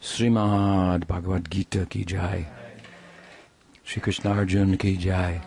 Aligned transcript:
Srimad 0.00 1.06
Bhagavad 1.06 1.50
Gita 1.50 1.86
ki 1.86 2.04
jai. 2.04 2.46
Shri 3.82 4.00
Krishna 4.00 4.30
Arjun 4.30 4.76
ki 4.78 4.96
jai. 4.96 5.42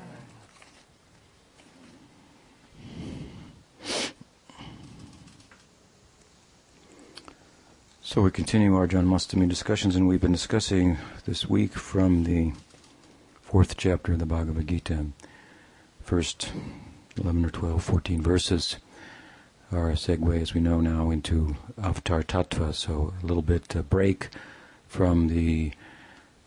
So 8.02 8.22
we 8.22 8.30
continue 8.30 8.76
our 8.76 8.90
Janmashtami 8.90 9.48
discussions, 9.48 9.96
and 9.96 10.06
we've 10.06 10.20
been 10.20 10.34
discussing 10.34 10.98
this 11.26 11.50
week 11.50 11.72
from 11.74 12.26
the 12.26 12.52
fourth 13.42 13.78
chapter 13.78 14.12
of 14.12 14.20
the 14.20 14.26
Bhagavad 14.26 14.68
Gita. 14.68 15.06
First 16.04 16.52
11 17.18 17.46
or 17.46 17.50
12, 17.50 17.82
14 17.82 18.22
verses 18.22 18.76
are 19.72 19.90
a 19.90 19.94
segue, 19.94 20.42
as 20.42 20.54
we 20.54 20.62
know 20.62 20.82
now, 20.82 21.12
into 21.12 21.56
Avatar 21.82 22.24
Tattva. 22.24 22.74
So 22.74 23.14
a 23.22 23.26
little 23.26 23.42
bit 23.42 23.76
uh, 23.76 23.82
break 23.82 24.30
from 24.88 25.28
the 25.28 25.72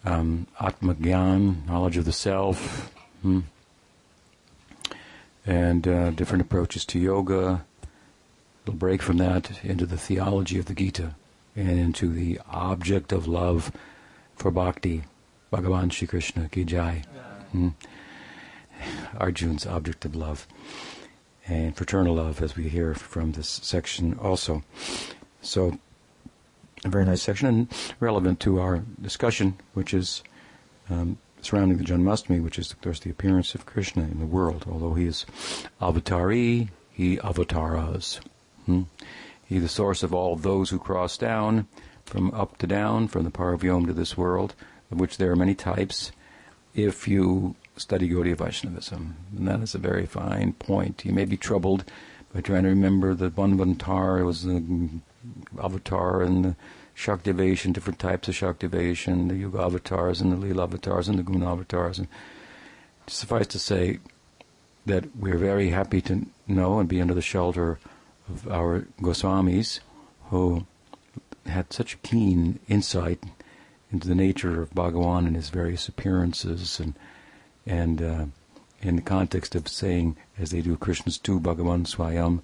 um, 0.04 0.46
Atmagyan, 0.60 1.66
knowledge 1.66 1.96
of 1.96 2.04
the 2.04 2.12
self, 2.12 2.92
hmm, 3.22 3.40
and 5.46 5.88
uh, 5.88 6.10
different 6.10 6.42
approaches 6.42 6.84
to 6.86 6.98
yoga. 6.98 7.38
A 7.40 7.60
little 8.66 8.78
break 8.78 9.02
from 9.02 9.16
that 9.18 9.64
into 9.64 9.86
the 9.86 9.98
theology 9.98 10.58
of 10.58 10.66
the 10.66 10.74
Gita 10.74 11.14
and 11.56 11.78
into 11.78 12.08
the 12.08 12.40
object 12.50 13.12
of 13.12 13.26
love 13.26 13.72
for 14.36 14.50
bhakti, 14.50 15.04
Bhagavan 15.52 15.92
Shri 15.92 16.06
Krishna 16.06 16.48
ki 16.48 16.64
jai. 16.64 17.04
Hmm. 17.52 17.68
Arjun's 19.14 19.66
object 19.66 20.04
of 20.04 20.16
love 20.16 20.46
and 21.46 21.76
fraternal 21.76 22.14
love, 22.14 22.42
as 22.42 22.56
we 22.56 22.68
hear 22.68 22.94
from 22.94 23.32
this 23.32 23.48
section 23.48 24.18
also. 24.20 24.62
So, 25.42 25.78
a 26.84 26.88
very 26.88 27.04
nice 27.04 27.22
section 27.22 27.48
and 27.48 27.72
relevant 28.00 28.40
to 28.40 28.60
our 28.60 28.82
discussion, 29.00 29.58
which 29.74 29.92
is 29.94 30.22
um, 30.90 31.18
surrounding 31.42 31.78
the 31.78 31.84
Janmashtami, 31.84 32.42
which 32.42 32.58
is, 32.58 32.72
of 32.72 32.80
course, 32.80 33.00
the 33.00 33.10
appearance 33.10 33.54
of 33.54 33.66
Krishna 33.66 34.02
in 34.02 34.18
the 34.18 34.26
world. 34.26 34.66
Although 34.70 34.94
he 34.94 35.06
is 35.06 35.26
avatari, 35.80 36.68
he 36.92 37.16
avataras. 37.18 38.20
Hmm? 38.66 38.82
He 39.46 39.58
the 39.58 39.68
source 39.68 40.02
of 40.02 40.14
all 40.14 40.36
those 40.36 40.70
who 40.70 40.78
cross 40.78 41.18
down 41.18 41.66
from 42.04 42.32
up 42.32 42.58
to 42.58 42.66
down, 42.66 43.08
from 43.08 43.24
the 43.24 43.30
Paravyom 43.30 43.86
to 43.86 43.92
this 43.92 44.16
world, 44.16 44.54
of 44.90 45.00
which 45.00 45.16
there 45.16 45.30
are 45.30 45.36
many 45.36 45.54
types. 45.54 46.12
If 46.74 47.08
you 47.08 47.56
study 47.76 48.08
Gaudiya 48.08 48.36
Vaishnavism. 48.36 49.16
And 49.36 49.48
that 49.48 49.60
is 49.60 49.74
a 49.74 49.78
very 49.78 50.06
fine 50.06 50.52
point. 50.54 51.04
You 51.04 51.12
may 51.12 51.24
be 51.24 51.36
troubled 51.36 51.84
by 52.32 52.40
trying 52.40 52.64
to 52.64 52.68
remember 52.68 53.14
the 53.14 53.28
that 53.28 53.36
Manvantar 53.36 54.24
was 54.24 54.44
the 54.44 54.88
avatar 55.62 56.22
and 56.22 56.44
the 56.44 56.56
Shaktyavesh, 56.96 57.72
different 57.72 57.98
types 57.98 58.28
of 58.28 58.34
Shaktyavesh, 58.34 59.28
the 59.28 59.36
Yuga 59.36 59.60
avatars 59.60 60.20
and 60.20 60.32
the 60.32 60.36
Leela 60.36 60.64
avatars 60.64 61.08
and 61.08 61.18
the 61.18 61.22
Guna 61.22 61.52
avatars. 61.52 61.98
And 61.98 62.08
suffice 63.06 63.46
to 63.48 63.58
say 63.58 63.98
that 64.86 65.16
we're 65.16 65.38
very 65.38 65.70
happy 65.70 66.00
to 66.02 66.26
know 66.46 66.78
and 66.78 66.88
be 66.88 67.00
under 67.00 67.14
the 67.14 67.22
shelter 67.22 67.78
of 68.28 68.50
our 68.50 68.86
Goswamis 69.00 69.80
who 70.30 70.66
had 71.46 71.72
such 71.72 72.00
keen 72.02 72.58
insight 72.68 73.22
into 73.92 74.08
the 74.08 74.14
nature 74.14 74.62
of 74.62 74.74
Bhagawan 74.74 75.26
and 75.26 75.36
his 75.36 75.50
various 75.50 75.88
appearances 75.88 76.80
and 76.80 76.94
and 77.66 78.02
uh, 78.02 78.24
in 78.82 78.96
the 78.96 79.02
context 79.02 79.54
of 79.54 79.68
saying, 79.68 80.16
as 80.38 80.50
they 80.50 80.60
do 80.60 80.76
Krishna's 80.76 81.18
tu 81.18 81.40
Bhagavan 81.40 81.86
Swayam, 81.86 82.40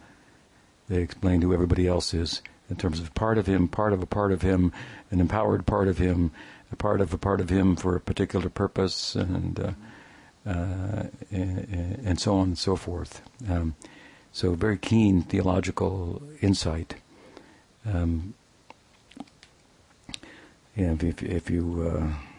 they 0.88 1.02
explain 1.02 1.42
who 1.42 1.52
everybody 1.52 1.86
else 1.86 2.14
is 2.14 2.42
in 2.68 2.76
terms 2.76 3.00
of 3.00 3.14
part 3.14 3.36
of 3.36 3.46
him, 3.46 3.68
part 3.68 3.92
of 3.92 4.02
a 4.02 4.06
part 4.06 4.32
of 4.32 4.42
him, 4.42 4.72
an 5.10 5.20
empowered 5.20 5.66
part 5.66 5.88
of 5.88 5.98
him, 5.98 6.30
a 6.72 6.76
part 6.76 7.00
of 7.00 7.12
a 7.12 7.18
part 7.18 7.40
of 7.40 7.50
him 7.50 7.76
for 7.76 7.96
a 7.96 8.00
particular 8.00 8.48
purpose, 8.48 9.14
and 9.14 9.60
uh, 9.60 9.72
uh, 10.46 11.04
and, 11.30 12.00
and, 12.04 12.20
so 12.20 12.36
on 12.36 12.48
and 12.48 12.58
so 12.58 12.74
forth. 12.74 13.20
Um, 13.48 13.74
so 14.32 14.54
very 14.54 14.78
keen 14.78 15.22
theological 15.22 16.22
insight. 16.40 16.94
Um, 17.84 18.34
yeah, 20.74 20.94
if, 20.98 21.22
if 21.22 21.50
you 21.50 21.92
uh, 21.92 22.29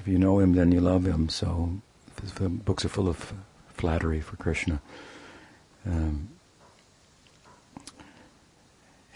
if 0.00 0.08
you 0.08 0.18
know 0.18 0.38
him, 0.38 0.54
then 0.54 0.72
you 0.72 0.80
love 0.80 1.04
him. 1.04 1.28
So 1.28 1.80
the 2.36 2.48
books 2.48 2.84
are 2.84 2.88
full 2.88 3.08
of 3.08 3.32
flattery 3.68 4.20
for 4.20 4.36
Krishna. 4.36 4.80
Um, 5.86 6.28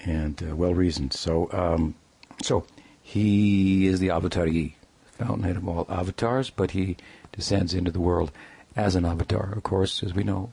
and 0.05 0.43
uh, 0.43 0.55
well 0.55 0.75
reasoned. 0.75 1.12
So, 1.12 1.50
um, 1.53 1.95
so 2.43 2.67
he 3.03 3.87
is 3.87 4.00
the 4.00 4.09
avatari, 4.09 4.75
fountainhead 5.12 5.56
of 5.56 5.69
all 5.69 5.87
avatars, 5.89 6.50
but 6.50 6.72
he 6.72 6.97
descends 7.33 7.75
into 7.75 7.91
the 7.91 8.01
world 8.01 8.31
as 8.77 8.95
an 8.95 9.05
avatar, 9.05 9.53
of 9.53 9.62
course, 9.62 10.03
as 10.03 10.15
we 10.15 10.25
know, 10.25 10.53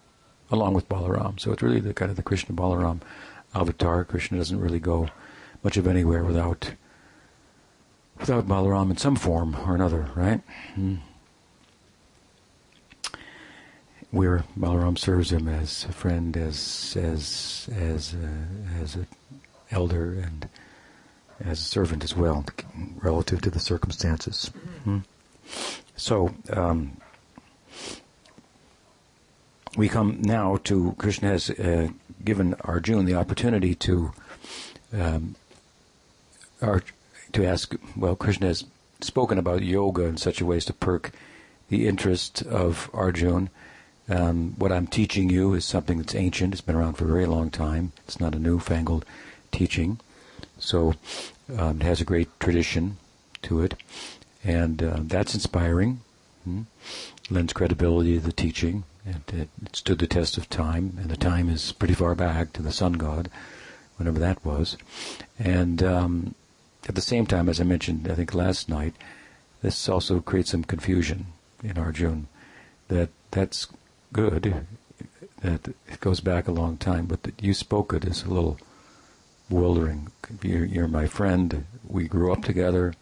along 0.49 0.73
with 0.73 0.87
Balaram. 0.87 1.39
So 1.39 1.51
it's 1.51 1.61
really 1.61 1.79
the 1.79 1.93
kind 1.93 2.09
of 2.09 2.17
the 2.17 2.23
Krishna 2.23 2.55
Balaram 2.55 3.01
avatar. 3.53 4.05
Krishna 4.05 4.37
doesn't 4.37 4.59
really 4.59 4.79
go 4.79 5.09
much 5.63 5.77
of 5.77 5.87
anywhere 5.87 6.23
without 6.23 6.73
without 8.21 8.47
Balaram 8.47 8.91
in 8.91 8.97
some 8.97 9.15
form 9.15 9.57
or 9.65 9.75
another, 9.75 10.07
right? 10.15 10.41
Hmm. 10.75 10.95
Where 14.11 14.43
Balaram 14.57 14.97
serves 14.97 15.31
him 15.31 15.47
as 15.47 15.85
a 15.85 15.91
friend, 15.91 16.37
as 16.37 16.95
as 16.99 17.69
as 17.75 18.13
a, 18.13 18.81
as 18.81 18.95
an 18.95 19.07
elder, 19.71 20.13
and 20.13 20.47
as 21.43 21.59
a 21.59 21.63
servant 21.63 22.03
as 22.03 22.15
well, 22.15 22.45
relative 23.01 23.41
to 23.41 23.49
the 23.49 23.59
circumstances. 23.59 24.51
Hmm. 24.83 24.99
So 25.95 26.33
um, 26.51 26.97
we 29.77 29.87
come 29.87 30.21
now 30.21 30.57
to 30.65 30.93
Krishna 30.97 31.29
has 31.29 31.49
uh, 31.49 31.87
given 32.23 32.53
Arjuna 32.61 33.03
the 33.03 33.15
opportunity 33.15 33.75
to 33.75 34.11
um, 34.93 35.35
to 37.33 37.45
ask, 37.45 37.75
well, 37.95 38.15
Krishna 38.15 38.47
has 38.47 38.65
spoken 39.01 39.37
about 39.37 39.63
yoga 39.63 40.03
in 40.03 40.17
such 40.17 40.41
a 40.41 40.45
way 40.45 40.57
as 40.57 40.65
to 40.65 40.73
perk 40.73 41.11
the 41.69 41.87
interest 41.87 42.41
of 42.43 42.89
Arjun. 42.93 43.49
Um, 44.09 44.55
what 44.57 44.71
I'm 44.71 44.87
teaching 44.87 45.29
you 45.29 45.53
is 45.53 45.63
something 45.63 45.97
that's 45.97 46.15
ancient. 46.15 46.53
It's 46.53 46.61
been 46.61 46.75
around 46.75 46.93
for 46.93 47.05
a 47.05 47.11
very 47.11 47.25
long 47.25 47.49
time. 47.49 47.93
It's 48.05 48.19
not 48.19 48.35
a 48.35 48.39
newfangled 48.39 49.05
teaching. 49.51 49.99
So 50.59 50.95
um, 51.57 51.81
it 51.81 51.83
has 51.83 52.01
a 52.01 52.05
great 52.05 52.27
tradition 52.39 52.97
to 53.43 53.61
it. 53.61 53.75
And 54.43 54.83
uh, 54.83 54.97
that's 55.01 55.33
inspiring. 55.33 56.01
Hmm? 56.43 56.63
Lends 57.29 57.53
credibility 57.53 58.15
to 58.15 58.25
the 58.25 58.31
teaching. 58.31 58.83
And 59.05 59.23
it, 59.27 59.49
it 59.63 59.75
stood 59.75 59.99
the 59.99 60.07
test 60.07 60.37
of 60.37 60.49
time. 60.49 60.97
And 60.99 61.09
the 61.09 61.17
time 61.17 61.49
is 61.49 61.71
pretty 61.71 61.93
far 61.93 62.15
back 62.15 62.53
to 62.53 62.61
the 62.61 62.71
sun 62.71 62.93
god, 62.93 63.29
whenever 63.97 64.19
that 64.19 64.43
was. 64.43 64.77
And 65.39 65.81
um, 65.81 66.35
at 66.87 66.95
the 66.95 67.01
same 67.01 67.25
time, 67.25 67.47
as 67.47 67.61
I 67.61 67.63
mentioned, 67.63 68.07
I 68.09 68.15
think 68.15 68.33
last 68.33 68.69
night, 68.69 68.95
this 69.61 69.87
also 69.87 70.19
creates 70.19 70.51
some 70.51 70.63
confusion 70.63 71.27
in 71.63 71.77
Arjun. 71.77 72.27
That 72.87 73.09
that's 73.29 73.67
good. 74.11 74.65
That 75.41 75.67
it 75.67 75.99
goes 75.99 76.19
back 76.19 76.47
a 76.47 76.51
long 76.51 76.77
time, 76.77 77.05
but 77.05 77.23
that 77.23 77.41
you 77.41 77.53
spoke 77.53 77.93
it 77.93 78.05
is 78.05 78.23
a 78.23 78.29
little 78.29 78.59
bewildering. 79.49 80.07
You're, 80.41 80.65
you're 80.65 80.87
my 80.87 81.07
friend. 81.07 81.65
We 81.87 82.07
grew 82.07 82.31
up 82.31 82.43
together. 82.43 82.93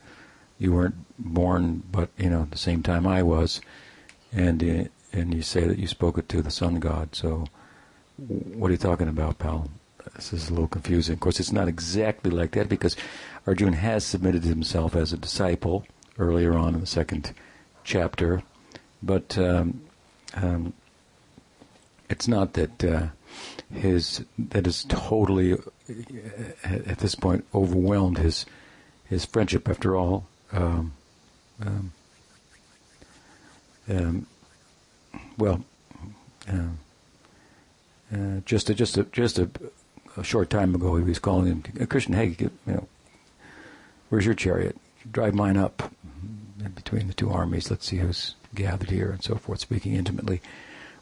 You 0.58 0.74
weren't 0.74 0.96
born, 1.18 1.84
but 1.92 2.10
you 2.18 2.30
know, 2.30 2.44
at 2.44 2.52
the 2.52 2.58
same 2.58 2.84
time 2.84 3.08
I 3.08 3.24
was, 3.24 3.62
and 4.34 4.62
uh, 4.62 4.90
and 5.14 5.34
you 5.34 5.42
say 5.42 5.66
that 5.66 5.80
you 5.80 5.88
spoke 5.88 6.18
it 6.18 6.28
to 6.30 6.42
the 6.42 6.52
sun 6.52 6.80
god. 6.80 7.16
So, 7.16 7.46
what 8.18 8.68
are 8.68 8.72
you 8.72 8.78
talking 8.78 9.08
about, 9.08 9.40
pal? 9.40 9.70
This 10.16 10.34
is 10.34 10.50
a 10.50 10.54
little 10.54 10.68
confusing. 10.68 11.14
Of 11.14 11.20
course, 11.20 11.40
it's 11.40 11.52
not 11.52 11.68
exactly 11.68 12.32
like 12.32 12.52
that 12.52 12.68
because 12.68 12.98
Arjun 13.48 13.74
has 13.74 14.06
submitted 14.06 14.44
himself 14.44 14.96
as 14.96 15.14
a 15.14 15.18
disciple 15.18 15.86
earlier 16.18 16.58
on 16.58 16.76
in 16.76 16.82
the 16.82 16.86
second 16.86 17.34
chapter, 17.84 18.44
but 19.02 19.38
um, 19.38 19.82
um, 20.36 20.74
it's 22.10 22.28
not 22.28 22.54
that 22.54 22.84
uh, 22.84 23.08
his 23.74 24.26
that 24.38 24.68
is 24.68 24.86
totally 24.90 25.54
uh, 25.54 25.58
at 26.64 27.00
this 27.00 27.16
point 27.16 27.46
overwhelmed 27.54 28.18
his 28.18 28.46
his 29.06 29.26
friendship. 29.26 29.68
After 29.70 29.96
all, 29.96 30.28
um, 30.52 30.94
um, 31.66 31.92
um 33.90 34.28
well, 35.38 35.64
uh, 36.52 36.70
uh, 38.14 38.40
just 38.46 38.70
a, 38.70 38.74
just 38.74 38.98
a, 38.98 39.04
just 39.06 39.40
a, 39.40 39.50
a, 40.18 40.24
short 40.24 40.50
time 40.50 40.76
ago, 40.76 40.96
he 40.96 41.04
was 41.04 41.20
calling 41.20 41.48
him 41.48 41.88
Krishna. 41.88 42.18
Hey, 42.18 42.36
you 42.40 42.52
know, 42.66 42.88
Where's 44.10 44.26
your 44.26 44.36
chariot? 44.36 44.78
Drive 45.10 45.34
mine 45.34 45.58
up 45.58 45.92
between 46.76 47.08
the 47.08 47.14
two 47.14 47.30
armies. 47.30 47.70
Let's 47.70 47.88
see 47.88 47.98
who's 47.98 48.36
gathered 48.54 48.90
here, 48.90 49.12
and 49.12 49.24
so 49.24 49.36
forth, 49.36 49.60
speaking 49.60 49.94
intimately 49.94 50.42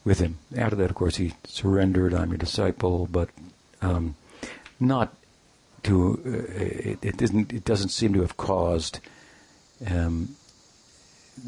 with 0.04 0.20
him. 0.20 0.38
After 0.56 0.76
that, 0.76 0.90
of 0.90 0.96
course, 0.96 1.18
he 1.18 1.34
surrendered. 1.46 2.14
I'm 2.14 2.30
your 2.30 2.38
disciple, 2.38 3.08
but 3.08 3.30
um, 3.82 4.16
not 4.80 5.16
to 5.84 6.22
uh, 6.26 6.62
it, 6.62 7.00
it 7.02 7.18
doesn't 7.18 7.54
it 7.54 7.66
doesn't 7.66 7.90
seem 7.90 8.14
to 8.14 8.22
have 8.22 8.38
caused 8.38 9.00
um, 9.90 10.36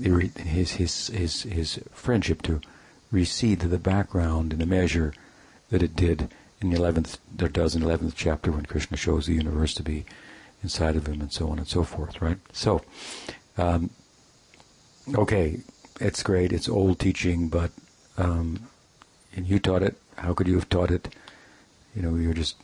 his 0.01 0.71
his 0.71 1.07
his 1.07 1.43
his 1.43 1.79
friendship 1.91 2.41
to 2.43 2.61
recede 3.11 3.59
to 3.59 3.67
the 3.67 3.79
background 3.79 4.53
in 4.53 4.61
a 4.61 4.65
measure 4.65 5.13
that 5.69 5.83
it 5.83 5.95
did 5.95 6.29
in 6.61 6.69
the 6.69 6.77
eleventh 6.77 7.17
there 7.35 7.49
does 7.49 7.75
in 7.75 7.81
the 7.81 7.87
eleventh 7.87 8.13
chapter 8.15 8.51
when 8.51 8.65
Krishna 8.65 8.97
shows 8.97 9.25
the 9.25 9.33
universe 9.33 9.73
to 9.75 9.83
be 9.83 10.05
inside 10.63 10.95
of 10.95 11.07
him 11.07 11.21
and 11.21 11.31
so 11.31 11.49
on 11.49 11.57
and 11.57 11.67
so 11.67 11.83
forth. 11.83 12.21
Right. 12.21 12.37
So, 12.51 12.81
um, 13.57 13.89
okay, 15.13 15.59
it's 15.99 16.23
great. 16.23 16.51
It's 16.53 16.69
old 16.69 16.99
teaching, 16.99 17.49
but 17.49 17.71
um, 18.17 18.67
and 19.35 19.47
you 19.47 19.59
taught 19.59 19.83
it. 19.83 19.95
How 20.17 20.33
could 20.33 20.47
you 20.47 20.55
have 20.55 20.69
taught 20.69 20.91
it? 20.91 21.13
You 21.95 22.01
know, 22.01 22.15
you're 22.15 22.33
just 22.33 22.55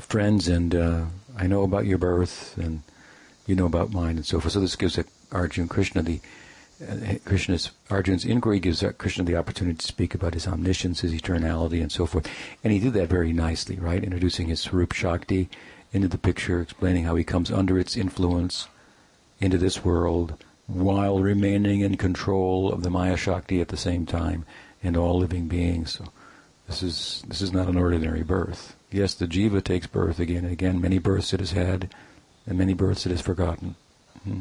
friends, 0.00 0.48
and 0.48 0.74
uh, 0.74 1.04
I 1.36 1.46
know 1.46 1.62
about 1.62 1.86
your 1.86 1.98
birth, 1.98 2.56
and 2.56 2.82
you 3.46 3.54
know 3.54 3.66
about 3.66 3.92
mine, 3.92 4.16
and 4.16 4.26
so 4.26 4.40
forth. 4.40 4.52
So 4.52 4.60
this 4.60 4.76
gives 4.76 4.98
Arjuna 5.32 5.68
Krishna 5.68 6.02
the 6.02 6.20
Krishna's 7.24 7.70
Arjuna's 7.88 8.24
inquiry 8.24 8.58
gives 8.58 8.84
Krishna 8.98 9.24
the 9.24 9.36
opportunity 9.36 9.78
to 9.78 9.86
speak 9.86 10.14
about 10.14 10.34
his 10.34 10.46
omniscience, 10.46 11.00
his 11.00 11.12
eternality, 11.12 11.80
and 11.80 11.92
so 11.92 12.06
forth. 12.06 12.28
And 12.62 12.72
he 12.72 12.78
did 12.78 12.94
that 12.94 13.08
very 13.08 13.32
nicely, 13.32 13.76
right? 13.76 14.02
Introducing 14.02 14.48
his 14.48 14.60
Swarup 14.60 14.92
Shakti 14.92 15.48
into 15.92 16.08
the 16.08 16.18
picture, 16.18 16.60
explaining 16.60 17.04
how 17.04 17.14
he 17.14 17.24
comes 17.24 17.50
under 17.50 17.78
its 17.78 17.96
influence 17.96 18.68
into 19.40 19.58
this 19.58 19.84
world 19.84 20.34
while 20.66 21.20
remaining 21.20 21.80
in 21.80 21.96
control 21.96 22.72
of 22.72 22.82
the 22.82 22.90
Maya 22.90 23.16
Shakti 23.16 23.60
at 23.60 23.68
the 23.68 23.76
same 23.76 24.06
time 24.06 24.44
and 24.82 24.96
all 24.96 25.18
living 25.18 25.46
beings. 25.46 25.92
So 25.92 26.06
this 26.66 26.82
is 26.82 27.22
this 27.28 27.40
is 27.40 27.52
not 27.52 27.68
an 27.68 27.76
ordinary 27.76 28.22
birth. 28.22 28.74
Yes, 28.90 29.14
the 29.14 29.26
jiva 29.26 29.62
takes 29.62 29.86
birth 29.86 30.18
again 30.18 30.44
and 30.44 30.52
again. 30.52 30.80
Many 30.80 30.98
births 30.98 31.32
it 31.32 31.40
has 31.40 31.52
had, 31.52 31.92
and 32.46 32.58
many 32.58 32.74
births 32.74 33.06
it 33.06 33.10
has 33.10 33.20
forgotten. 33.20 33.76
hmm 34.24 34.40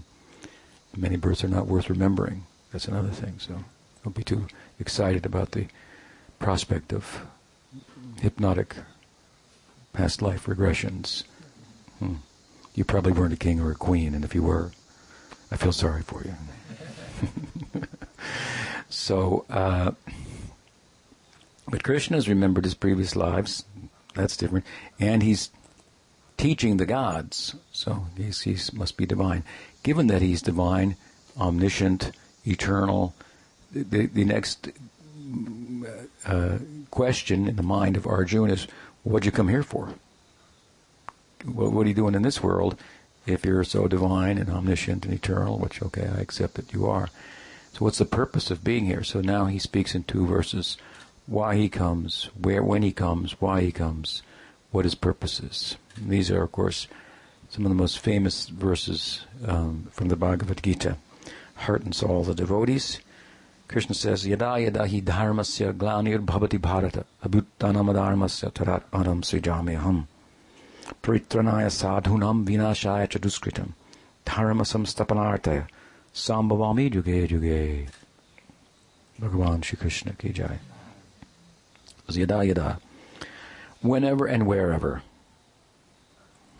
Many 0.95 1.15
births 1.15 1.43
are 1.43 1.49
not 1.49 1.67
worth 1.67 1.89
remembering. 1.89 2.45
That's 2.71 2.87
another 2.87 3.09
thing. 3.09 3.35
So 3.39 3.63
don't 4.03 4.15
be 4.15 4.23
too 4.23 4.47
excited 4.79 5.25
about 5.25 5.51
the 5.51 5.67
prospect 6.39 6.93
of 6.93 7.25
hypnotic 8.21 8.75
past 9.93 10.21
life 10.21 10.45
regressions. 10.45 11.23
Hmm. 11.99 12.15
You 12.75 12.83
probably 12.83 13.11
weren't 13.11 13.33
a 13.33 13.37
king 13.37 13.59
or 13.59 13.71
a 13.71 13.75
queen, 13.75 14.15
and 14.15 14.25
if 14.25 14.33
you 14.33 14.43
were, 14.43 14.71
I 15.51 15.57
feel 15.57 15.71
sorry 15.71 16.01
for 16.01 16.23
you. 16.23 16.33
so, 18.89 19.45
uh, 19.49 19.91
but 21.69 21.83
Krishna 21.83 22.17
has 22.17 22.27
remembered 22.27 22.65
his 22.65 22.73
previous 22.73 23.15
lives. 23.15 23.63
That's 24.15 24.37
different. 24.37 24.65
And 24.99 25.23
he's 25.23 25.49
teaching 26.37 26.77
the 26.77 26.85
gods. 26.85 27.55
So 27.71 28.07
he 28.17 28.57
must 28.73 28.97
be 28.97 29.05
divine. 29.05 29.43
Given 29.83 30.07
that 30.07 30.21
he's 30.21 30.41
divine, 30.41 30.95
omniscient, 31.37 32.11
eternal, 32.45 33.13
the, 33.71 34.05
the 34.05 34.25
next 34.25 34.69
uh, 36.25 36.57
question 36.89 37.47
in 37.47 37.55
the 37.55 37.63
mind 37.63 37.97
of 37.97 38.07
Arjuna 38.07 38.53
is, 38.53 38.67
what'd 39.03 39.25
you 39.25 39.31
come 39.31 39.49
here 39.49 39.63
for? 39.63 39.93
What, 41.45 41.71
what 41.71 41.85
are 41.85 41.89
you 41.89 41.95
doing 41.95 42.15
in 42.15 42.21
this 42.21 42.41
world? 42.41 42.77
if 43.25 43.45
you're 43.45 43.63
so 43.63 43.87
divine 43.87 44.37
and 44.37 44.49
omniscient 44.49 45.05
and 45.05 45.13
eternal, 45.13 45.57
which, 45.57 45.81
okay, 45.81 46.07
I 46.07 46.19
accept 46.19 46.55
that 46.55 46.73
you 46.73 46.87
are. 46.87 47.09
So 47.73 47.79
what's 47.79 47.97
the 47.97 48.05
purpose 48.05 48.51
of 48.51 48.63
being 48.63 48.85
here? 48.85 49.03
So 49.03 49.21
now 49.21 49.45
he 49.45 49.59
speaks 49.59 49.95
in 49.95 50.03
two 50.03 50.25
verses 50.27 50.77
why 51.25 51.55
he 51.55 51.69
comes, 51.69 52.29
where, 52.39 52.63
when 52.63 52.83
he 52.83 52.91
comes, 52.91 53.39
why 53.39 53.61
he 53.61 53.71
comes, 53.71 54.21
what 54.71 54.85
his 54.85 54.95
purpose 54.95 55.39
is. 55.39 55.77
And 55.95 56.09
these 56.09 56.29
are, 56.29 56.43
of 56.43 56.51
course, 56.51 56.87
some 57.53 57.67
of 57.67 57.69
the 57.69 57.75
most 57.75 57.99
famous 57.99 58.47
verses 58.49 59.27
um, 59.45 59.87
from 59.91 60.07
the 60.07 60.15
Bhagavad 60.15 60.63
Gita. 60.63 60.97
Heartens 61.53 62.01
all 62.01 62.23
the 62.23 62.33
devotees. 62.33 62.99
Krishna 63.67 63.93
says, 63.93 64.25
Yada 64.25 64.57
yadahi 64.57 65.03
dharmasya 65.03 65.73
glanir 65.73 66.17
bhavati 66.17 66.59
bharata 66.59 67.05
abhuttanamadharmasya 67.23 68.51
taratmanam 68.53 69.21
srijameham 69.21 70.07
paritranaya 71.03 71.69
sadhunam 71.69 72.43
vinashaya 72.43 73.07
chaduskritam 73.07 73.73
dharmasam 74.25 74.87
stapanartaya 74.87 75.67
sambhavami 76.11 76.91
yuge 76.91 77.29
yuge 77.29 77.87
Bhagavan 79.21 79.63
Shri 79.63 79.77
Krishna 79.77 80.13
ki 80.13 80.29
jai. 80.29 80.57
Yada 82.09 82.43
yada. 82.43 82.79
Whenever 83.81 84.25
and 84.25 84.47
wherever. 84.47 85.03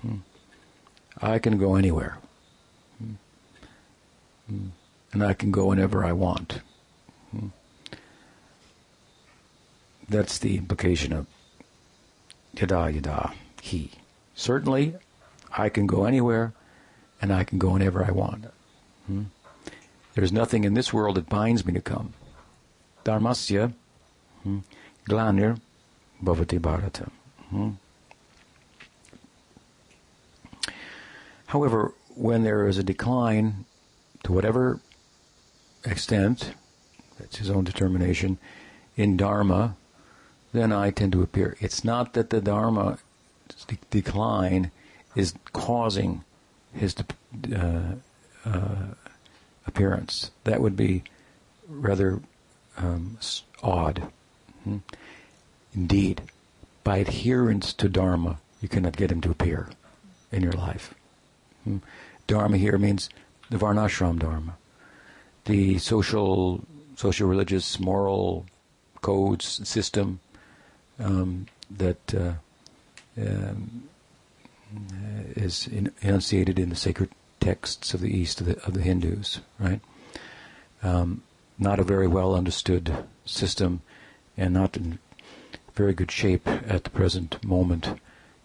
Hmm. 0.03 0.17
I 1.23 1.39
can 1.39 1.57
go 1.57 1.75
anywhere 1.75 2.17
and 5.13 5.23
I 5.23 5.33
can 5.33 5.51
go 5.51 5.67
whenever 5.67 6.03
I 6.03 6.11
want 6.11 6.59
that's 10.09 10.37
the 10.37 10.57
implication 10.57 11.13
of 11.13 11.25
yada 12.53 12.91
yada 12.91 13.33
he 13.61 13.89
Certainly, 14.35 14.95
I 15.55 15.69
can 15.69 15.85
go 15.85 16.05
anywhere 16.05 16.53
and 17.21 17.31
I 17.31 17.43
can 17.43 17.59
go 17.59 17.71
whenever 17.71 18.03
I 18.03 18.11
want. 18.11 18.45
There's 20.15 20.31
nothing 20.31 20.63
in 20.63 20.73
this 20.73 20.91
world 20.91 21.15
that 21.15 21.29
binds 21.29 21.65
me 21.65 21.73
to 21.73 21.81
come. 21.81 22.13
Dharmasya, 23.05 23.73
hmm? 24.43 24.59
glanir, 25.07 25.59
bhavati 26.23 26.59
bharata. 26.61 27.09
Hmm? 27.49 27.71
However, 31.53 31.93
when 32.15 32.41
there 32.43 32.67
is 32.67 32.79
a 32.79 32.83
decline, 32.83 33.65
to 34.23 34.31
whatever 34.31 34.79
extent, 35.85 36.55
that's 37.19 37.37
his 37.37 37.51
own 37.51 37.63
determination, 37.63 38.39
in 38.97 39.17
Dharma, 39.17 39.75
then 40.51 40.71
I 40.71 40.89
tend 40.89 41.11
to 41.11 41.21
appear. 41.21 41.55
It's 41.59 41.83
not 41.83 42.13
that 42.13 42.31
the 42.31 42.41
Dharma 42.41 42.97
de- 43.67 43.77
decline 43.91 44.71
is 45.15 45.35
causing 45.51 46.23
his 46.73 46.95
uh, 47.55 47.97
uh, 48.43 48.85
appearance. 49.67 50.31
That 50.45 50.59
would 50.59 50.75
be 50.75 51.03
rather 51.67 52.19
um, 52.77 53.19
odd. 53.61 54.07
Hmm? 54.63 54.77
Indeed, 55.75 56.23
by 56.83 56.97
adherence 56.97 57.73
to 57.73 57.89
Dharma, 57.89 58.39
you 58.59 58.67
cannot 58.67 58.97
get 58.97 59.11
him 59.11 59.21
to 59.21 59.29
appear 59.29 59.69
in 60.31 60.41
your 60.41 60.53
life. 60.53 60.95
Hmm? 61.63 61.77
Dharma 62.27 62.57
here 62.57 62.77
means 62.77 63.09
the 63.49 63.57
Varnashram 63.57 64.19
Dharma, 64.19 64.55
the 65.45 65.77
social, 65.77 66.63
social, 66.95 67.27
religious, 67.27 67.79
moral 67.79 68.45
codes 69.01 69.67
system 69.67 70.19
um, 70.99 71.47
that 71.69 72.15
uh, 72.15 72.33
um, 73.21 73.83
is 75.35 75.67
enunciated 76.01 76.57
in 76.57 76.69
the 76.69 76.75
sacred 76.75 77.09
texts 77.39 77.93
of 77.93 77.99
the 77.99 78.15
East 78.15 78.39
of 78.41 78.47
the, 78.47 78.65
of 78.65 78.73
the 78.73 78.81
Hindus, 78.81 79.41
right? 79.59 79.81
Um, 80.81 81.23
not 81.59 81.79
a 81.79 81.83
very 81.83 82.07
well 82.07 82.33
understood 82.33 83.05
system 83.25 83.81
and 84.37 84.53
not 84.53 84.75
in 84.77 84.99
very 85.75 85.93
good 85.93 86.11
shape 86.11 86.47
at 86.47 86.83
the 86.83 86.89
present 86.89 87.43
moment 87.43 87.99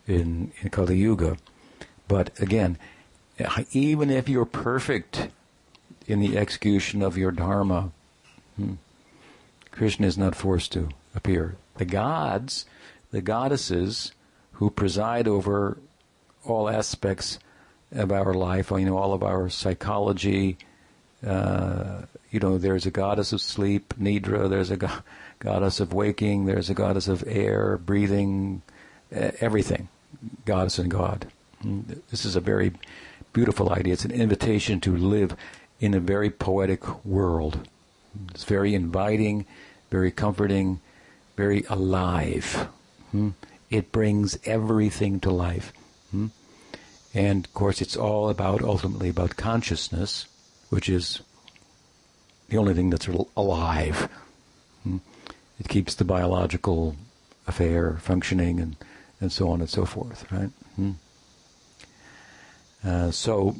in, 0.06 0.52
in 0.60 0.70
Kali 0.70 0.96
Yuga. 0.96 1.36
But 2.06 2.38
again, 2.40 2.78
even 3.72 4.10
if 4.10 4.28
you're 4.28 4.44
perfect 4.44 5.28
in 6.06 6.20
the 6.20 6.36
execution 6.38 7.02
of 7.02 7.16
your 7.16 7.30
dharma, 7.30 7.92
hmm, 8.56 8.74
Krishna 9.70 10.06
is 10.06 10.18
not 10.18 10.34
forced 10.34 10.72
to 10.72 10.88
appear. 11.14 11.56
The 11.76 11.84
gods, 11.84 12.66
the 13.10 13.20
goddesses, 13.20 14.12
who 14.52 14.70
preside 14.70 15.28
over 15.28 15.78
all 16.44 16.68
aspects 16.68 17.38
of 17.92 18.10
our 18.10 18.34
life, 18.34 18.70
you 18.70 18.84
know, 18.84 18.98
all 18.98 19.12
of 19.12 19.22
our 19.22 19.48
psychology. 19.48 20.56
Uh, 21.24 22.02
you 22.30 22.40
know, 22.40 22.58
there's 22.58 22.86
a 22.86 22.90
goddess 22.90 23.32
of 23.32 23.40
sleep, 23.40 23.94
Nidra, 23.98 24.48
there's 24.48 24.70
a 24.70 24.76
go- 24.76 24.90
goddess 25.38 25.80
of 25.80 25.92
waking, 25.92 26.46
there's 26.46 26.70
a 26.70 26.74
goddess 26.74 27.08
of 27.08 27.24
air, 27.26 27.78
breathing, 27.78 28.62
everything. 29.10 29.88
Goddess 30.44 30.78
and 30.78 30.90
God. 30.90 31.28
Mm, 31.64 32.00
this 32.10 32.24
is 32.24 32.36
a 32.36 32.40
very 32.40 32.72
beautiful 33.38 33.72
idea. 33.72 33.92
It's 33.92 34.04
an 34.04 34.10
invitation 34.10 34.80
to 34.80 34.96
live 34.96 35.36
in 35.78 35.94
a 35.94 36.00
very 36.00 36.28
poetic 36.28 36.82
world. 37.04 37.68
It's 38.30 38.42
very 38.42 38.74
inviting, 38.74 39.46
very 39.90 40.10
comforting, 40.10 40.80
very 41.36 41.62
alive. 41.68 42.68
Hmm? 43.12 43.30
it 43.70 43.92
brings 43.92 44.38
everything 44.44 45.20
to 45.20 45.30
life. 45.30 45.72
Hmm? 46.10 46.28
And 47.14 47.44
of 47.44 47.54
course, 47.54 47.80
it's 47.80 47.96
all 47.96 48.28
about 48.28 48.60
ultimately 48.62 49.08
about 49.08 49.36
consciousness, 49.36 50.26
which 50.70 50.88
is 50.88 51.20
the 52.48 52.58
only 52.58 52.74
thing 52.74 52.90
that's 52.90 53.08
alive. 53.36 54.08
Hmm? 54.82 54.98
It 55.60 55.68
keeps 55.68 55.94
the 55.94 56.04
biological 56.04 56.96
affair, 57.46 57.98
functioning, 58.00 58.58
and, 58.58 58.76
and 59.20 59.30
so 59.30 59.48
on 59.50 59.60
and 59.60 59.70
so 59.70 59.84
forth, 59.84 60.26
right? 60.32 60.50
Uh, 62.84 63.10
so, 63.10 63.56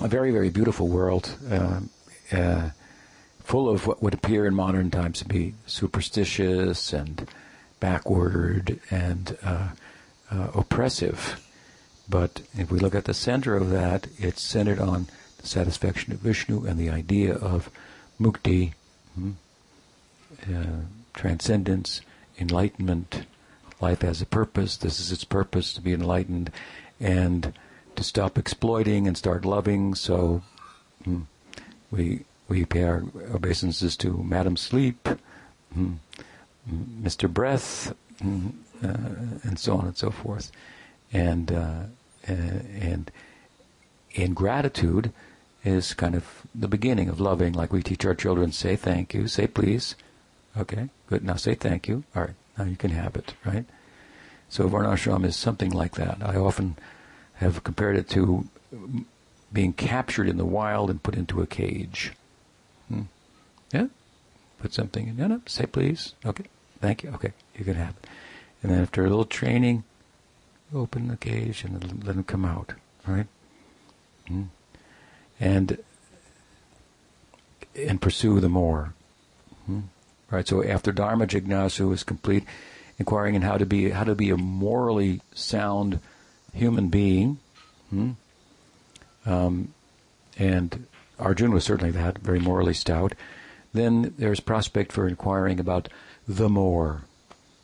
a 0.00 0.08
very, 0.08 0.30
very 0.30 0.50
beautiful 0.50 0.88
world, 0.88 1.36
uh, 1.50 1.80
uh, 2.32 2.70
full 3.40 3.68
of 3.68 3.86
what 3.86 4.02
would 4.02 4.14
appear 4.14 4.46
in 4.46 4.54
modern 4.54 4.90
times 4.90 5.18
to 5.18 5.24
be 5.26 5.54
superstitious 5.66 6.92
and 6.92 7.28
backward 7.80 8.80
and 8.90 9.36
uh, 9.42 9.68
uh, 10.30 10.48
oppressive. 10.54 11.44
But 12.08 12.42
if 12.54 12.70
we 12.70 12.78
look 12.78 12.94
at 12.94 13.04
the 13.04 13.14
center 13.14 13.56
of 13.56 13.70
that, 13.70 14.06
it's 14.18 14.42
centered 14.42 14.78
on 14.78 15.08
the 15.38 15.46
satisfaction 15.46 16.12
of 16.12 16.20
Vishnu 16.20 16.64
and 16.64 16.78
the 16.78 16.90
idea 16.90 17.34
of 17.34 17.70
mukti, 18.20 18.72
hmm, 19.14 19.32
uh, 20.44 20.82
transcendence, 21.14 22.00
enlightenment. 22.38 23.26
Life 23.80 24.02
has 24.02 24.22
a 24.22 24.26
purpose. 24.26 24.76
This 24.76 25.00
is 25.00 25.12
its 25.12 25.24
purpose 25.24 25.74
to 25.74 25.80
be 25.80 25.92
enlightened 25.92 26.50
and 27.00 27.52
to 27.96 28.04
stop 28.04 28.38
exploiting 28.38 29.06
and 29.06 29.16
start 29.16 29.44
loving. 29.44 29.94
So 29.94 30.42
hmm, 31.04 31.22
we 31.90 32.24
we 32.48 32.64
pay 32.64 32.84
our 32.84 33.04
obeisances 33.32 33.96
to 33.98 34.22
Madam 34.22 34.56
Sleep, 34.56 35.08
hmm, 35.72 35.94
Mr. 36.70 37.32
Breath, 37.32 37.94
hmm, 38.20 38.48
uh, 38.82 38.88
and 39.42 39.58
so 39.58 39.76
on 39.76 39.86
and 39.86 39.96
so 39.96 40.10
forth. 40.10 40.52
And 41.12 41.52
uh, 41.52 41.82
and 42.26 43.10
in 44.12 44.34
gratitude 44.34 45.12
is 45.64 45.94
kind 45.94 46.14
of 46.14 46.42
the 46.54 46.68
beginning 46.68 47.08
of 47.08 47.20
loving, 47.20 47.52
like 47.52 47.72
we 47.72 47.82
teach 47.82 48.04
our 48.04 48.14
children 48.14 48.52
say 48.52 48.76
thank 48.76 49.14
you, 49.14 49.28
say 49.28 49.46
please. 49.46 49.94
Okay, 50.56 50.88
good. 51.08 51.24
Now 51.24 51.36
say 51.36 51.54
thank 51.54 51.88
you. 51.88 52.04
All 52.14 52.22
right, 52.22 52.34
now 52.58 52.64
you 52.64 52.76
can 52.76 52.90
have 52.90 53.16
it, 53.16 53.34
right? 53.44 53.64
So 54.48 54.68
Varnashram 54.68 55.24
is 55.24 55.36
something 55.36 55.70
like 55.70 55.94
that. 55.94 56.18
I 56.20 56.36
often 56.36 56.76
have 57.42 57.64
compared 57.64 57.96
it 57.96 58.08
to 58.10 58.46
being 59.52 59.72
captured 59.72 60.28
in 60.28 60.38
the 60.38 60.46
wild 60.46 60.88
and 60.90 61.02
put 61.02 61.14
into 61.14 61.42
a 61.42 61.46
cage. 61.46 62.12
Hmm. 62.88 63.02
Yeah? 63.72 63.86
Put 64.58 64.72
something 64.72 65.08
in. 65.08 65.16
No, 65.16 65.26
no, 65.26 65.42
say 65.46 65.66
please. 65.66 66.14
Okay, 66.24 66.44
thank 66.80 67.02
you. 67.02 67.10
Okay, 67.10 67.32
you 67.56 67.64
can 67.64 67.74
have 67.74 67.90
it. 67.90 68.08
And 68.62 68.72
then 68.72 68.80
after 68.80 69.04
a 69.04 69.08
little 69.08 69.24
training, 69.24 69.84
open 70.74 71.08
the 71.08 71.16
cage 71.16 71.64
and 71.64 72.04
let 72.04 72.14
them 72.14 72.24
come 72.24 72.44
out, 72.44 72.72
right? 73.06 73.26
Hmm 74.26 74.44
and 75.42 75.76
and 77.74 78.00
pursue 78.00 78.38
the 78.40 78.48
more. 78.48 78.94
Hmm? 79.66 79.80
Right. 80.30 80.46
So 80.46 80.62
after 80.62 80.92
Dharma 80.92 81.26
Jignasu 81.26 81.92
is 81.92 82.04
complete, 82.04 82.44
inquiring 82.98 83.34
in 83.34 83.42
how 83.42 83.58
to 83.58 83.66
be 83.66 83.90
how 83.90 84.04
to 84.04 84.14
be 84.14 84.30
a 84.30 84.36
morally 84.36 85.20
sound 85.34 86.00
human 86.52 86.88
being, 86.88 87.38
hmm? 87.90 88.10
um, 89.26 89.72
and 90.38 90.86
Arjuna 91.18 91.54
was 91.54 91.64
certainly 91.64 91.92
that, 91.92 92.18
very 92.18 92.40
morally 92.40 92.74
stout. 92.74 93.14
Then 93.72 94.14
there's 94.18 94.40
prospect 94.40 94.92
for 94.92 95.08
inquiring 95.08 95.58
about 95.58 95.88
the 96.28 96.48
more, 96.48 97.02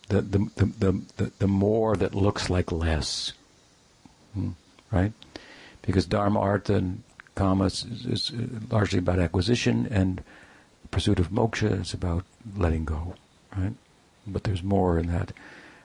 the 0.08 0.22
the 0.22 0.38
the 0.56 0.64
the, 0.66 1.02
the, 1.16 1.32
the 1.38 1.48
more 1.48 1.96
that 1.96 2.14
looks 2.14 2.48
like 2.48 2.72
less, 2.72 3.32
hmm? 4.34 4.50
right? 4.90 5.12
Because 5.82 6.06
Dharma, 6.06 6.40
Artha, 6.40 6.74
and 6.74 7.02
Kama 7.34 7.64
is, 7.64 7.84
is 8.04 8.32
largely 8.70 8.98
about 8.98 9.18
acquisition, 9.18 9.86
and 9.90 10.22
pursuit 10.90 11.18
of 11.18 11.30
moksha 11.30 11.80
is 11.80 11.94
about 11.94 12.24
letting 12.56 12.84
go, 12.84 13.14
right? 13.56 13.74
But 14.26 14.44
there's 14.44 14.62
more 14.62 14.98
in 14.98 15.06
that 15.08 15.32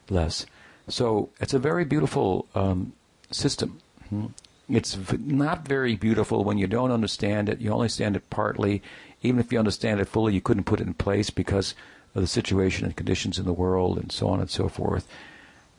less. 0.09 0.45
So 0.87 1.29
it's 1.39 1.53
a 1.53 1.59
very 1.59 1.85
beautiful 1.85 2.47
um, 2.55 2.93
system. 3.31 3.79
Hmm? 4.09 4.27
It's 4.69 4.97
not 5.19 5.67
very 5.67 5.95
beautiful 5.95 6.43
when 6.43 6.57
you 6.57 6.67
don't 6.67 6.91
understand 6.91 7.49
it. 7.49 7.59
You 7.59 7.71
only 7.71 7.83
understand 7.83 8.15
it 8.15 8.29
partly. 8.29 8.81
Even 9.21 9.39
if 9.39 9.51
you 9.51 9.59
understand 9.59 9.99
it 9.99 10.07
fully, 10.07 10.33
you 10.33 10.41
couldn't 10.41 10.63
put 10.63 10.79
it 10.79 10.87
in 10.87 10.93
place 10.93 11.29
because 11.29 11.75
of 12.15 12.21
the 12.21 12.27
situation 12.27 12.85
and 12.85 12.95
conditions 12.95 13.39
in 13.39 13.45
the 13.45 13.53
world 13.53 13.97
and 13.97 14.11
so 14.11 14.29
on 14.29 14.39
and 14.39 14.49
so 14.49 14.69
forth. 14.69 15.07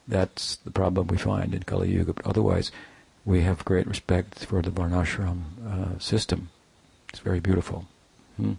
That's 0.07 0.57
the 0.57 0.71
problem 0.71 1.07
we 1.07 1.17
find 1.17 1.55
in 1.55 1.63
Kali 1.63 1.91
Yuga. 1.91 2.13
But 2.13 2.27
otherwise, 2.27 2.71
we 3.25 3.41
have 3.43 3.65
great 3.65 3.87
respect 3.87 4.45
for 4.45 4.61
the 4.61 4.71
Varnashram 4.71 5.43
uh, 5.67 5.99
system. 5.99 6.51
It's 7.09 7.21
very 7.21 7.41
beautiful. 7.41 7.87
Hmm. 8.37 8.53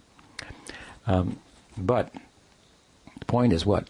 Um, 1.06 1.38
but 1.78 2.12
the 3.18 3.24
point 3.26 3.52
is 3.52 3.64
what? 3.64 3.88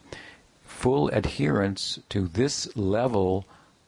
Full 0.76 1.08
adherence 1.08 1.98
to 2.10 2.28
this 2.28 2.76
level 2.76 3.46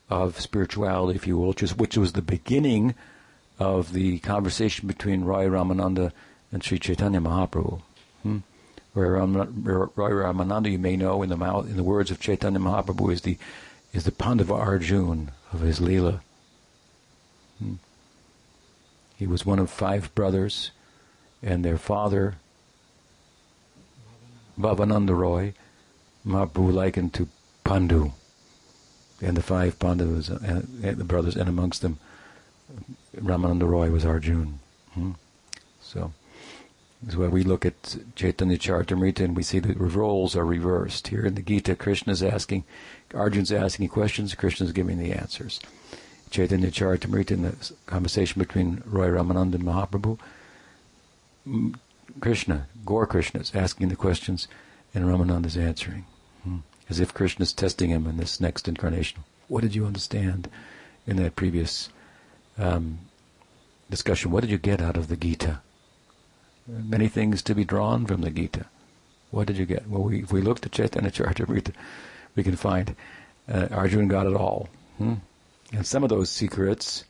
of 0.08 0.40
spirituality, 0.40 1.16
if 1.16 1.26
you 1.26 1.36
will, 1.36 1.48
which, 1.48 1.62
is, 1.62 1.76
which 1.76 1.96
was 1.96 2.12
the 2.12 2.22
beginning 2.22 2.94
of 3.58 3.92
the 3.92 4.18
conversation 4.20 4.88
between 4.88 5.24
Roy 5.24 5.46
Ramananda 5.46 6.12
and 6.50 6.64
Sri 6.64 6.78
Chaitanya 6.78 7.20
Mahaprabhu. 7.20 7.82
Hmm? 8.22 8.38
Where 8.94 9.12
Roy 9.12 10.10
Ramananda, 10.10 10.70
you 10.70 10.78
may 10.78 10.96
know, 10.96 11.22
in 11.22 11.28
the 11.28 11.36
mouth, 11.36 11.68
in 11.68 11.76
the 11.76 11.84
words 11.84 12.10
of 12.10 12.20
Chaitanya 12.20 12.58
Mahaprabhu, 12.58 13.12
is 13.12 13.20
the 13.20 13.36
is 13.92 14.04
the 14.04 14.12
Pandava 14.12 14.54
Arjun 14.54 15.30
of 15.52 15.60
his 15.60 15.80
Leela. 15.80 16.20
Hmm. 17.58 17.74
He 19.16 19.26
was 19.26 19.46
one 19.46 19.58
of 19.58 19.70
five 19.70 20.14
brothers, 20.14 20.70
and 21.42 21.64
their 21.64 21.78
father, 21.78 22.36
Bhavananda 24.58 25.14
Roy, 25.14 25.54
Mahaprabhu 26.28 26.72
likened 26.72 27.14
to 27.14 27.28
Pandu, 27.64 28.12
and 29.22 29.36
the 29.36 29.42
five 29.42 29.78
Pandavas, 29.78 30.28
and, 30.28 30.82
the 30.82 31.04
brothers, 31.04 31.36
and 31.36 31.48
amongst 31.48 31.82
them, 31.82 31.98
Ramananda 33.16 33.68
Roy 33.68 33.90
was 33.90 34.04
Arjun. 34.04 34.60
Hmm? 34.92 35.12
So, 35.80 36.12
this 37.02 37.14
is 37.14 37.18
why 37.18 37.28
we 37.28 37.44
look 37.44 37.64
at 37.64 37.96
Chaitanya 38.14 38.58
Charitamrita 38.58 39.20
and 39.20 39.36
we 39.36 39.42
see 39.42 39.58
the 39.58 39.74
roles 39.74 40.36
are 40.36 40.44
reversed. 40.44 41.08
Here 41.08 41.24
in 41.24 41.34
the 41.34 41.42
Gita, 41.42 41.74
Krishna 41.74 42.12
is 42.12 42.22
asking, 42.22 42.64
Arjun's 43.14 43.52
asking 43.52 43.88
questions, 43.88 44.34
Krishna's 44.34 44.72
giving 44.72 44.98
the 44.98 45.12
answers. 45.12 45.60
Chaitanya 46.30 46.70
Charitamrita 46.70 47.30
in 47.30 47.42
the 47.42 47.72
conversation 47.86 48.38
between 48.38 48.82
Roy 48.84 49.08
Ramananda 49.08 49.54
and 49.54 49.64
Mahaprabhu. 49.64 50.18
Krishna, 52.20 52.66
Gaur 52.84 53.06
Krishna 53.06 53.40
is 53.40 53.54
asking 53.54 53.88
the 53.88 53.96
questions 53.96 54.46
and 54.92 55.04
Ramananda 55.04 55.46
is 55.46 55.56
answering. 55.56 56.04
As 56.88 57.00
if 57.00 57.14
Krishna 57.14 57.42
is 57.42 57.52
testing 57.52 57.90
him 57.90 58.06
in 58.06 58.16
this 58.16 58.40
next 58.40 58.66
incarnation. 58.68 59.24
What 59.48 59.62
did 59.62 59.74
you 59.74 59.86
understand 59.86 60.48
in 61.06 61.16
that 61.16 61.36
previous 61.36 61.88
um, 62.56 62.98
discussion? 63.90 64.30
What 64.30 64.40
did 64.40 64.50
you 64.50 64.58
get 64.58 64.80
out 64.80 64.96
of 64.96 65.08
the 65.08 65.16
Gita? 65.16 65.60
Many 66.66 67.08
things 67.08 67.42
to 67.42 67.54
be 67.54 67.64
drawn 67.64 68.06
from 68.06 68.20
the 68.20 68.30
Gita. 68.30 68.66
What 69.30 69.46
did 69.46 69.58
you 69.58 69.66
get? 69.66 69.88
Well, 69.88 70.02
we, 70.02 70.22
if 70.22 70.32
we 70.32 70.40
look 70.40 70.64
at 70.64 70.72
Chaitanya 70.72 71.10
Charitamrita, 71.10 71.72
we 72.34 72.42
can 72.42 72.56
find 72.56 72.94
uh, 73.50 73.68
Arjuna 73.70 74.08
got 74.08 74.26
it 74.26 74.34
all. 74.34 74.68
Hmm? 74.98 75.14
And 75.72 75.86
some 75.86 76.02
of 76.02 76.08
those 76.08 76.30
secrets 76.30 77.04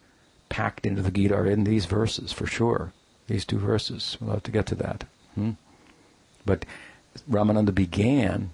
packed 0.48 0.86
into 0.86 1.02
the 1.02 1.10
Gita 1.10 1.34
are 1.34 1.46
in 1.46 1.64
these 1.64 1.86
verses 1.86 2.32
for 2.32 2.46
sure. 2.46 2.92
These 3.26 3.44
two 3.44 3.58
verses. 3.58 4.16
We'll 4.20 4.32
have 4.32 4.42
to 4.44 4.50
get 4.50 4.66
to 4.66 4.74
that. 4.76 5.04
Hmm? 5.34 5.52
But 6.44 6.64
Ramananda 7.30 7.74
began 7.74 8.50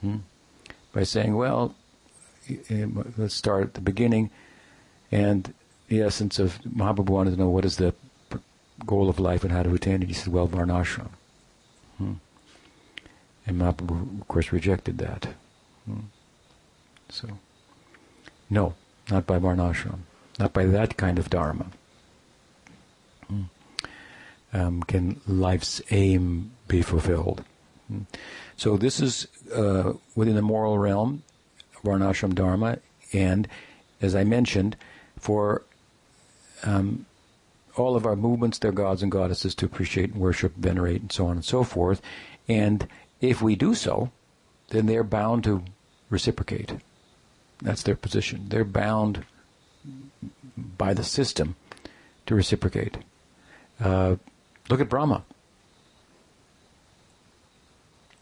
hmm, 0.00 0.16
by 0.96 1.02
saying, 1.02 1.36
well, 1.36 1.74
let's 3.18 3.34
start 3.34 3.64
at 3.64 3.74
the 3.74 3.82
beginning. 3.82 4.30
And 5.12 5.52
the 5.88 6.00
essence 6.00 6.38
of 6.38 6.58
Mahaprabhu 6.62 7.10
wanted 7.10 7.32
to 7.32 7.36
know 7.36 7.50
what 7.50 7.66
is 7.66 7.76
the 7.76 7.94
goal 8.86 9.10
of 9.10 9.20
life 9.20 9.44
and 9.44 9.52
how 9.52 9.62
to 9.62 9.74
attain 9.74 10.02
it. 10.02 10.08
He 10.08 10.14
said, 10.14 10.32
well, 10.32 10.48
Varnashram. 10.48 11.10
Hmm. 11.98 12.14
And 13.46 13.60
Mahaprabhu, 13.60 14.22
of 14.22 14.26
course, 14.26 14.52
rejected 14.52 14.96
that. 14.96 15.28
Hmm. 15.84 16.06
So, 17.10 17.28
no, 18.48 18.72
not 19.10 19.26
by 19.26 19.38
Varnashram, 19.38 19.98
not 20.38 20.54
by 20.54 20.64
that 20.64 20.96
kind 20.96 21.18
of 21.18 21.28
Dharma. 21.28 21.66
Hmm. 23.28 23.42
Um, 24.54 24.82
can 24.84 25.20
life's 25.26 25.82
aim 25.90 26.52
be 26.68 26.80
fulfilled? 26.80 27.44
Hmm. 27.88 28.02
So 28.56 28.76
this 28.76 29.00
is 29.00 29.28
uh, 29.54 29.94
within 30.14 30.34
the 30.34 30.42
moral 30.42 30.78
realm, 30.78 31.22
Varnashram 31.84 32.34
Dharma, 32.34 32.78
and 33.12 33.48
as 34.00 34.14
I 34.14 34.24
mentioned, 34.24 34.76
for 35.18 35.62
um, 36.64 37.06
all 37.76 37.96
of 37.96 38.06
our 38.06 38.16
movements, 38.16 38.58
they're 38.58 38.72
gods 38.72 39.02
and 39.02 39.12
goddesses 39.12 39.54
to 39.56 39.66
appreciate 39.66 40.12
and 40.12 40.20
worship, 40.20 40.54
venerate, 40.56 41.00
and 41.00 41.12
so 41.12 41.26
on 41.26 41.32
and 41.32 41.44
so 41.44 41.62
forth. 41.62 42.00
And 42.48 42.88
if 43.20 43.42
we 43.42 43.56
do 43.56 43.74
so, 43.74 44.10
then 44.68 44.86
they're 44.86 45.04
bound 45.04 45.44
to 45.44 45.62
reciprocate. 46.10 46.72
That's 47.62 47.82
their 47.82 47.96
position. 47.96 48.46
They're 48.48 48.64
bound 48.64 49.24
by 50.56 50.94
the 50.94 51.04
system 51.04 51.56
to 52.26 52.34
reciprocate. 52.34 52.98
Uh, 53.80 54.16
look 54.68 54.80
at 54.80 54.88
Brahma. 54.88 55.24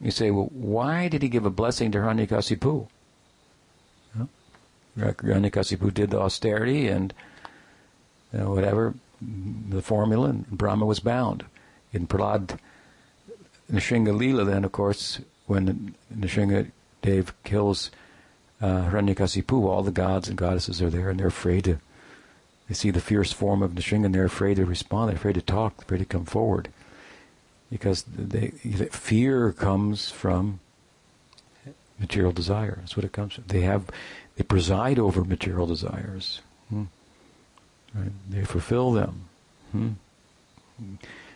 You 0.05 0.11
say, 0.11 0.31
well, 0.31 0.51
why 0.53 1.09
did 1.09 1.23
he 1.23 1.31
give 1.31 1.47
a 1.47 1.51
blessing 1.51 1.91
to 1.93 1.99
Hiranyakasipu? 1.99 2.87
Well, 4.15 4.29
Hiranyakasipu 4.99 5.95
did 5.95 6.11
the 6.11 6.21
austerity 6.21 6.89
and 6.89 7.15
you 8.31 8.41
know, 8.41 8.51
whatever, 8.51 8.93
the 9.23 9.81
formula, 9.81 10.29
and 10.29 10.47
Brahma 10.51 10.85
was 10.85 11.01
bound. 11.01 11.47
In 11.95 12.07
Prahlad 12.07 12.59
Nrsinga 13.73 14.15
Leela, 14.15 14.45
then, 14.45 14.63
of 14.65 14.73
course, 14.73 15.21
when 15.47 15.95
Nrsinga 16.15 16.71
Dev 17.01 17.33
kills 17.43 17.91
uh, 18.61 18.91
Hiranyakasipu, 18.91 19.65
all 19.65 19.83
the 19.83 19.91
gods 19.91 20.29
and 20.29 20.37
goddesses 20.37 20.83
are 20.83 20.91
there 20.91 21.09
and 21.09 21.19
they're 21.19 21.29
afraid 21.29 21.65
to, 21.65 21.79
they 22.69 22.75
see 22.75 22.91
the 22.91 23.01
fierce 23.01 23.33
form 23.33 23.63
of 23.63 23.71
Nrsinga 23.71 24.05
and 24.05 24.15
they're 24.15 24.27
afraid 24.27 24.57
to 24.57 24.67
respond, 24.67 25.09
they're 25.09 25.17
afraid 25.17 25.37
to 25.37 25.41
talk, 25.41 25.79
they're 25.79 25.85
afraid 25.85 25.99
to 26.01 26.05
come 26.05 26.27
forward. 26.27 26.69
Because 27.71 28.05
they, 28.05 28.49
fear 28.49 29.53
comes 29.53 30.11
from 30.11 30.61
material 31.99 32.33
desire. 32.33 32.77
That's 32.81 32.97
what 32.97 33.05
it 33.05 33.13
comes 33.13 33.35
from. 33.35 33.45
They 33.49 33.63
have, 33.63 33.91
they 34.37 34.45
preside 34.45 34.99
over 34.99 35.25
material 35.25 35.67
desires. 35.67 36.41
Hmm. 36.69 36.85
Right? 37.95 38.13
They 38.29 38.45
fulfill 38.45 38.93
them. 38.93 39.25
Hmm. 39.73 39.89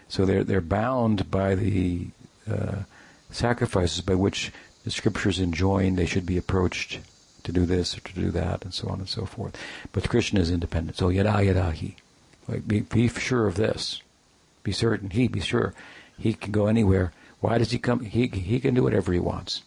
So 0.09 0.25
they're 0.25 0.45
they're 0.45 0.61
bound 0.61 1.31
by 1.31 1.55
the 1.55 2.09
uh, 2.51 2.83
sacrifices 3.31 4.01
by 4.01 4.15
which 4.15 4.53
the 4.85 4.91
scriptures 4.91 5.39
enjoin 5.39 5.97
they 5.97 6.07
should 6.07 6.27
be 6.27 6.39
approached 6.39 7.01
to 7.45 7.53
do 7.53 7.67
this 7.67 7.97
or 7.97 8.01
to 8.01 8.15
do 8.15 8.31
that, 8.31 8.65
and 8.65 8.75
so 8.75 8.89
on 8.89 9.01
and 9.01 9.09
so 9.09 9.25
forth. 9.27 9.57
But 9.93 10.09
Krishna 10.09 10.41
is 10.41 10.51
independent. 10.51 10.97
So 10.97 11.09
yada 11.09 11.43
yada 11.45 11.73
he. 11.73 11.97
Like, 12.47 12.67
be, 12.67 12.81
be 12.81 13.09
sure 13.09 13.47
of 13.47 13.57
this. 13.57 14.01
Be 14.63 14.73
certain. 14.73 15.11
He 15.11 15.29
be 15.29 15.41
sure. 15.41 15.75
He 16.19 16.35
can 16.35 16.53
go 16.53 16.67
anywhere. 16.67 17.13
Why 17.41 17.59
does 17.59 17.71
he 17.71 17.79
come? 17.79 18.01
He 18.01 18.27
he 18.27 18.61
can 18.61 18.75
do 18.75 18.83
whatever 18.83 19.13
he 19.13 19.21
wants. 19.21 19.63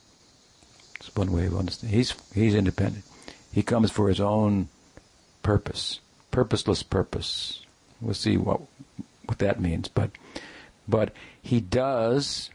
It's 0.99 1.15
one 1.15 1.31
way 1.31 1.45
of 1.45 1.57
understanding. 1.57 1.97
He's 1.97 2.13
he's 2.33 2.53
independent. 2.53 3.05
He 3.51 3.63
comes 3.63 3.91
for 3.91 4.09
his 4.09 4.19
own 4.19 4.69
purpose, 5.43 5.99
purposeless 6.29 6.83
purpose. 6.83 7.65
We'll 7.99 8.13
see 8.13 8.37
what 8.37 8.61
what 9.25 9.39
that 9.39 9.61
means, 9.61 9.87
but 9.87 10.11
but 10.87 11.13
he 11.41 11.61
does 11.61 12.49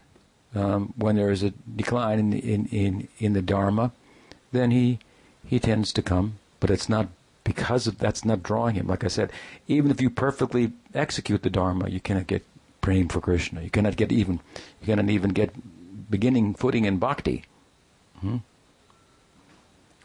um, 0.55 0.93
when 0.97 1.15
there 1.15 1.31
is 1.31 1.43
a 1.43 1.51
decline 1.75 2.19
in, 2.19 2.33
in 2.33 2.65
in 2.67 3.07
in 3.19 3.33
the 3.33 3.41
dharma, 3.41 3.91
then 4.51 4.71
he 4.71 4.99
he 5.45 5.59
tends 5.59 5.91
to 5.93 6.01
come, 6.01 6.37
but 6.59 6.69
it's 6.69 6.89
not 6.89 7.07
because 7.43 7.87
of 7.87 7.97
that's 7.97 8.25
not 8.25 8.43
drawing 8.43 8.75
him. 8.75 8.87
Like 8.87 9.03
I 9.03 9.07
said, 9.07 9.31
even 9.67 9.91
if 9.91 10.01
you 10.01 10.09
perfectly 10.09 10.73
execute 10.93 11.43
the 11.43 11.49
dharma, 11.49 11.89
you 11.89 11.99
cannot 11.99 12.27
get 12.27 12.45
for 13.09 13.21
Krishna. 13.21 13.61
You 13.61 13.69
cannot 13.69 13.97
get 13.97 14.11
even 14.11 14.39
you 14.81 14.87
cannot 14.87 15.09
even 15.09 15.31
get 15.31 15.51
beginning 16.09 16.53
footing 16.53 16.85
in 16.85 16.97
bhakti. 16.97 17.43
Hmm? 18.21 18.37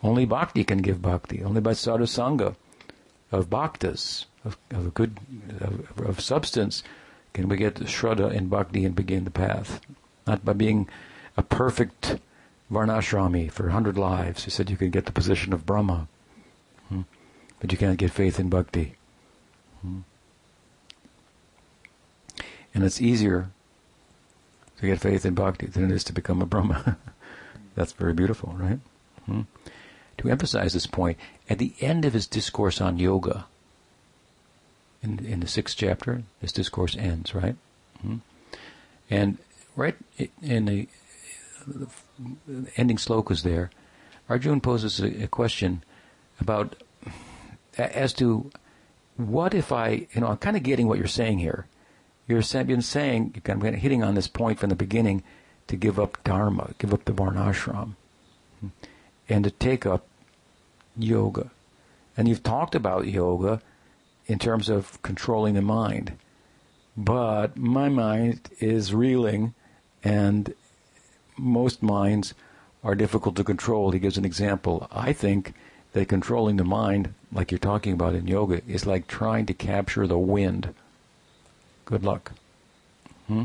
Only 0.03 0.25
bhakti 0.25 0.65
can 0.65 0.79
give 0.79 1.01
bhakti. 1.01 1.43
Only 1.43 1.61
by 1.61 1.75
sadhu 1.75 2.07
of 3.31 3.49
bhaktas 3.49 4.27
of, 4.45 4.59
of 4.71 4.87
a 4.87 4.91
good 4.91 5.19
of, 5.61 6.01
of, 6.01 6.21
substance 6.21 6.83
can 7.33 7.49
we 7.49 7.57
get 7.57 7.77
shraddha 7.77 8.33
in 8.33 8.49
bhakti 8.49 8.85
and 8.85 8.95
begin 8.95 9.25
the 9.25 9.31
path. 9.31 9.81
Not 10.27 10.45
by 10.45 10.53
being 10.53 10.89
a 11.37 11.43
perfect 11.43 12.19
varnashrami 12.71 13.51
for 13.51 13.69
a 13.69 13.73
hundred 13.73 13.97
lives. 13.97 14.45
He 14.45 14.51
said 14.51 14.71
you 14.71 14.77
can 14.77 14.91
get 14.91 15.07
the 15.07 15.13
position 15.13 15.53
of 15.53 15.65
Brahma, 15.65 16.09
hmm? 16.89 17.03
but 17.61 17.73
you 17.73 17.79
can't 17.79 17.99
get 17.99 18.11
faith 18.11 18.39
in 18.39 18.51
bhakti. 18.51 18.97
Hmm? 19.81 20.01
And 22.75 22.85
it's 22.85 23.01
easier 23.01 23.51
to 24.79 24.87
get 24.87 25.01
faith 25.01 25.25
in 25.25 25.35
bhakti 25.35 25.67
than 25.67 25.85
it 25.85 25.91
is 25.91 26.05
to 26.05 26.13
become 26.13 26.43
a 26.43 26.47
Brahma. 26.47 26.97
That's 27.75 27.93
very 27.93 28.13
beautiful, 28.13 28.55
right? 28.57 28.79
Hmm? 29.27 29.43
To 30.19 30.29
emphasize 30.29 30.73
this 30.73 30.87
point, 30.87 31.19
at 31.49 31.59
the 31.59 31.75
end 31.81 32.05
of 32.05 32.13
his 32.13 32.27
discourse 32.27 32.81
on 32.81 32.99
yoga, 32.99 33.47
in, 35.03 35.25
in 35.25 35.41
the 35.41 35.49
sixth 35.49 35.77
chapter, 35.77 36.23
this 36.41 36.53
discourse 36.53 36.97
ends, 36.97 37.35
right? 37.35 37.57
Hmm? 38.01 38.17
And 39.11 39.39
right 39.77 39.97
in 40.43 40.67
the, 40.67 40.89
ending 42.77 42.97
slokas 42.97 43.43
there, 43.43 43.71
Arjun 44.29 44.61
poses 44.61 45.01
a, 45.01 45.25
a 45.25 45.29
question 45.29 45.83
about 46.41 46.77
as 47.77 48.13
to 48.15 48.51
what 49.17 49.55
if 49.55 49.73
I, 49.73 50.07
you 50.13 50.21
know, 50.21 50.29
I'm 50.29 50.39
kind 50.39 50.57
of 50.57 50.63
getting 50.63 50.87
what 50.89 50.99
you're 50.99 51.07
saying 51.07 51.39
here. 51.39 51.67
You're 52.33 52.65
been 52.65 52.81
saying, 52.81 53.33
you're 53.35 53.43
kind 53.43 53.63
of 53.63 53.75
hitting 53.75 54.03
on 54.03 54.15
this 54.15 54.27
point 54.27 54.59
from 54.59 54.71
the 54.71 54.75
beginning, 54.75 55.23
to 55.67 55.77
give 55.77 56.01
up 56.01 56.17
dharma, 56.25 56.71
give 56.79 56.95
up 56.95 57.05
the 57.05 57.13
varnashram, 57.13 57.93
hmm, 58.61 58.69
and 59.29 59.45
to 59.45 59.51
take 59.51 59.85
up 59.85 60.07
yoga. 60.97 61.51
And 62.17 62.29
you've 62.29 62.43
talked 62.43 62.75
about 62.75 63.07
yoga 63.07 63.61
in 64.27 64.39
terms 64.39 64.71
of 64.71 65.01
controlling 65.03 65.53
the 65.53 65.61
mind. 65.61 66.13
But 66.97 67.55
my 67.59 67.91
mind 67.91 68.49
is 68.61 68.95
reeling, 68.95 69.53
and 70.03 70.55
most 71.37 71.83
minds 71.83 72.33
are 72.83 72.95
difficult 72.95 73.37
to 73.37 73.45
control. 73.45 73.91
He 73.91 73.99
gives 73.99 74.17
an 74.17 74.25
example. 74.25 74.89
I 74.91 75.13
think 75.13 75.53
that 75.93 76.09
controlling 76.09 76.57
the 76.57 76.65
mind, 76.65 77.13
like 77.31 77.51
you're 77.51 77.59
talking 77.59 77.93
about 77.93 78.15
in 78.15 78.27
yoga, 78.27 78.63
is 78.67 78.87
like 78.87 79.07
trying 79.07 79.45
to 79.47 79.53
capture 79.53 80.07
the 80.07 80.19
wind. 80.19 80.73
Good 81.93 82.05
luck. 82.05 82.33
Hmm? 83.27 83.43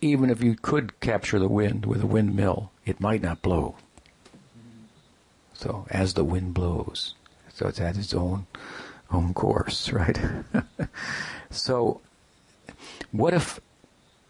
Even 0.00 0.30
if 0.30 0.42
you 0.42 0.54
could 0.54 0.98
capture 1.00 1.38
the 1.38 1.50
wind 1.50 1.84
with 1.84 2.00
a 2.00 2.06
windmill, 2.06 2.70
it 2.86 2.98
might 2.98 3.20
not 3.20 3.42
blow. 3.42 3.74
So 5.52 5.86
as 5.90 6.14
the 6.14 6.24
wind 6.24 6.54
blows, 6.54 7.12
so 7.52 7.66
it's 7.68 7.78
at 7.78 7.98
its 7.98 8.14
own 8.14 8.46
own 9.10 9.34
course, 9.34 9.92
right? 10.00 10.18
so 11.50 12.00
what 13.12 13.34
if 13.34 13.60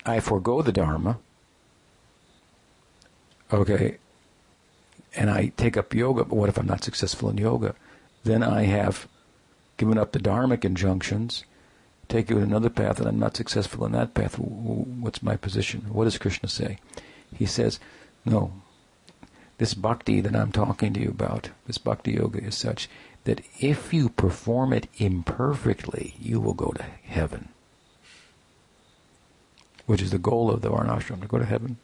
I 0.04 0.18
forego 0.18 0.62
the 0.62 0.72
Dharma, 0.72 1.20
okay, 3.52 3.98
and 5.14 5.30
I 5.30 5.52
take 5.56 5.76
up 5.76 5.94
yoga, 5.94 6.24
but 6.24 6.34
what 6.34 6.48
if 6.48 6.58
I'm 6.58 6.66
not 6.66 6.82
successful 6.82 7.30
in 7.30 7.38
yoga? 7.38 7.76
Then 8.24 8.42
I 8.42 8.64
have 8.64 9.06
given 9.80 9.96
up 9.96 10.12
the 10.12 10.18
Dharmic 10.18 10.62
injunctions, 10.62 11.44
take 12.06 12.28
you 12.28 12.36
another 12.36 12.68
path, 12.68 12.98
and 12.98 13.08
I'm 13.08 13.18
not 13.18 13.34
successful 13.34 13.86
in 13.86 13.92
that 13.92 14.12
path. 14.12 14.38
What's 14.38 15.22
my 15.22 15.36
position? 15.36 15.86
What 15.90 16.04
does 16.04 16.18
Krishna 16.18 16.50
say? 16.50 16.76
He 17.34 17.46
says, 17.46 17.80
no, 18.26 18.52
this 19.56 19.72
bhakti 19.72 20.20
that 20.20 20.36
I'm 20.36 20.52
talking 20.52 20.92
to 20.92 21.00
you 21.00 21.08
about, 21.08 21.48
this 21.66 21.78
bhakti 21.78 22.12
yoga 22.12 22.44
is 22.44 22.56
such 22.56 22.90
that 23.24 23.40
if 23.58 23.94
you 23.94 24.10
perform 24.10 24.74
it 24.74 24.86
imperfectly, 24.98 26.14
you 26.20 26.40
will 26.40 26.52
go 26.52 26.72
to 26.72 26.82
heaven. 26.82 27.48
Which 29.86 30.02
is 30.02 30.10
the 30.10 30.18
goal 30.18 30.50
of 30.50 30.60
the 30.60 30.70
Varnashram, 30.70 31.22
to 31.22 31.26
go 31.26 31.38
to 31.38 31.46
heaven, 31.46 31.78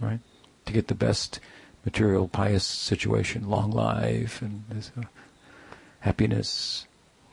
right? 0.00 0.18
To 0.66 0.72
get 0.72 0.88
the 0.88 0.96
best 0.96 1.38
material, 1.84 2.26
pious 2.26 2.64
situation, 2.64 3.48
long 3.48 3.70
life, 3.70 4.42
and 4.42 4.64
this, 4.68 4.90
uh, 4.98 5.02
happiness, 6.00 6.86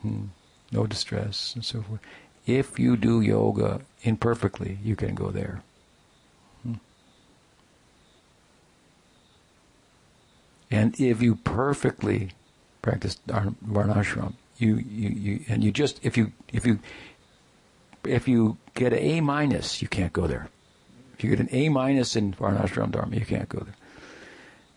hmm, 0.06 0.24
no 0.72 0.86
distress, 0.86 1.54
and 1.54 1.64
so 1.64 1.82
forth. 1.82 2.00
If 2.46 2.78
you 2.78 2.96
do 2.96 3.20
yoga 3.20 3.80
imperfectly, 4.02 4.78
you 4.82 4.96
can 4.96 5.14
go 5.14 5.30
there. 5.30 5.62
And 10.70 10.98
if 11.00 11.22
you 11.22 11.36
perfectly 11.36 12.30
practice 12.82 13.18
varnashram, 13.26 14.34
you, 14.58 14.76
you, 14.76 15.08
you, 15.10 15.44
and 15.48 15.62
you 15.62 15.70
just, 15.70 16.04
if 16.04 16.16
you, 16.16 16.32
if 16.52 16.66
you, 16.66 16.80
if 18.04 18.26
you 18.26 18.58
get 18.74 18.92
an 18.92 18.98
A 18.98 19.20
minus, 19.20 19.80
you 19.80 19.88
can't 19.88 20.12
go 20.12 20.26
there. 20.26 20.48
If 21.14 21.24
you 21.24 21.30
get 21.30 21.40
an 21.40 21.48
A 21.52 21.68
minus 21.68 22.16
in 22.16 22.32
varnashram 22.32 22.90
dharma, 22.90 23.16
you 23.16 23.24
can't 23.24 23.48
go 23.48 23.60
there. 23.60 23.76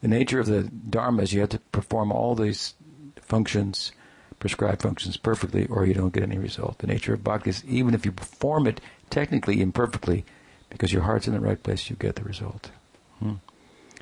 The 0.01 0.07
nature 0.07 0.39
of 0.39 0.45
the 0.45 0.63
dharma 0.63 1.23
is 1.23 1.33
you 1.33 1.41
have 1.41 1.49
to 1.49 1.59
perform 1.59 2.11
all 2.11 2.35
these 2.35 2.75
functions, 3.21 3.91
prescribed 4.39 4.81
functions 4.81 5.17
perfectly, 5.17 5.67
or 5.67 5.85
you 5.85 5.93
don't 5.93 6.13
get 6.13 6.23
any 6.23 6.37
result. 6.37 6.79
The 6.79 6.87
nature 6.87 7.13
of 7.13 7.23
bhakti 7.23 7.49
is 7.49 7.63
even 7.65 7.93
if 7.93 8.05
you 8.05 8.11
perform 8.11 8.67
it 8.67 8.81
technically 9.09 9.61
imperfectly, 9.61 10.25
because 10.69 10.93
your 10.93 11.03
heart's 11.03 11.27
in 11.27 11.33
the 11.33 11.39
right 11.39 11.61
place, 11.61 11.89
you 11.89 11.95
get 11.95 12.15
the 12.15 12.23
result. 12.23 12.71
Hmm. 13.19 13.35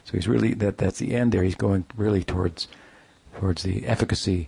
So 0.06 0.14
he's 0.14 0.28
really 0.28 0.54
that 0.56 0.78
that's 0.78 1.00
the 1.00 1.16
end 1.16 1.32
there. 1.32 1.44
He's 1.44 1.56
going 1.56 1.86
really 1.96 2.24
towards 2.24 2.68
towards 3.38 3.64
the 3.64 3.86
efficacy 3.86 4.48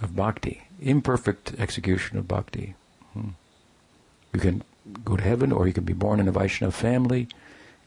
of 0.00 0.16
bhakti, 0.16 0.62
imperfect 0.80 1.54
execution 1.58 2.18
of 2.18 2.28
bhakti. 2.28 2.74
Hmm. 3.14 3.30
You 4.32 4.40
can 4.40 4.62
go 5.04 5.16
to 5.16 5.22
heaven, 5.22 5.52
or 5.52 5.66
you 5.66 5.72
can 5.72 5.84
be 5.84 5.92
born 5.92 6.20
in 6.20 6.28
a 6.28 6.32
Vaishnava 6.32 6.72
family, 6.72 7.28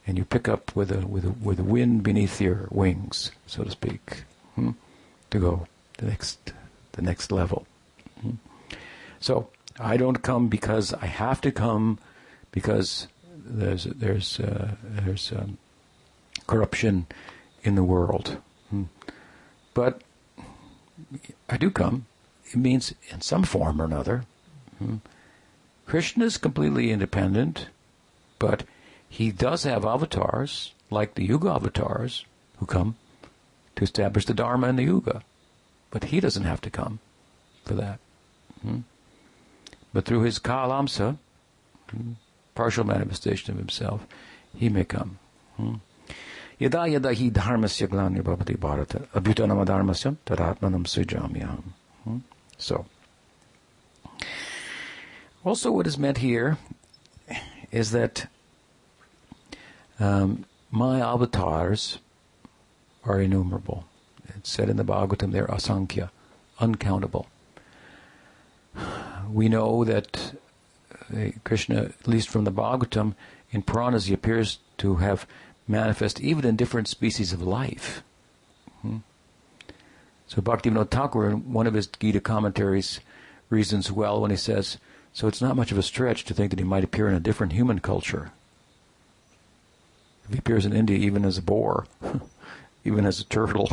and 0.06 0.18
you 0.18 0.26
pick 0.26 0.48
up 0.48 0.76
with 0.76 0.92
a 0.92 1.06
with 1.08 1.26
a 1.26 1.30
with 1.30 1.60
a 1.60 1.63
wind 1.63 2.04
beneath 2.04 2.42
your 2.42 2.68
wings, 2.72 3.32
so 3.48 3.63
to 3.63 3.72
speak, 3.72 4.24
hmm, 4.56 4.72
to 5.32 5.39
go 5.39 5.68
the 5.98 6.08
next 6.08 6.54
the 6.94 7.02
next 7.02 7.32
level. 7.32 7.68
Hmm. 8.22 8.36
So 9.20 9.50
I 9.80 9.98
don't 9.98 10.22
come 10.22 10.48
because 10.48 10.94
I 10.94 11.06
have 11.06 11.42
to 11.42 11.52
come 11.52 12.00
because 12.52 13.08
there's 13.46 13.84
there's 13.86 14.40
uh, 14.40 14.76
there's 14.84 15.32
um, 15.32 15.58
corruption 16.48 17.08
in 17.64 17.76
the 17.76 17.84
world. 17.84 18.38
Hmm. 18.70 18.84
But 19.74 20.02
I 21.50 21.58
do 21.58 21.70
come. 21.70 22.06
It 22.46 22.58
means 22.58 22.94
in 23.10 23.22
some 23.22 23.44
form 23.44 23.82
or 23.82 23.86
another. 23.86 24.26
Hmm. 24.78 24.98
Krishna 25.86 26.26
is 26.26 26.38
completely 26.38 26.92
independent, 26.92 27.68
but 28.40 28.64
he 29.10 29.32
does 29.32 29.64
have 29.64 29.86
avatars, 29.86 30.74
like 30.90 31.16
the 31.16 31.26
Yuga 31.26 31.50
avatars, 31.50 32.26
who 32.58 32.66
come 32.66 32.96
to 33.76 33.84
establish 33.84 34.26
the 34.26 34.34
Dharma 34.34 34.70
in 34.70 34.76
the 34.76 34.84
Yuga. 34.84 35.24
But 35.94 36.06
he 36.06 36.20
doesn't 36.20 36.46
have 36.46 36.60
to 36.62 36.72
come 36.72 36.98
for 37.66 37.76
that. 37.76 38.00
Hmm? 38.64 38.80
But 39.94 40.06
through 40.06 40.24
his 40.24 40.40
Kalamsa, 40.40 41.18
hmm, 41.92 42.14
partial 42.56 42.84
manifestation 42.84 43.52
of 43.54 43.60
himself, 43.60 44.08
he 44.56 44.70
may 44.70 44.86
come. 44.86 45.20
Hmm? 45.56 45.76
Yada 46.58 46.80
hi 46.80 46.90
dharmasya 46.90 47.90
bhavati 47.90 48.58
bharata 48.58 49.08
abhyutanam 49.14 49.64
dharmasya 49.68 50.18
tadatmanam 50.26 50.88
sujamyam. 50.88 51.62
Hmm? 52.06 52.18
So, 52.58 52.88
also 55.46 55.72
what 55.72 55.86
is 55.86 56.00
meant 56.00 56.18
here 56.18 56.58
is 57.72 57.92
that 57.92 58.26
um, 60.00 60.46
my 60.72 61.02
avatars 61.02 62.00
are 63.04 63.22
innumerable. 63.22 63.86
Said 64.44 64.70
in 64.70 64.78
the 64.78 64.84
Bhagavatam 64.84 65.32
they're 65.32 65.48
asankhya, 65.48 66.10
uncountable. 66.60 67.28
We 69.32 69.50
know 69.50 69.84
that 69.86 70.34
uh, 71.16 71.30
Krishna, 71.44 71.84
at 71.84 72.08
least 72.08 72.30
from 72.30 72.44
the 72.44 72.52
Bhagavatam, 72.52 73.16
in 73.52 73.62
Puranas 73.62 74.06
he 74.06 74.14
appears 74.14 74.60
to 74.78 74.96
have 74.96 75.26
manifest 75.68 76.20
even 76.20 76.46
in 76.46 76.56
different 76.56 76.88
species 76.88 77.32
of 77.32 77.42
life. 77.42 78.04
Hmm? 78.82 78.98
So 80.28 80.42
Bhaktivinoda 80.42 80.90
Thakur, 80.90 81.30
in 81.30 81.54
one 81.54 81.68
of 81.68 81.74
his 81.74 81.88
Gita 81.88 82.20
commentaries, 82.20 83.00
reasons 83.50 83.92
well 83.92 84.22
when 84.22 84.32
he 84.32 84.38
says, 84.38 84.78
so 85.14 85.28
it's 85.28 85.42
not 85.42 85.56
much 85.56 85.72
of 85.72 85.78
a 85.78 85.84
stretch 85.84 86.26
to 86.26 86.34
think 86.34 86.50
that 86.50 86.60
he 86.60 86.66
might 86.66 86.84
appear 86.84 87.08
in 87.08 87.14
a 87.14 87.20
different 87.20 87.54
human 87.54 87.80
culture. 87.80 88.32
If 90.26 90.32
he 90.34 90.40
appears 90.40 90.66
in 90.66 90.74
India 90.74 90.98
even 90.98 91.24
as 91.24 91.38
a 91.38 91.42
boar, 91.42 91.86
even 92.84 93.06
as 93.06 93.19
a 93.19 93.26
turtle, 93.26 93.69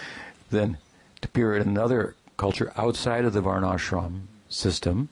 then 0.50 0.78
to 1.20 1.28
appear 1.28 1.56
in 1.56 1.68
another 1.68 2.14
culture 2.36 2.72
outside 2.76 3.24
of 3.24 3.32
the 3.32 3.42
Varnashram 3.42 4.22
system 4.48 5.08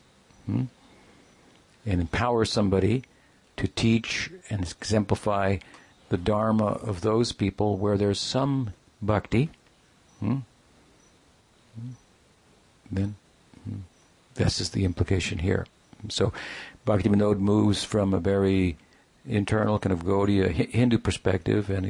hmm, 0.46 0.64
and 1.86 2.00
empower 2.00 2.44
somebody 2.44 3.04
to 3.56 3.68
teach 3.68 4.30
and 4.50 4.62
exemplify 4.62 5.58
the 6.08 6.16
Dharma 6.16 6.66
of 6.66 7.00
those 7.00 7.32
people 7.32 7.76
where 7.76 7.96
there's 7.96 8.20
some 8.20 8.72
bhakti, 9.00 9.50
hmm, 10.20 10.38
hmm 11.78 11.90
then 12.90 13.16
hmm, 13.64 13.80
this 14.34 14.60
is 14.60 14.70
the 14.70 14.84
implication 14.84 15.38
here. 15.38 15.66
So 16.08 16.32
Bhakti 16.84 17.08
Vinod 17.08 17.38
moves 17.38 17.82
from 17.82 18.12
a 18.12 18.20
very 18.20 18.76
internal 19.26 19.78
kind 19.78 19.92
of 19.92 20.04
Gaudiya 20.04 20.50
Hindu 20.50 20.98
perspective 20.98 21.70
and 21.70 21.86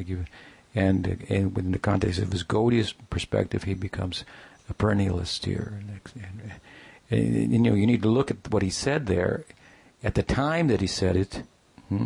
and, 0.75 1.25
and 1.29 1.55
within 1.55 1.71
the 1.71 1.79
context 1.79 2.19
of 2.19 2.31
his 2.31 2.43
Gaudiya 2.43 2.93
perspective, 3.09 3.63
he 3.63 3.73
becomes 3.73 4.25
a 4.69 4.73
perennialist 4.73 5.45
here. 5.45 5.73
And, 5.79 5.99
and, 6.21 6.51
and, 7.09 7.53
you 7.53 7.59
know, 7.59 7.73
you 7.73 7.87
need 7.87 8.01
to 8.03 8.09
look 8.09 8.29
at 8.29 8.51
what 8.51 8.61
he 8.61 8.69
said 8.69 9.07
there 9.07 9.45
at 10.05 10.13
the 10.13 10.23
time 10.23 10.67
that 10.67 10.81
he 10.81 10.87
said 10.87 11.17
it, 11.17 11.41
hmm, 11.89 12.05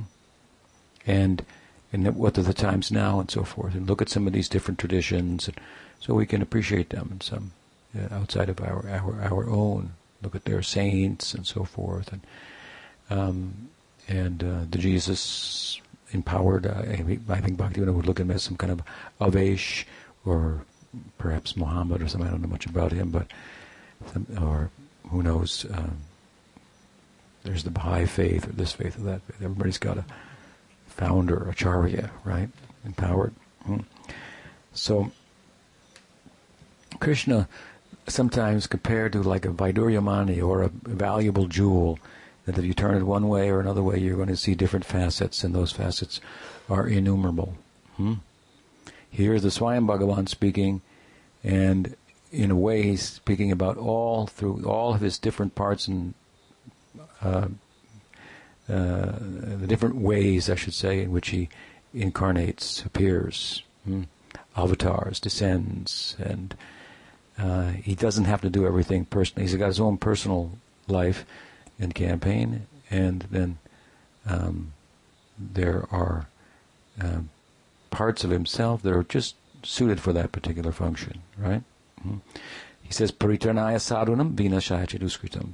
and 1.06 1.46
and 1.92 2.16
what 2.16 2.38
are 2.38 2.44
the 2.44 2.54
times 2.54 2.92
now, 2.92 3.20
and 3.20 3.30
so 3.30 3.44
forth, 3.44 3.74
and 3.74 3.88
look 3.88 4.02
at 4.02 4.10
some 4.10 4.28
of 4.28 4.34
these 4.34 4.48
different 4.48 4.80
traditions, 4.80 5.48
and 5.48 5.58
so 6.00 6.14
we 6.14 6.26
can 6.26 6.42
appreciate 6.42 6.92
them 6.92 7.10
and 7.12 7.24
some 7.24 7.52
uh, 7.98 8.14
outside 8.14 8.48
of 8.48 8.62
our, 8.62 8.88
our 8.88 9.22
our 9.22 9.50
own. 9.50 9.92
Look 10.22 10.36
at 10.36 10.46
their 10.46 10.62
saints 10.62 11.34
and 11.34 11.46
so 11.46 11.64
forth, 11.66 12.14
and 12.14 12.22
um, 13.10 13.70
and 14.08 14.44
uh, 14.44 14.60
the 14.70 14.78
Jesus 14.78 15.82
empowered. 16.12 16.66
Uh, 16.66 16.82
I 16.88 16.96
think 16.96 17.58
Bhaktivinoda 17.58 17.94
would 17.94 18.06
look 18.06 18.20
at 18.20 18.26
him 18.26 18.32
as 18.32 18.44
some 18.44 18.58
kind 18.58 18.72
of 18.72 18.82
Avesh 19.20 19.86
or 20.26 20.64
perhaps 21.18 21.56
Muhammad 21.56 22.02
or 22.02 22.08
something. 22.08 22.28
I 22.28 22.32
don't 22.32 22.42
know 22.42 22.48
much 22.48 22.66
about 22.66 22.92
him, 22.92 23.12
but 23.12 23.28
some, 24.12 24.26
or 24.42 24.72
who 25.10 25.24
knows? 25.24 25.66
Um, 25.72 25.98
there's 27.44 27.64
the 27.64 27.72
Baha'i 27.72 28.06
faith 28.06 28.48
or 28.48 28.52
this 28.52 28.74
faith 28.74 28.98
or 29.00 29.04
that 29.04 29.22
faith. 29.24 29.42
Everybody's 29.42 29.78
got 29.78 29.98
a 29.98 30.06
founder, 30.88 31.50
acharya, 31.50 32.12
right? 32.24 32.50
Empowered. 32.86 33.34
Hmm. 33.66 33.80
So 34.74 35.12
Krishna 37.00 37.48
sometimes 38.08 38.68
compared 38.68 39.14
to 39.14 39.22
like 39.22 39.46
a 39.46 39.50
Vaiduryamani 39.50 40.46
or 40.46 40.64
a 40.64 40.70
valuable 40.70 41.48
jewel 41.48 42.00
that 42.50 42.60
if 42.60 42.66
you 42.66 42.74
turn 42.74 42.96
it 42.96 43.04
one 43.04 43.28
way 43.28 43.50
or 43.50 43.60
another 43.60 43.84
way, 43.84 44.00
you're 44.00 44.16
going 44.16 44.28
to 44.28 44.36
see 44.36 44.56
different 44.56 44.86
facets, 44.86 45.44
and 45.44 45.54
those 45.54 45.72
facets 45.72 46.20
are 46.70 46.88
innumerable. 46.88 47.56
Hmm? 47.96 48.16
Here's 49.10 49.44
the 49.44 49.50
Swayam 49.50 49.86
Bhagavan 49.86 50.28
speaking, 50.28 50.82
and 51.44 51.96
in 52.32 52.52
a 52.52 52.56
way, 52.56 52.84
he's 52.84 53.04
speaking 53.04 53.52
about 53.52 53.78
all 53.78 54.28
through 54.28 54.66
all 54.66 54.94
of 54.94 55.02
his 55.02 55.18
different 55.18 55.56
parts 55.56 55.88
and 55.88 56.14
uh, 57.22 57.48
uh, 58.68 59.16
the 59.20 59.66
different 59.68 59.96
ways, 59.96 60.50
I 60.50 60.56
should 60.56 60.74
say, 60.74 61.02
in 61.02 61.12
which 61.12 61.30
he 61.30 61.50
incarnates, 61.94 62.84
appears, 62.84 63.64
hmm? 63.86 64.04
avatars, 64.56 65.20
descends, 65.20 66.16
and 66.20 66.56
uh, 67.38 67.70
he 67.70 67.96
doesn't 67.96 68.26
have 68.26 68.42
to 68.42 68.50
do 68.50 68.66
everything 68.66 69.06
personally. 69.06 69.48
He's 69.48 69.56
got 69.56 69.68
his 69.68 69.80
own 69.80 69.98
personal 69.98 70.52
life 70.88 71.26
and 71.80 71.96
campaign, 71.96 72.68
and 72.90 73.26
then 73.32 73.58
um, 74.26 74.74
there 75.38 75.86
are 75.92 76.28
um, 77.02 77.30
parts 77.90 78.24
of 78.24 78.30
himself 78.30 78.82
that 78.84 78.94
are 78.94 79.04
just 79.04 79.36
suited 79.64 80.00
for 80.00 80.14
that 80.14 80.32
particular 80.32 80.72
function, 80.72 81.22
right? 81.38 81.64
Mm-hmm. 82.02 82.18
He 82.82 82.94
says, 82.94 83.12
Paritranaya 83.12 83.78
sadhunam 83.78 84.36
vinashaya 84.36 84.88
cheduskritam 84.88 85.54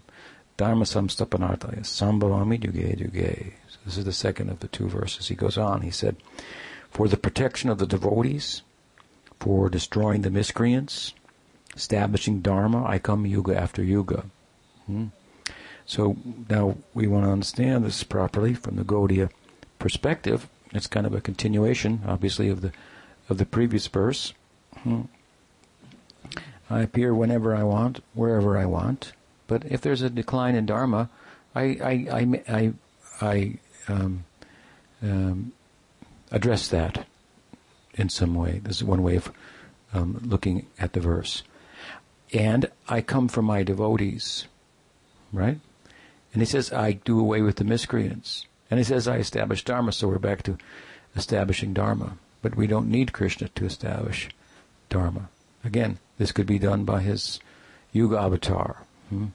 dharma 0.58 0.86
samstapanartaya 0.86 1.82
sambhavami 1.82 2.60
yuge 2.60 2.98
yuge. 2.98 3.54
So 3.68 3.78
this 3.86 3.98
is 3.98 4.06
the 4.06 4.14
second 4.14 4.50
of 4.50 4.60
the 4.60 4.68
two 4.68 4.88
verses. 4.88 5.28
He 5.28 5.36
goes 5.36 5.58
on, 5.58 5.82
he 5.82 5.92
said, 5.92 6.16
For 6.90 7.08
the 7.08 7.18
protection 7.18 7.70
of 7.70 7.78
the 7.78 7.86
devotees, 7.86 8.62
for 9.40 9.70
destroying 9.70 10.22
the 10.22 10.32
miscreants, 10.32 11.14
establishing 11.76 12.42
dharma, 12.42 12.86
I 12.86 13.00
come 13.00 13.26
yuga 13.26 13.60
after 13.60 13.84
yuga. 13.84 14.26
Hmm? 14.86 15.08
So 15.86 16.18
now 16.50 16.78
we 16.94 17.08
want 17.08 17.26
to 17.26 17.32
understand 17.32 17.86
this 17.86 18.04
properly 18.04 18.54
from 18.54 18.76
the 18.76 18.84
Gaudiya 18.84 19.30
perspective. 19.80 20.50
It's 20.72 20.88
kind 20.88 21.06
of 21.06 21.14
a 21.14 21.22
continuation, 21.22 22.02
obviously, 22.08 22.50
of 22.50 22.62
the 22.62 22.72
of 23.30 23.38
the 23.38 23.46
previous 23.46 23.88
verse. 23.88 24.34
Hmm. 24.80 25.02
I 26.70 26.82
appear 26.82 27.14
whenever 27.14 27.56
I 27.56 27.64
want, 27.64 28.04
wherever 28.14 28.58
I 28.58 28.66
want. 28.66 29.14
But 29.48 29.64
if 29.66 29.82
there's 29.82 30.02
a 30.02 30.10
decline 30.10 30.56
in 30.56 30.66
dharma, 30.66 31.10
I 31.54 31.64
I 31.64 32.08
I 32.12 32.42
I, 32.48 32.74
I 33.22 33.58
um, 33.88 34.26
um, 35.02 35.54
address 36.32 36.68
that 36.70 37.06
in 37.94 38.10
some 38.10 38.34
way. 38.34 38.60
This 38.64 38.78
is 38.78 38.84
one 38.84 39.04
way 39.04 39.16
of 39.16 39.32
um, 39.94 40.20
looking 40.24 40.66
at 40.80 40.94
the 40.94 41.00
verse. 41.00 41.44
And 42.34 42.70
I 42.90 43.02
come 43.02 43.28
from 43.28 43.46
my 43.46 43.64
devotees, 43.64 44.48
right? 45.32 45.60
And 46.36 46.42
he 46.42 46.46
says, 46.46 46.74
I 46.74 46.92
do 46.92 47.18
away 47.18 47.42
with 47.42 47.56
the 47.56 47.64
miscreants. 47.64 48.46
And 48.70 48.78
he 48.78 48.84
says, 48.84 49.08
I 49.08 49.20
establish 49.20 49.64
Dharma, 49.64 49.94
so 49.94 50.10
we're 50.10 50.20
back 50.20 50.44
to 50.44 50.58
establishing 51.16 51.74
Dharma. 51.74 52.18
But 52.42 52.58
we 52.58 52.68
don't 52.68 52.92
need 52.92 53.14
Krishna 53.14 53.48
to 53.48 53.66
establish 53.66 54.28
Dharma. 54.90 55.30
Again, 55.64 55.98
this 56.18 56.34
could 56.34 56.46
be 56.46 56.60
done 56.60 56.84
by 56.84 57.04
his 57.04 57.40
Yuga 57.94 58.18
avatar. 58.18 58.84
Hmm? 59.08 59.28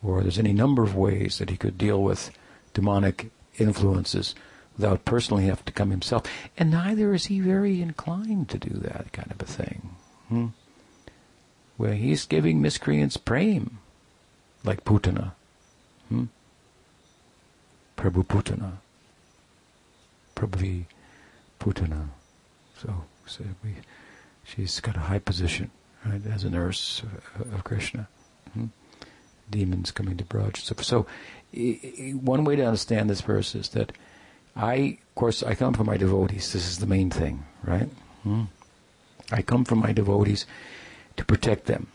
Or 0.00 0.20
there's 0.20 0.38
any 0.38 0.52
number 0.52 0.84
of 0.84 0.94
ways 0.94 1.38
that 1.38 1.50
he 1.50 1.56
could 1.56 1.76
deal 1.76 2.00
with 2.00 2.30
demonic 2.72 3.32
influences 3.58 4.36
without 4.76 5.04
personally 5.04 5.46
having 5.46 5.64
to 5.64 5.72
come 5.72 5.90
himself. 5.90 6.22
And 6.56 6.70
neither 6.70 7.12
is 7.14 7.24
he 7.24 7.40
very 7.40 7.82
inclined 7.82 8.48
to 8.50 8.58
do 8.58 8.78
that 8.78 9.12
kind 9.12 9.32
of 9.32 9.42
a 9.42 9.44
thing. 9.44 9.96
Hmm? 10.28 10.46
Where 11.78 11.94
he's 11.94 12.26
giving 12.26 12.62
miscreants 12.62 13.16
prem, 13.16 13.80
like 14.62 14.84
Putana. 14.84 15.32
Hmm? 16.12 16.24
Prabhu 17.96 18.22
Putana. 18.26 18.72
Prabhu 20.36 20.84
Putana. 21.58 22.08
So, 22.78 23.04
so 23.26 23.44
we, 23.64 23.76
she's 24.44 24.78
got 24.80 24.96
a 24.96 25.00
high 25.00 25.20
position, 25.20 25.70
right, 26.04 26.20
as 26.30 26.44
a 26.44 26.50
nurse 26.50 27.02
of, 27.38 27.54
of 27.54 27.64
Krishna. 27.64 28.08
Hmm? 28.52 28.66
demons 29.50 29.90
coming 29.90 30.16
to 30.16 30.24
Braj. 30.24 30.56
So, 30.56 30.74
so 30.80 31.06
one 32.20 32.44
way 32.44 32.56
to 32.56 32.64
understand 32.64 33.08
this 33.08 33.20
verse 33.20 33.54
is 33.54 33.68
that 33.70 33.92
I, 34.56 34.98
of 35.02 35.14
course, 35.14 35.42
I 35.42 35.54
come 35.54 35.74
from 35.74 35.86
my 35.86 35.96
devotees. 35.96 36.52
This 36.52 36.66
is 36.66 36.78
the 36.78 36.86
main 36.86 37.10
thing, 37.10 37.44
right? 37.62 37.88
Hmm? 38.22 38.44
I 39.30 39.42
come 39.42 39.64
from 39.64 39.78
my 39.78 39.92
devotees 39.92 40.46
to 41.16 41.24
protect 41.24 41.66
them. 41.66 41.88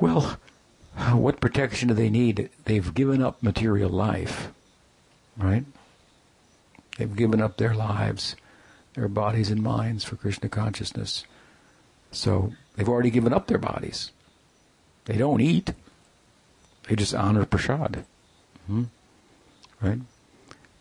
Well, 0.00 0.38
what 1.12 1.40
protection 1.40 1.88
do 1.88 1.94
they 1.94 2.10
need? 2.10 2.50
They've 2.64 2.94
given 2.94 3.22
up 3.22 3.42
material 3.42 3.90
life, 3.90 4.52
right? 5.36 5.64
They've 6.98 7.16
given 7.16 7.40
up 7.40 7.56
their 7.56 7.74
lives, 7.74 8.36
their 8.94 9.08
bodies 9.08 9.50
and 9.50 9.62
minds 9.62 10.04
for 10.04 10.16
Krishna 10.16 10.48
consciousness. 10.48 11.24
So 12.10 12.52
they've 12.76 12.88
already 12.88 13.10
given 13.10 13.32
up 13.32 13.46
their 13.46 13.58
bodies. 13.58 14.12
They 15.06 15.16
don't 15.16 15.40
eat. 15.40 15.72
They 16.88 16.96
just 16.96 17.14
honor 17.14 17.44
prasad. 17.44 18.04
Hmm? 18.66 18.84
Right? 19.80 19.98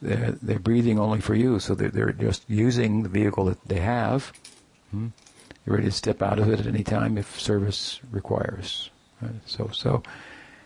They're, 0.01 0.35
they're 0.41 0.59
breathing 0.59 0.99
only 0.99 1.21
for 1.21 1.35
you, 1.35 1.59
so 1.59 1.73
they're, 1.73 1.89
they're 1.89 2.11
just 2.11 2.43
using 2.47 3.03
the 3.03 3.09
vehicle 3.09 3.45
that 3.45 3.63
they 3.65 3.79
have. 3.79 4.33
Hmm? 4.91 5.07
You're 5.65 5.77
ready 5.77 5.87
to 5.87 5.95
step 5.95 6.21
out 6.21 6.39
of 6.39 6.49
it 6.49 6.59
at 6.59 6.67
any 6.67 6.83
time 6.83 7.17
if 7.17 7.39
service 7.39 7.99
requires. 8.11 8.90
So, 9.45 9.69
so, 9.73 10.03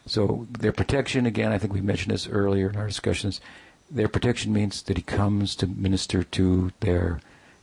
so 0.05 0.47
their 0.59 0.71
protection, 0.71 1.25
again, 1.25 1.51
I 1.51 1.57
think 1.57 1.73
we 1.73 1.81
mentioned 1.81 2.13
this 2.13 2.27
earlier 2.27 2.69
in 2.69 2.75
our 2.75 2.87
discussions, 2.87 3.41
their 3.89 4.07
protection 4.07 4.53
means 4.53 4.81
that 4.83 4.97
he 4.97 5.03
comes 5.03 5.55
to 5.57 5.67
minister 5.67 6.23
to 6.23 6.71
their 6.79 7.19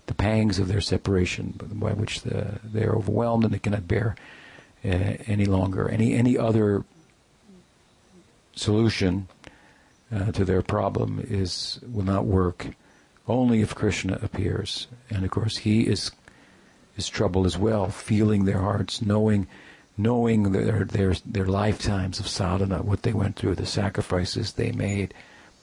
the 0.07 0.15
pangs 0.15 0.59
of 0.59 0.69
their 0.69 0.81
separation, 0.81 1.55
by 1.57 1.93
which 1.93 2.23
the, 2.23 2.59
they 2.65 2.83
are 2.83 2.97
overwhelmed 2.97 3.45
and 3.45 3.55
they 3.55 3.59
cannot 3.59 3.87
bear 3.87 4.17
uh, 4.85 4.89
any 5.27 5.45
longer. 5.45 5.89
Any 5.89 6.15
any 6.15 6.37
other 6.37 6.85
solution 8.55 9.29
uh, 10.15 10.33
to 10.33 10.45
their 10.45 10.63
problem 10.63 11.25
is 11.29 11.79
will 11.83 12.05
not 12.05 12.25
work. 12.25 12.67
Only 13.29 13.61
if 13.61 13.75
Krishna 13.75 14.19
appears, 14.21 14.89
and 15.09 15.25
of 15.25 15.31
course 15.31 15.59
he 15.59 15.83
is 15.83 16.11
is 16.97 17.09
troubled 17.09 17.47
as 17.47 17.57
well, 17.57 17.89
feeling 17.89 18.45
their 18.45 18.59
hearts, 18.59 19.01
knowing 19.01 19.47
knowing 19.97 20.53
their 20.53 20.85
their 20.85 21.15
their 21.27 21.47
lifetimes 21.47 22.19
of 22.19 22.29
sadhana, 22.29 22.83
what 22.83 23.03
they 23.03 23.13
went 23.13 23.37
through, 23.37 23.55
the 23.55 23.67
sacrifices 23.67 24.53
they 24.53 24.73
made, 24.73 25.15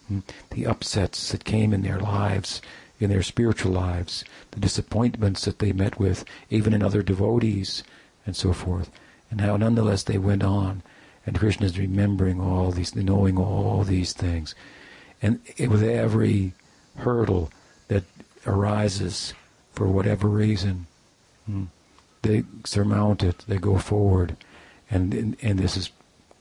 hmm, 0.07 0.19
the 0.51 0.65
upsets 0.65 1.31
that 1.31 1.43
came 1.43 1.73
in 1.73 1.81
their 1.81 1.99
lives, 1.99 2.61
in 2.99 3.09
their 3.09 3.23
spiritual 3.23 3.71
lives, 3.71 4.23
the 4.51 4.59
disappointments 4.59 5.45
that 5.45 5.59
they 5.59 5.71
met 5.71 5.99
with, 5.99 6.25
even 6.49 6.73
in 6.73 6.83
other 6.83 7.01
devotees, 7.01 7.83
and 8.25 8.35
so 8.35 8.53
forth, 8.53 8.91
and 9.31 9.41
how 9.41 9.57
nonetheless 9.57 10.03
they 10.03 10.17
went 10.17 10.43
on. 10.43 10.83
And 11.25 11.37
Krishna 11.37 11.67
is 11.67 11.77
remembering 11.77 12.39
all 12.41 12.71
these, 12.71 12.95
knowing 12.95 13.37
all 13.37 13.83
these 13.83 14.13
things. 14.13 14.55
And 15.21 15.41
with 15.59 15.83
every 15.83 16.53
hurdle 16.97 17.51
that 17.87 18.03
arises 18.47 19.33
for 19.73 19.87
whatever 19.87 20.27
reason, 20.27 20.87
hmm, 21.45 21.65
they 22.21 22.43
surmount 22.65 23.23
it, 23.23 23.43
they 23.47 23.57
go 23.57 23.77
forward. 23.77 24.35
And, 24.91 25.13
and, 25.13 25.37
and 25.41 25.59
this 25.59 25.77
is 25.77 25.91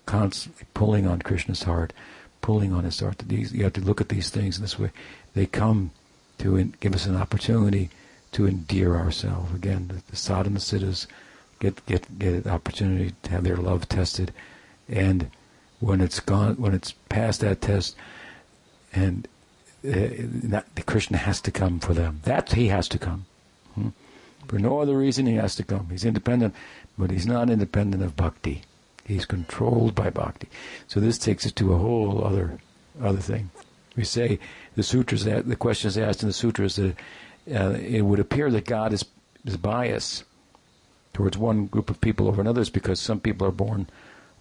constantly 0.06 0.66
pulling 0.74 1.06
on 1.06 1.20
Krishna's 1.20 1.64
heart, 1.64 1.92
pulling 2.40 2.72
on 2.72 2.84
his 2.84 3.00
heart. 3.00 3.18
These, 3.18 3.52
you 3.52 3.64
have 3.64 3.74
to 3.74 3.80
look 3.80 4.00
at 4.00 4.08
these 4.08 4.30
things 4.30 4.56
in 4.56 4.62
this 4.62 4.78
way. 4.78 4.90
They 5.34 5.46
come 5.46 5.90
to 6.38 6.56
in, 6.56 6.74
give 6.80 6.94
us 6.94 7.06
an 7.06 7.16
opportunity 7.16 7.90
to 8.32 8.46
endear 8.46 8.96
ourselves. 8.96 9.54
Again, 9.54 9.88
the, 9.88 10.02
the 10.10 10.16
sadhana 10.16 10.60
siddhas 10.60 11.06
get 11.60 11.84
get 11.86 12.18
get 12.18 12.44
an 12.44 12.50
opportunity 12.50 13.14
to 13.22 13.30
have 13.30 13.44
their 13.44 13.56
love 13.56 13.88
tested, 13.88 14.32
and 14.88 15.30
when 15.80 16.00
it's 16.00 16.20
gone, 16.20 16.54
when 16.56 16.74
it's 16.74 16.92
past 17.08 17.40
that 17.40 17.60
test, 17.60 17.96
and 18.92 19.28
uh, 19.86 20.60
Krishna 20.86 21.18
has 21.18 21.40
to 21.42 21.50
come 21.50 21.78
for 21.80 21.94
them. 21.94 22.20
That 22.24 22.52
he 22.52 22.68
has 22.68 22.88
to 22.88 22.98
come. 22.98 23.26
For 24.48 24.58
no 24.58 24.80
other 24.80 24.96
reason, 24.96 25.26
he 25.26 25.34
has 25.34 25.54
to 25.56 25.62
come. 25.62 25.88
He's 25.90 26.04
independent, 26.04 26.54
but 26.96 27.10
he's 27.10 27.26
not 27.26 27.50
independent 27.50 28.02
of 28.02 28.16
bhakti. 28.16 28.62
He's 29.04 29.26
controlled 29.26 29.94
by 29.94 30.10
bhakti. 30.10 30.48
So 30.86 31.00
this 31.00 31.18
takes 31.18 31.46
us 31.46 31.52
to 31.52 31.72
a 31.72 31.78
whole 31.78 32.24
other 32.24 32.58
other 33.00 33.20
thing. 33.20 33.50
We 33.96 34.04
say 34.04 34.38
the 34.74 34.82
sutras, 34.82 35.24
the 35.24 35.56
question 35.56 35.88
is 35.88 35.98
asked 35.98 36.22
in 36.22 36.28
the 36.28 36.32
sutras 36.32 36.76
that 36.76 36.96
uh, 37.52 37.70
it 37.78 38.02
would 38.02 38.20
appear 38.20 38.50
that 38.50 38.64
God 38.64 38.92
is, 38.92 39.04
is 39.44 39.56
biased 39.56 40.24
towards 41.12 41.36
one 41.36 41.66
group 41.66 41.90
of 41.90 42.00
people 42.00 42.28
over 42.28 42.40
another's 42.40 42.70
because 42.70 43.00
some 43.00 43.20
people 43.20 43.46
are 43.46 43.52
born 43.52 43.88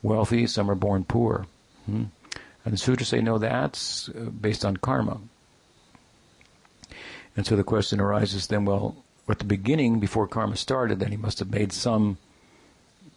wealthy, 0.03 0.45
some 0.47 0.69
are 0.69 0.75
born 0.75 1.03
poor. 1.03 1.47
Hmm? 1.85 2.05
And 2.65 2.73
the 2.73 2.77
sutras 2.77 3.09
say, 3.09 3.21
no, 3.21 3.37
that's 3.37 4.09
uh, 4.09 4.29
based 4.29 4.65
on 4.65 4.77
karma. 4.77 5.19
And 7.35 7.45
so 7.45 7.55
the 7.55 7.63
question 7.63 7.99
arises 7.99 8.47
then, 8.47 8.65
well, 8.65 9.03
at 9.29 9.39
the 9.39 9.45
beginning, 9.45 9.99
before 9.99 10.27
karma 10.27 10.55
started, 10.55 10.99
then 10.99 11.11
he 11.11 11.17
must 11.17 11.39
have 11.39 11.51
made 11.51 11.73
some 11.73 12.17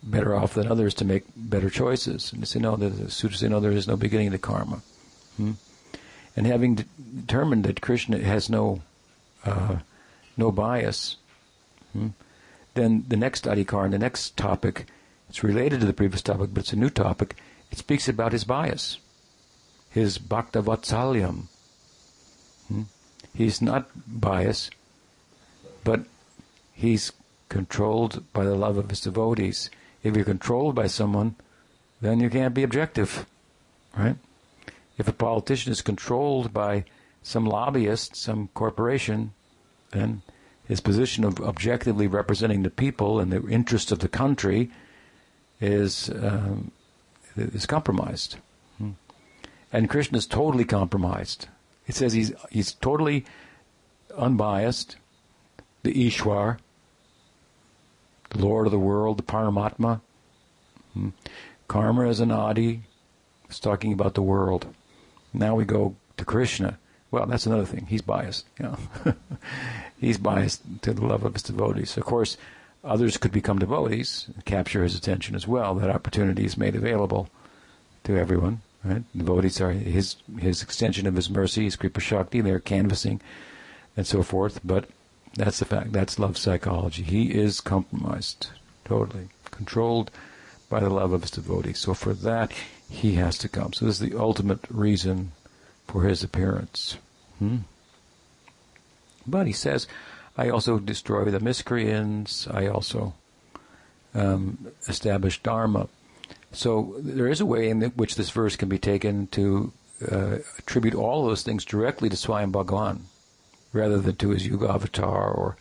better 0.03 0.35
off 0.35 0.55
than 0.55 0.67
others 0.67 0.95
to 0.95 1.05
make 1.05 1.25
better 1.37 1.71
choices. 1.71 2.33
And 2.33 2.43
they 2.43 2.47
say, 2.47 2.59
no, 2.59 2.77
the 2.77 3.11
sutras 3.11 3.41
say, 3.41 3.49
no, 3.49 3.61
there 3.61 3.71
is 3.71 3.87
no 3.87 3.97
beginning 3.97 4.31
to 4.31 4.39
karma. 4.39 4.83
Hmm? 5.37 5.53
and 6.37 6.47
having 6.47 6.77
de- 6.77 6.85
determined 7.21 7.65
that 7.65 7.81
Krishna 7.81 8.19
has 8.19 8.49
no 8.49 8.81
uh, 9.45 9.77
no 10.37 10.51
bias, 10.51 11.17
hmm, 11.93 12.09
then 12.75 13.05
the 13.09 13.17
next 13.17 13.45
adhikar, 13.45 13.91
the 13.91 13.99
next 13.99 14.37
topic, 14.37 14.87
it's 15.29 15.43
related 15.43 15.81
to 15.81 15.87
the 15.87 15.93
previous 15.93 16.23
topic, 16.23 16.51
but 16.53 16.61
it's 16.61 16.73
a 16.73 16.77
new 16.77 16.91
topic. 16.91 17.37
It 17.71 17.79
speaks 17.79 18.09
about 18.09 18.33
his 18.33 18.45
bias, 18.45 18.99
his 19.91 20.19
bhakta 20.19 20.63
vatsalyam. 20.63 21.45
Hmm? 22.69 22.83
He's 23.35 23.63
not 23.63 23.91
biased, 24.07 24.75
but 25.85 26.05
he's 26.73 27.13
controlled 27.49 28.25
by 28.33 28.45
the 28.45 28.55
love 28.55 28.77
of 28.77 28.91
his 28.91 29.01
devotees. 29.01 29.71
If 30.03 30.17
you're 30.17 30.25
controlled 30.25 30.75
by 30.75 30.87
someone, 30.87 31.35
then 32.01 32.21
you 32.21 32.31
can't 32.31 32.55
be 32.55 32.63
objective, 32.63 33.27
right? 33.97 34.17
if 35.01 35.09
a 35.09 35.13
politician 35.15 35.73
is 35.73 35.81
controlled 35.81 36.53
by 36.53 36.85
some 37.23 37.47
lobbyist, 37.47 38.15
some 38.15 38.51
corporation, 38.53 39.33
then 39.93 40.21
his 40.69 40.81
position 40.81 41.25
of 41.25 41.41
objectively 41.41 42.07
representing 42.07 42.63
the 42.63 42.71
people 42.71 43.19
and 43.19 43.33
the 43.33 43.49
interests 43.49 43.91
of 43.91 44.01
the 44.01 44.09
country 44.09 44.71
is 45.59 46.11
um, 46.11 46.71
is 47.35 47.65
compromised. 47.65 48.37
Hmm. 48.77 48.91
And 49.73 49.89
Krishna 49.89 50.19
is 50.19 50.27
totally 50.27 50.67
compromised. 50.67 51.49
It 51.87 51.95
says 51.95 52.13
he's 52.13 52.33
he's 52.51 52.75
totally 52.75 53.25
unbiased, 54.19 54.97
the 55.83 55.93
Ishwar, 55.93 56.59
the 58.31 58.39
Lord 58.39 58.67
of 58.67 58.73
the 58.73 58.79
world, 58.79 59.19
the 59.19 59.23
Paramatma. 59.23 60.01
Hmm. 60.95 61.11
Karma 61.69 62.09
is 62.09 62.21
anadi. 62.21 62.81
It's 63.49 63.61
talking 63.61 63.93
about 63.93 64.15
the 64.15 64.23
world. 64.23 64.67
Now 65.33 65.55
we 65.55 65.65
go 65.65 65.97
to 66.17 66.25
Krishna. 66.25 66.79
Well, 67.11 67.27
that's 67.27 67.47
another 67.47 67.65
thing. 67.65 67.87
He's 67.87 68.03
biased. 68.03 68.47
You 68.59 68.67
know, 68.67 68.79
he's 70.01 70.19
biased 70.19 70.63
to 70.83 70.93
the 70.93 71.05
love 71.05 71.25
of 71.25 71.33
his 71.35 71.43
devotees. 71.43 71.97
Of 71.97 72.05
course, 72.05 72.37
others 72.85 73.17
could 73.17 73.33
become 73.33 73.59
devotees 73.59 74.29
and 74.33 74.45
capture 74.45 74.83
his 74.83 74.95
attention 74.95 75.35
as 75.35 75.47
well. 75.47 75.75
That 75.75 75.91
opportunity 75.91 76.45
is 76.45 76.57
made 76.57 76.77
available 76.77 77.29
to 78.05 78.17
everyone. 78.17 78.63
Right? 78.85 79.03
Devotees 79.17 79.61
are 79.61 79.73
his 79.73 80.17
his 80.39 80.63
extension 80.63 81.07
of 81.07 81.17
his 81.17 81.29
mercy, 81.29 81.65
his 81.65 81.77
kripa 81.77 82.01
shakti. 82.01 82.41
They're 82.41 82.61
canvassing 82.61 83.21
and 83.97 84.07
so 84.07 84.23
forth. 84.23 84.61
But 84.65 84.87
that's 85.35 85.59
the 85.59 85.65
fact. 85.65 85.93
That's 85.93 86.19
love 86.19 86.37
psychology. 86.37 87.03
He 87.03 87.33
is 87.33 87.61
compromised, 87.61 88.49
totally 88.85 89.29
controlled 89.51 90.11
by 90.69 90.81
the 90.81 90.91
love 90.91 91.13
of 91.13 91.23
his 91.23 91.31
devotees. 91.31 91.79
So 91.79 91.95
for 91.95 92.15
that, 92.15 92.53
he 92.89 93.15
has 93.15 93.39
to 93.39 93.49
come. 93.49 93.73
So 93.73 93.87
this 93.87 94.01
is 94.01 94.11
the 94.11 94.19
ultimate 94.19 94.61
reason 94.69 95.33
for 95.87 96.05
his 96.05 96.23
appearance. 96.23 96.97
Hmm? 97.39 97.59
But 99.27 99.47
he 99.47 99.53
says, 99.53 99.87
I 100.37 100.49
also 100.49 100.79
destroy 100.79 101.25
the 101.25 101.41
miscreants. 101.41 102.47
I 102.49 102.67
also 102.67 103.15
um, 104.15 104.69
establish 104.89 105.43
dharma. 105.43 105.89
So 106.53 106.97
there 106.99 107.29
is 107.29 107.41
a 107.41 107.47
way 107.47 107.69
in 107.69 107.83
which 107.83 108.17
this 108.17 108.31
verse 108.31 108.57
can 108.57 108.69
be 108.69 108.79
taken 108.79 109.29
to 109.29 109.73
uh, 110.11 110.39
attribute 110.59 110.95
all 110.95 111.27
those 111.27 111.43
things 111.43 111.65
directly 111.65 112.09
to 112.09 112.17
Swayam 112.17 112.53
Bhagavan, 112.53 113.03
rather 113.73 113.99
than 113.99 114.17
to 114.17 114.31
his 114.31 114.47
Yuga 114.47 114.69
avatar 114.69 115.31
or 115.31 115.57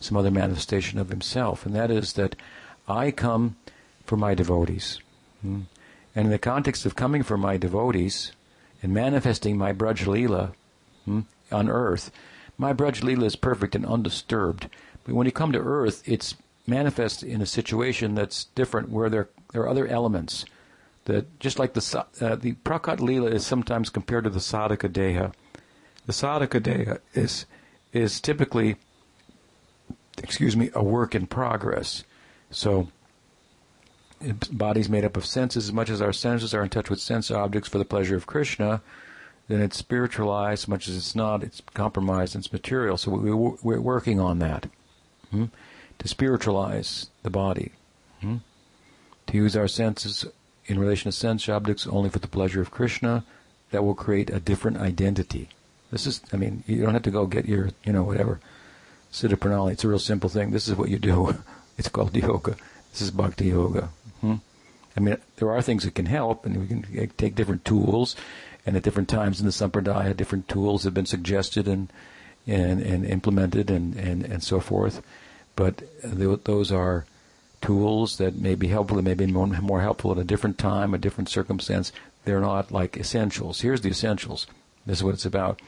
some 0.00 0.16
other 0.16 0.30
manifestation 0.30 0.98
of 0.98 1.10
himself. 1.10 1.64
And 1.64 1.74
that 1.74 1.90
is 1.90 2.14
that 2.14 2.36
I 2.88 3.10
come 3.10 3.56
for 4.04 4.16
my 4.16 4.34
devotees. 4.34 5.00
Hmm? 5.42 5.62
And 6.14 6.26
in 6.26 6.30
the 6.30 6.38
context 6.38 6.84
of 6.84 6.96
coming 6.96 7.22
for 7.22 7.36
my 7.36 7.56
devotees 7.56 8.32
and 8.82 8.92
manifesting 8.92 9.56
my 9.56 9.72
Braj 9.72 10.04
Leela 10.06 10.52
hmm, 11.04 11.20
on 11.50 11.68
earth, 11.68 12.10
my 12.58 12.72
Braj 12.72 13.00
Leela 13.00 13.24
is 13.24 13.36
perfect 13.36 13.74
and 13.74 13.86
undisturbed. 13.86 14.68
But 15.04 15.14
when 15.14 15.26
you 15.26 15.32
come 15.32 15.52
to 15.52 15.58
earth, 15.58 16.02
it's 16.06 16.34
manifest 16.66 17.22
in 17.22 17.40
a 17.40 17.46
situation 17.46 18.14
that's 18.14 18.44
different 18.54 18.90
where 18.90 19.08
there, 19.08 19.28
there 19.52 19.62
are 19.62 19.68
other 19.68 19.86
elements 19.86 20.44
that 21.06 21.40
just 21.40 21.58
like 21.58 21.74
the 21.74 22.06
uh, 22.20 22.36
the 22.36 22.52
Prakat 22.64 23.00
Lila 23.00 23.30
is 23.30 23.44
sometimes 23.44 23.90
compared 23.90 24.24
to 24.24 24.30
the 24.30 24.38
Sadhaka 24.38 24.88
Deha. 24.88 25.32
The 26.06 26.12
Sadhaka 26.12 26.60
Deha 26.60 26.98
is 27.14 27.46
is 27.92 28.20
typically, 28.20 28.76
excuse 30.18 30.56
me, 30.56 30.70
a 30.74 30.82
work 30.82 31.14
in 31.14 31.26
progress. 31.26 32.04
So, 32.50 32.88
body's 34.50 34.88
made 34.88 35.04
up 35.04 35.16
of 35.16 35.26
senses. 35.26 35.66
As 35.66 35.72
much 35.72 35.90
as 35.90 36.00
our 36.00 36.12
senses 36.12 36.54
are 36.54 36.62
in 36.62 36.70
touch 36.70 36.90
with 36.90 37.00
sense 37.00 37.30
objects 37.30 37.68
for 37.68 37.78
the 37.78 37.84
pleasure 37.84 38.16
of 38.16 38.26
Krishna, 38.26 38.80
then 39.48 39.60
it's 39.60 39.76
spiritualized. 39.76 40.64
As 40.64 40.68
much 40.68 40.88
as 40.88 40.96
it's 40.96 41.14
not, 41.14 41.42
it's 41.42 41.62
compromised 41.74 42.34
it's 42.34 42.52
material. 42.52 42.96
So 42.96 43.10
we, 43.10 43.32
we're 43.32 43.80
working 43.80 44.20
on 44.20 44.38
that 44.38 44.68
hmm? 45.30 45.46
to 45.98 46.08
spiritualize 46.08 47.10
the 47.22 47.30
body, 47.30 47.72
hmm? 48.20 48.38
to 49.26 49.36
use 49.36 49.56
our 49.56 49.68
senses 49.68 50.24
in 50.66 50.78
relation 50.78 51.10
to 51.10 51.16
sense 51.16 51.48
objects 51.48 51.86
only 51.86 52.08
for 52.08 52.20
the 52.20 52.28
pleasure 52.28 52.60
of 52.60 52.70
Krishna. 52.70 53.24
That 53.70 53.84
will 53.84 53.94
create 53.94 54.28
a 54.28 54.38
different 54.38 54.76
identity. 54.76 55.48
This 55.92 56.06
is, 56.06 56.20
I 56.32 56.36
mean, 56.36 56.64
you 56.66 56.82
don't 56.82 56.94
have 56.94 57.02
to 57.02 57.10
go 57.12 57.26
get 57.26 57.46
your, 57.46 57.70
you 57.84 57.92
know, 57.92 58.02
whatever, 58.02 58.40
Siddha 59.12 59.36
Pranali. 59.36 59.72
It's 59.72 59.84
a 59.84 59.88
real 59.88 59.98
simple 60.00 60.28
thing. 60.28 60.50
This 60.50 60.66
is 60.66 60.74
what 60.74 60.90
you 60.90 60.98
do. 60.98 61.36
It's 61.78 61.88
called 61.88 62.14
yoga. 62.14 62.54
This 62.92 63.00
is 63.00 63.10
bhakti 63.10 63.46
yoga. 63.46 63.88
Hmm? 64.20 64.36
I 64.94 65.00
mean, 65.00 65.16
there 65.36 65.50
are 65.50 65.62
things 65.62 65.84
that 65.84 65.94
can 65.94 66.04
help, 66.04 66.44
and 66.44 66.58
we 66.58 66.66
can 66.66 67.08
take 67.16 67.34
different 67.34 67.64
tools, 67.64 68.14
and 68.66 68.76
at 68.76 68.82
different 68.82 69.08
times 69.08 69.40
in 69.40 69.46
the 69.46 69.52
sampradaya, 69.52 70.14
different 70.14 70.48
tools 70.48 70.84
have 70.84 70.92
been 70.92 71.06
suggested 71.06 71.66
and 71.66 71.90
and, 72.46 72.82
and 72.82 73.06
implemented 73.06 73.70
and, 73.70 73.94
and, 73.96 74.24
and 74.24 74.42
so 74.42 74.60
forth. 74.60 75.02
But 75.54 75.82
those 76.02 76.72
are 76.72 77.06
tools 77.60 78.18
that 78.18 78.36
may 78.36 78.54
be 78.54 78.68
helpful, 78.68 78.96
that 78.96 79.02
may 79.02 79.14
be 79.14 79.26
more, 79.26 79.46
more 79.46 79.80
helpful 79.80 80.12
at 80.12 80.18
a 80.18 80.24
different 80.24 80.58
time, 80.58 80.94
a 80.94 80.98
different 80.98 81.28
circumstance. 81.28 81.92
They're 82.24 82.40
not 82.40 82.72
like 82.72 82.96
essentials. 82.96 83.60
Here's 83.60 83.80
the 83.80 83.90
essentials. 83.90 84.46
This 84.86 84.98
is 84.98 85.04
what 85.04 85.14
it's 85.14 85.26
about. 85.26 85.60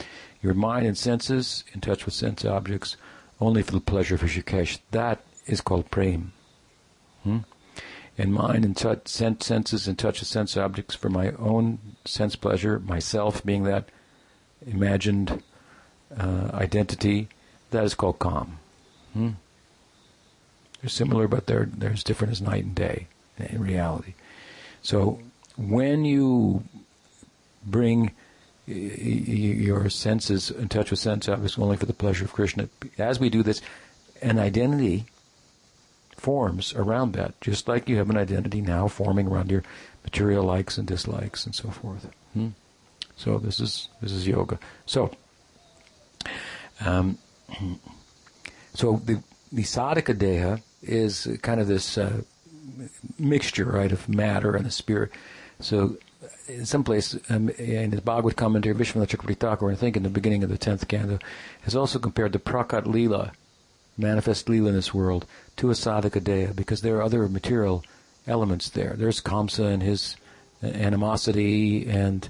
Your 0.42 0.54
mind 0.54 0.86
and 0.86 0.98
senses 0.98 1.64
in 1.72 1.80
touch 1.80 2.04
with 2.04 2.14
sense 2.14 2.44
objects 2.44 2.96
only 3.40 3.62
for 3.62 3.72
the 3.72 3.80
pleasure 3.80 4.14
of 4.14 4.22
Hrishikesh. 4.22 4.78
That 4.90 5.24
is 5.46 5.60
called 5.60 5.90
prem. 5.90 6.32
Hmm? 7.22 7.38
And 8.16 8.32
mind 8.32 8.64
and 8.64 8.76
touch, 8.76 9.08
sense, 9.08 9.46
senses 9.46 9.88
in 9.88 9.96
touch 9.96 10.20
with 10.20 10.28
sense 10.28 10.56
objects 10.56 10.94
for 10.94 11.08
my 11.08 11.32
own 11.32 11.78
sense 12.04 12.36
pleasure, 12.36 12.78
myself 12.80 13.44
being 13.44 13.64
that 13.64 13.88
imagined 14.66 15.42
uh, 16.16 16.50
identity, 16.54 17.28
that 17.70 17.84
is 17.84 17.94
called 17.94 18.18
kam. 18.18 18.58
Hmm? 19.12 19.30
They're 20.80 20.90
similar, 20.90 21.26
but 21.28 21.46
they're, 21.46 21.68
they're 21.72 21.92
as 21.92 22.04
different 22.04 22.32
as 22.32 22.40
night 22.40 22.64
and 22.64 22.74
day 22.74 23.08
in 23.38 23.60
reality. 23.60 24.14
So 24.82 25.20
when 25.56 26.04
you 26.04 26.64
bring 27.64 28.12
your 28.66 29.90
senses 29.90 30.50
in 30.50 30.68
touch 30.68 30.90
with 30.90 31.00
sense 31.00 31.28
objects 31.28 31.58
only 31.58 31.76
for 31.76 31.86
the 31.86 31.92
pleasure 31.92 32.24
of 32.24 32.32
Krishna. 32.32 32.68
As 32.98 33.20
we 33.20 33.28
do 33.28 33.42
this, 33.42 33.60
an 34.22 34.38
identity 34.38 35.06
forms 36.16 36.72
around 36.74 37.12
that, 37.12 37.38
just 37.40 37.68
like 37.68 37.88
you 37.88 37.96
have 37.96 38.08
an 38.08 38.16
identity 38.16 38.60
now 38.60 38.88
forming 38.88 39.28
around 39.28 39.50
your 39.50 39.62
material 40.02 40.44
likes 40.44 40.78
and 40.78 40.86
dislikes 40.86 41.44
and 41.44 41.54
so 41.54 41.68
forth. 41.70 42.08
Hmm? 42.32 42.48
So 43.16 43.38
this 43.38 43.60
is 43.60 43.88
this 44.00 44.12
is 44.12 44.26
yoga. 44.26 44.58
So, 44.86 45.10
um, 46.84 47.18
so 48.74 49.00
the 49.04 49.22
the 49.52 49.62
sadhaka 49.62 50.14
deha 50.14 50.62
is 50.82 51.28
kind 51.42 51.60
of 51.60 51.68
this 51.68 51.96
uh, 51.98 52.22
mixture, 53.18 53.66
right, 53.66 53.92
of 53.92 54.08
matter 54.08 54.56
and 54.56 54.64
the 54.64 54.70
spirit. 54.70 55.12
So 55.60 55.96
in 56.46 56.66
some 56.66 56.84
place, 56.84 57.16
um, 57.30 57.48
in 57.50 57.92
his 57.92 58.00
Bhagavad 58.00 58.36
commentary, 58.36 58.74
Vishwanath 58.74 59.38
Thakur, 59.38 59.70
I 59.70 59.74
think 59.74 59.96
in 59.96 60.02
the 60.02 60.08
beginning 60.08 60.44
of 60.44 60.50
the 60.50 60.58
10th 60.58 60.88
canto, 60.88 61.18
has 61.62 61.74
also 61.74 61.98
compared 61.98 62.32
the 62.32 62.38
Prakat 62.38 62.84
Leela, 62.84 63.32
manifest 63.96 64.46
Leela 64.46 64.68
in 64.68 64.74
this 64.74 64.92
world, 64.92 65.26
to 65.56 65.70
a 65.70 65.74
Sadhaka 65.74 66.20
Deha, 66.20 66.54
because 66.54 66.82
there 66.82 66.96
are 66.96 67.02
other 67.02 67.28
material 67.28 67.84
elements 68.26 68.68
there. 68.68 68.94
There's 68.96 69.20
Kamsa 69.20 69.72
and 69.72 69.82
his 69.82 70.16
animosity, 70.62 71.88
and 71.88 72.28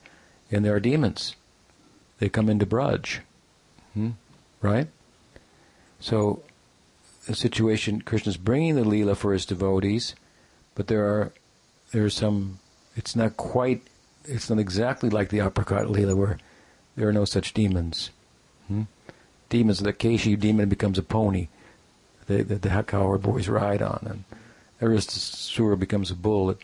and 0.50 0.64
there 0.64 0.74
are 0.74 0.80
demons. 0.80 1.34
They 2.18 2.28
come 2.28 2.48
into 2.48 2.66
Braj, 2.66 3.20
hmm? 3.94 4.10
right? 4.60 4.88
So, 5.98 6.42
the 7.26 7.34
situation, 7.34 8.02
Krishna's 8.02 8.36
bringing 8.36 8.76
the 8.76 8.82
Leela 8.82 9.16
for 9.16 9.32
his 9.32 9.46
devotees, 9.46 10.14
but 10.74 10.88
there 10.88 11.06
are 11.06 11.32
there's 11.92 12.14
some 12.14 12.58
it's 12.96 13.16
not 13.16 13.36
quite, 13.36 13.82
it's 14.24 14.50
not 14.50 14.58
exactly 14.58 15.10
like 15.10 15.28
the 15.28 15.38
Prakat 15.38 15.86
Leela 15.88 16.16
where 16.16 16.38
there 16.96 17.08
are 17.08 17.12
no 17.12 17.24
such 17.24 17.54
demons. 17.54 18.10
Hmm? 18.68 18.82
Demons, 19.48 19.80
the 19.80 19.92
Keshi 19.92 20.38
demon 20.38 20.68
becomes 20.68 20.98
a 20.98 21.02
pony 21.02 21.48
that 22.26 22.48
the, 22.48 22.56
the 22.56 23.18
boys 23.22 23.48
ride 23.48 23.82
on, 23.82 24.06
and 24.08 24.24
Arishtasura 24.80 25.78
becomes 25.78 26.10
a 26.10 26.14
bull 26.14 26.46
that 26.46 26.58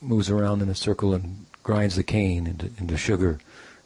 moves 0.00 0.30
around 0.30 0.62
in 0.62 0.68
a 0.68 0.74
circle 0.74 1.12
and 1.12 1.46
grinds 1.62 1.96
the 1.96 2.02
cane 2.02 2.46
into, 2.46 2.70
into 2.78 2.96
sugar 2.96 3.38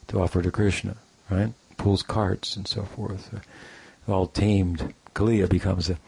to 0.08 0.20
offer 0.20 0.42
to 0.42 0.50
Krishna, 0.50 0.96
right? 1.30 1.52
Pulls 1.76 2.02
carts 2.02 2.56
and 2.56 2.68
so 2.68 2.82
forth. 2.82 3.32
Uh, 3.34 4.12
all 4.12 4.26
tamed. 4.26 4.94
Kaliya 5.14 5.48
becomes 5.48 5.88
a, 5.88 5.98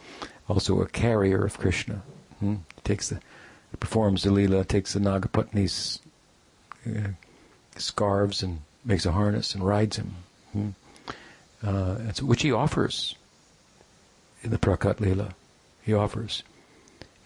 also 0.49 0.81
a 0.81 0.87
carrier 0.87 1.45
of 1.45 1.59
Krishna. 1.59 2.03
Hmm? 2.41 2.57
Takes 2.85 3.09
the 3.09 3.21
performs 3.81 4.23
the 4.23 4.31
lila, 4.31 4.65
takes 4.65 4.93
the 4.93 5.01
Nagapatni's 5.01 6.01
uh, 6.87 7.09
scarves 7.77 8.43
and 8.43 8.61
makes 8.85 9.07
a 9.07 9.13
harness 9.13 9.55
and 9.55 9.67
rides 9.67 9.97
him, 9.97 10.15
hmm. 10.53 10.69
uh, 11.63 11.97
which 12.23 12.43
he 12.43 12.53
offers 12.53 13.15
in 14.43 14.51
the 14.51 14.59
Prakat 14.59 15.01
Lila. 15.01 15.35
He 15.83 15.93
offers. 15.95 16.43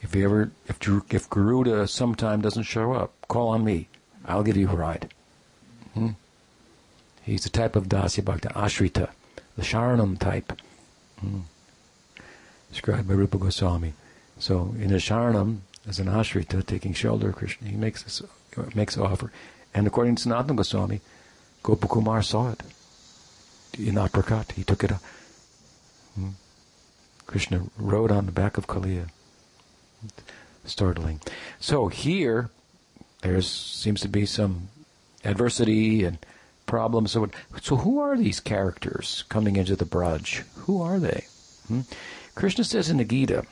If 0.03 0.14
he 0.14 0.25
ever, 0.25 0.51
if 0.66 0.79
if 1.12 1.29
Garuda 1.29 1.87
sometime 1.87 2.40
doesn't 2.40 2.62
show 2.64 2.92
up, 2.92 3.12
call 3.29 3.49
on 3.49 3.64
me. 3.64 3.88
I'll 4.25 4.42
give 4.42 4.57
you 4.57 4.68
a 4.68 4.75
ride. 4.75 5.12
Hmm? 5.94 6.11
He's 7.23 7.44
the 7.44 7.51
type 7.51 7.77
of 7.77 7.88
Dasya 7.88 8.25
Bhakta, 8.25 8.49
Ashrita, 8.51 9.11
the 9.57 9.62
Sharanam 9.62 10.18
type, 10.18 10.61
hmm. 11.20 11.40
described 12.70 13.09
by 13.09 13.14
Rupa 13.14 13.38
Goswami. 13.38 13.92
So 14.38 14.75
in 14.79 14.88
the 14.88 14.96
Sharanam, 14.96 15.61
as 15.87 15.99
an 15.99 16.07
ashrita 16.07 16.64
taking 16.64 16.92
shelter 16.92 17.31
of 17.31 17.37
Krishna. 17.37 17.68
He 17.68 17.77
makes 17.77 18.03
this 18.03 18.23
makes 18.75 18.97
an 18.97 19.03
offer. 19.03 19.33
And 19.75 19.87
according 19.87 20.17
to 20.17 20.29
Sanatana 20.29 20.57
Goswami, 20.57 21.01
Gopakumar 21.63 22.25
saw 22.25 22.53
it 22.53 22.63
in 23.79 23.95
Aprakat. 23.95 24.53
He 24.53 24.65
took 24.65 24.85
it 24.85 24.93
up. 24.93 25.03
Hmm. 26.15 26.31
Krishna 27.27 27.63
rode 27.79 28.11
on 28.11 28.27
the 28.27 28.33
back 28.33 28.59
of 28.59 28.67
Kaliya. 28.67 29.09
Startling. 30.65 31.21
So 31.61 31.89
here, 31.89 32.51
there 33.23 33.41
seems 33.43 34.01
to 34.01 34.09
be 34.09 34.27
some 34.27 34.69
adversity 35.25 36.05
and 36.05 36.19
problems. 36.67 37.13
So, 37.13 37.29
so 37.61 37.77
who 37.77 38.01
are 38.01 38.17
these 38.17 38.41
characters 38.41 39.25
coming 39.29 39.57
into 39.57 39.77
the 39.77 39.85
Braj? 39.85 40.43
Who 40.67 40.83
are 40.83 40.99
they? 40.99 41.27
Hmm? 41.69 41.83
Krishna 42.35 42.65
says 42.65 42.91
in 42.91 42.97
the 42.97 43.05
Gita, 43.05 43.45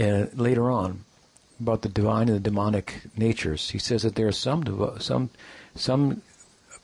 uh, 0.00 0.26
later 0.34 0.70
on 0.70 1.05
about 1.60 1.82
the 1.82 1.88
divine 1.88 2.28
and 2.28 2.36
the 2.36 2.40
demonic 2.40 3.02
natures. 3.16 3.70
He 3.70 3.78
says 3.78 4.02
that 4.02 4.14
there 4.14 4.28
are 4.28 4.32
some 4.32 4.64
devo- 4.64 5.00
some 5.00 5.30
some 5.74 6.22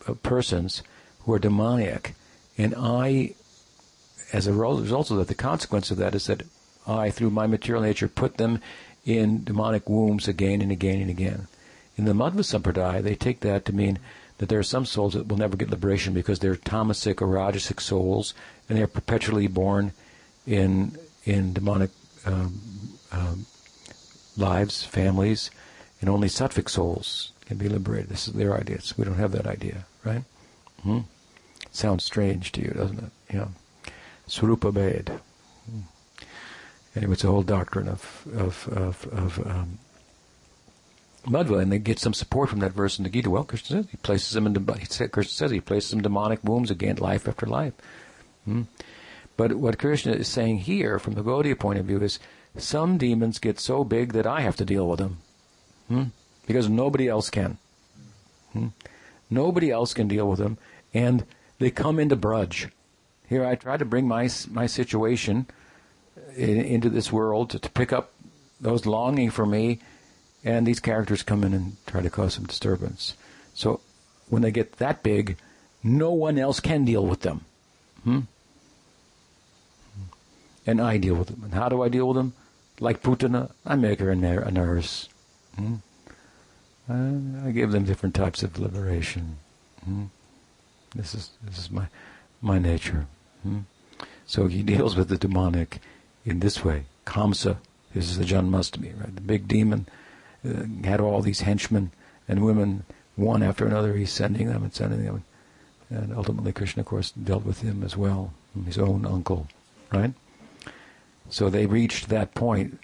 uh, 0.08 0.14
persons 0.14 0.82
who 1.20 1.32
are 1.32 1.38
demoniac, 1.38 2.14
and 2.58 2.74
I, 2.76 3.34
as 4.32 4.46
a 4.46 4.52
result 4.52 5.10
of 5.10 5.18
that, 5.18 5.28
the 5.28 5.34
consequence 5.34 5.90
of 5.90 5.98
that 5.98 6.14
is 6.14 6.26
that 6.26 6.42
I, 6.86 7.10
through 7.10 7.30
my 7.30 7.46
material 7.46 7.82
nature, 7.82 8.08
put 8.08 8.38
them 8.38 8.60
in 9.04 9.44
demonic 9.44 9.88
wombs 9.88 10.28
again 10.28 10.62
and 10.62 10.72
again 10.72 11.00
and 11.00 11.10
again. 11.10 11.48
In 11.96 12.04
the 12.04 12.12
Madhva 12.12 12.42
Sampradaya, 12.42 13.02
they 13.02 13.14
take 13.14 13.40
that 13.40 13.64
to 13.66 13.72
mean 13.72 13.98
that 14.38 14.48
there 14.48 14.58
are 14.58 14.64
some 14.64 14.86
souls 14.86 15.14
that 15.14 15.28
will 15.28 15.36
never 15.36 15.56
get 15.56 15.70
liberation 15.70 16.14
because 16.14 16.38
they're 16.38 16.56
tamasic 16.56 17.20
or 17.20 17.28
rajasic 17.28 17.80
souls, 17.80 18.34
and 18.68 18.78
they're 18.78 18.86
perpetually 18.86 19.46
born 19.46 19.92
in 20.46 20.96
in 21.24 21.52
demonic 21.52 21.90
um, 22.26 22.60
um, 23.12 23.46
lives, 24.36 24.84
families, 24.84 25.50
and 26.00 26.10
only 26.10 26.28
sattvic 26.28 26.68
souls 26.68 27.32
can 27.46 27.56
be 27.56 27.68
liberated. 27.68 28.10
This 28.10 28.28
is 28.28 28.34
their 28.34 28.56
idea. 28.56 28.80
So 28.80 28.94
we 28.98 29.04
don't 29.04 29.14
have 29.14 29.32
that 29.32 29.46
idea, 29.46 29.86
right? 30.04 30.22
Hmm? 30.82 31.00
Sounds 31.70 32.04
strange 32.04 32.52
to 32.52 32.60
you, 32.60 32.70
doesn't 32.70 32.98
it? 32.98 33.10
Yeah. 33.32 33.48
Swarupa 34.28 34.72
Bhed. 34.72 35.20
Hmm. 35.66 35.80
Anyway, 36.94 37.12
it's 37.14 37.24
a 37.24 37.28
whole 37.28 37.42
doctrine 37.42 37.88
of 37.88 38.26
of 38.36 38.68
of, 38.68 39.06
of 39.12 39.46
um, 39.46 39.78
Madhva, 41.26 41.62
and 41.62 41.70
they 41.72 41.78
get 41.78 41.98
some 41.98 42.14
support 42.14 42.50
from 42.50 42.60
that 42.60 42.72
verse 42.72 42.98
in 42.98 43.04
the 43.04 43.10
Gita. 43.10 43.30
Well, 43.30 43.44
Krishna 43.44 43.76
says 43.76 43.90
he 43.90 43.96
places 43.96 44.32
them 44.32 44.46
in. 44.46 44.52
De- 44.52 45.08
Krishna 45.08 45.32
says 45.32 45.50
he 45.50 45.60
places 45.60 45.90
them 45.90 46.02
demonic 46.02 46.40
wombs 46.42 46.70
again, 46.70 46.96
life 46.96 47.28
after 47.28 47.46
life. 47.46 47.74
Hmm? 48.44 48.62
But 49.36 49.54
what 49.54 49.78
Krishna 49.78 50.12
is 50.12 50.28
saying 50.28 50.58
here, 50.58 50.98
from 50.98 51.14
the 51.14 51.22
Gaudiya 51.22 51.58
point 51.58 51.78
of 51.78 51.86
view, 51.86 52.00
is 52.02 52.18
some 52.56 52.98
demons 52.98 53.38
get 53.38 53.58
so 53.58 53.84
big 53.84 54.12
that 54.12 54.26
I 54.26 54.40
have 54.40 54.56
to 54.56 54.64
deal 54.64 54.88
with 54.88 54.98
them. 54.98 55.18
Hmm? 55.88 56.02
Because 56.46 56.68
nobody 56.68 57.08
else 57.08 57.30
can. 57.30 57.58
Hmm? 58.52 58.68
Nobody 59.30 59.70
else 59.70 59.94
can 59.94 60.08
deal 60.08 60.28
with 60.28 60.38
them, 60.38 60.58
and 60.92 61.24
they 61.58 61.70
come 61.70 61.98
into 61.98 62.16
Braj. 62.16 62.70
Here, 63.28 63.46
I 63.46 63.54
try 63.54 63.76
to 63.78 63.84
bring 63.84 64.06
my 64.06 64.28
my 64.50 64.66
situation 64.66 65.46
in, 66.36 66.60
into 66.60 66.90
this 66.90 67.10
world 67.10 67.50
to, 67.50 67.58
to 67.58 67.70
pick 67.70 67.92
up 67.92 68.12
those 68.60 68.84
longing 68.84 69.30
for 69.30 69.46
me, 69.46 69.80
and 70.44 70.66
these 70.66 70.80
characters 70.80 71.22
come 71.22 71.44
in 71.44 71.54
and 71.54 71.76
try 71.86 72.02
to 72.02 72.10
cause 72.10 72.34
some 72.34 72.44
disturbance. 72.44 73.14
So, 73.54 73.80
when 74.28 74.42
they 74.42 74.50
get 74.50 74.72
that 74.74 75.02
big, 75.02 75.36
no 75.82 76.12
one 76.12 76.38
else 76.38 76.60
can 76.60 76.84
deal 76.84 77.06
with 77.06 77.20
them. 77.20 77.44
Hmm? 78.04 78.20
And 80.66 80.80
I 80.80 80.96
deal 80.98 81.14
with 81.14 81.28
them. 81.28 81.42
And 81.44 81.54
how 81.54 81.68
do 81.68 81.82
I 81.82 81.88
deal 81.88 82.06
with 82.06 82.16
them? 82.16 82.34
Like 82.82 83.00
Putana, 83.00 83.52
I 83.64 83.76
make 83.76 84.00
her 84.00 84.10
a, 84.10 84.16
a 84.16 84.50
nurse. 84.50 85.08
Hmm? 85.54 85.76
I, 86.88 87.46
I 87.46 87.52
give 87.52 87.70
them 87.70 87.84
different 87.84 88.12
types 88.12 88.42
of 88.42 88.58
liberation. 88.58 89.36
Hmm? 89.84 90.06
This 90.92 91.14
is 91.14 91.30
this 91.44 91.58
is 91.58 91.70
my 91.70 91.86
my 92.40 92.58
nature. 92.58 93.06
Hmm? 93.44 93.60
So 94.26 94.48
he 94.48 94.64
deals 94.64 94.96
with 94.96 95.08
the 95.08 95.16
demonic 95.16 95.78
in 96.24 96.40
this 96.40 96.64
way. 96.64 96.86
Kamsa, 97.06 97.58
this 97.94 98.10
is 98.10 98.18
the 98.18 98.24
Janmastami, 98.24 99.00
right? 99.00 99.14
The 99.14 99.20
big 99.20 99.46
demon 99.46 99.86
uh, 100.44 100.64
had 100.82 101.00
all 101.00 101.22
these 101.22 101.42
henchmen 101.42 101.92
and 102.26 102.44
women, 102.44 102.82
one 103.14 103.44
after 103.44 103.64
another. 103.64 103.94
He's 103.94 104.10
sending 104.10 104.48
them 104.48 104.64
and 104.64 104.74
sending 104.74 105.04
them, 105.04 105.22
and 105.88 106.12
ultimately 106.16 106.52
Krishna, 106.52 106.80
of 106.80 106.86
course, 106.86 107.12
dealt 107.12 107.44
with 107.44 107.60
him 107.60 107.84
as 107.84 107.96
well, 107.96 108.32
his 108.66 108.76
own 108.76 109.06
uncle, 109.06 109.46
right? 109.92 110.14
So 111.32 111.48
they 111.48 111.64
reached 111.64 112.10
that 112.10 112.34
point. 112.34 112.78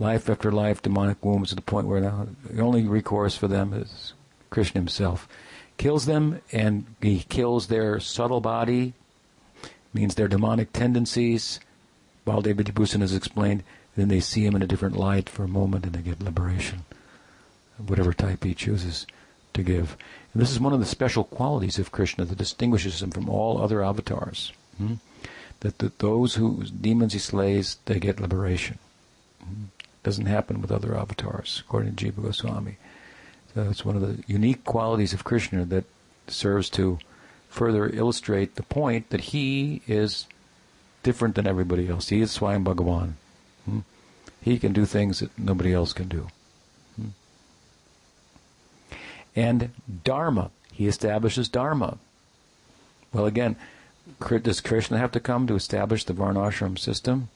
Life 0.00 0.28
after 0.28 0.50
life, 0.50 0.82
demonic 0.82 1.24
wombs 1.24 1.50
to 1.50 1.54
the 1.54 1.62
point 1.62 1.86
where 1.86 2.00
now 2.00 2.26
the 2.44 2.60
only 2.60 2.82
recourse 2.82 3.36
for 3.36 3.46
them 3.46 3.72
is 3.72 4.14
Krishna 4.50 4.80
himself. 4.80 5.28
Kills 5.78 6.06
them 6.06 6.42
and 6.50 6.86
he 7.00 7.20
kills 7.20 7.68
their 7.68 8.00
subtle 8.00 8.40
body, 8.40 8.94
means 9.94 10.16
their 10.16 10.26
demonic 10.26 10.72
tendencies. 10.72 11.60
Baladev 12.26 12.54
Vidyabhushan 12.54 13.00
has 13.00 13.14
explained, 13.14 13.62
then 13.96 14.08
they 14.08 14.20
see 14.20 14.44
him 14.44 14.56
in 14.56 14.62
a 14.62 14.66
different 14.66 14.96
light 14.96 15.28
for 15.28 15.44
a 15.44 15.48
moment 15.48 15.86
and 15.86 15.94
they 15.94 16.02
get 16.02 16.20
liberation, 16.20 16.84
whatever 17.78 18.12
type 18.12 18.42
he 18.42 18.54
chooses 18.54 19.06
to 19.54 19.62
give. 19.62 19.96
And 20.32 20.42
this 20.42 20.50
is 20.50 20.58
one 20.58 20.72
of 20.72 20.80
the 20.80 20.84
special 20.84 21.22
qualities 21.22 21.78
of 21.78 21.92
Krishna 21.92 22.24
that 22.24 22.38
distinguishes 22.38 23.00
him 23.00 23.12
from 23.12 23.28
all 23.28 23.62
other 23.62 23.84
avatars. 23.84 24.52
Hmm? 24.78 24.94
That, 25.66 25.78
that 25.78 25.98
those 25.98 26.36
whose 26.36 26.70
demons 26.70 27.12
he 27.12 27.18
slays, 27.18 27.78
they 27.86 27.98
get 27.98 28.20
liberation. 28.20 28.78
Hmm? 29.42 29.64
Doesn't 30.04 30.26
happen 30.26 30.62
with 30.62 30.70
other 30.70 30.96
avatars, 30.96 31.60
according 31.66 31.96
to 31.96 32.12
Jiva 32.12 32.22
Goswami. 32.22 32.76
So 33.52 33.62
it's 33.68 33.84
one 33.84 33.96
of 33.96 34.02
the 34.02 34.22
unique 34.28 34.62
qualities 34.64 35.12
of 35.12 35.24
Krishna 35.24 35.64
that 35.64 35.86
serves 36.28 36.70
to 36.70 37.00
further 37.48 37.88
illustrate 37.88 38.54
the 38.54 38.62
point 38.62 39.10
that 39.10 39.22
he 39.32 39.82
is 39.88 40.28
different 41.02 41.34
than 41.34 41.48
everybody 41.48 41.88
else. 41.88 42.10
He 42.10 42.20
is 42.20 42.38
Swayam 42.38 42.62
Bhagavan. 42.62 43.14
Hmm? 43.64 43.80
He 44.40 44.60
can 44.60 44.72
do 44.72 44.86
things 44.86 45.18
that 45.18 45.36
nobody 45.36 45.72
else 45.72 45.92
can 45.92 46.06
do. 46.06 46.28
Hmm? 46.94 47.08
And 49.34 49.70
Dharma. 50.04 50.52
He 50.72 50.86
establishes 50.86 51.48
Dharma. 51.48 51.98
Well, 53.12 53.26
again, 53.26 53.56
does 54.42 54.60
Krishna 54.60 54.98
have 54.98 55.12
to 55.12 55.20
come 55.20 55.46
to 55.46 55.54
establish 55.54 56.04
the 56.04 56.14
Varnashram 56.14 56.78
system? 56.78 57.28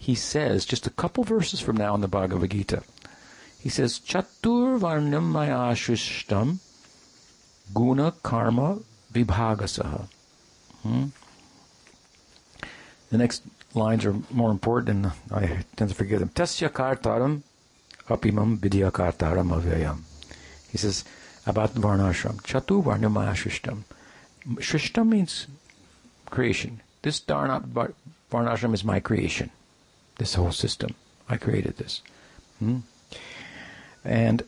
he 0.00 0.14
says, 0.14 0.64
just 0.64 0.86
a 0.86 0.90
couple 0.90 1.24
verses 1.24 1.60
from 1.60 1.76
now 1.76 1.94
in 1.94 2.00
the 2.00 2.08
Bhagavad 2.08 2.50
Gita, 2.50 2.82
he 3.60 3.68
says, 3.68 4.00
Chatur 4.00 4.80
Varnam 4.80 6.58
Guna 7.74 8.14
Karma 8.22 8.78
Vibhagasaha. 9.12 10.08
Hmm? 10.82 11.04
The 13.10 13.18
next 13.18 13.42
lines 13.74 14.06
are 14.06 14.16
more 14.30 14.50
important, 14.50 15.04
and 15.04 15.12
I 15.30 15.64
tend 15.76 15.90
to 15.90 15.94
forget 15.96 16.20
them. 16.20 16.30
Tasya 16.30 16.70
kartaram 16.70 17.42
apimam 18.08 18.56
vidyakartaram 18.56 19.52
avyayam. 19.52 19.98
He 20.72 20.78
says 20.78 21.04
about 21.44 21.74
Varnashram. 21.74 22.40
Chatu 22.40 22.82
Varnamaya 22.82 23.34
Shishtam. 23.34 23.82
Shishtam 24.56 25.08
means 25.08 25.46
creation. 26.30 26.80
This 27.02 27.20
Varnashram 27.20 28.74
is 28.74 28.84
my 28.84 29.00
creation 29.00 29.50
this 30.20 30.34
whole 30.34 30.52
system. 30.52 30.94
I 31.30 31.38
created 31.38 31.78
this. 31.78 32.02
Hmm? 32.58 32.80
And 34.04 34.42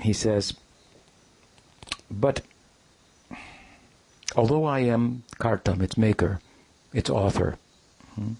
he 0.00 0.14
says, 0.14 0.54
but 2.10 2.40
although 4.34 4.64
I 4.64 4.80
am 4.80 5.24
Kartam, 5.38 5.82
its 5.82 5.98
maker, 5.98 6.40
its 6.94 7.10
author, 7.10 7.58
hmm? 8.14 8.32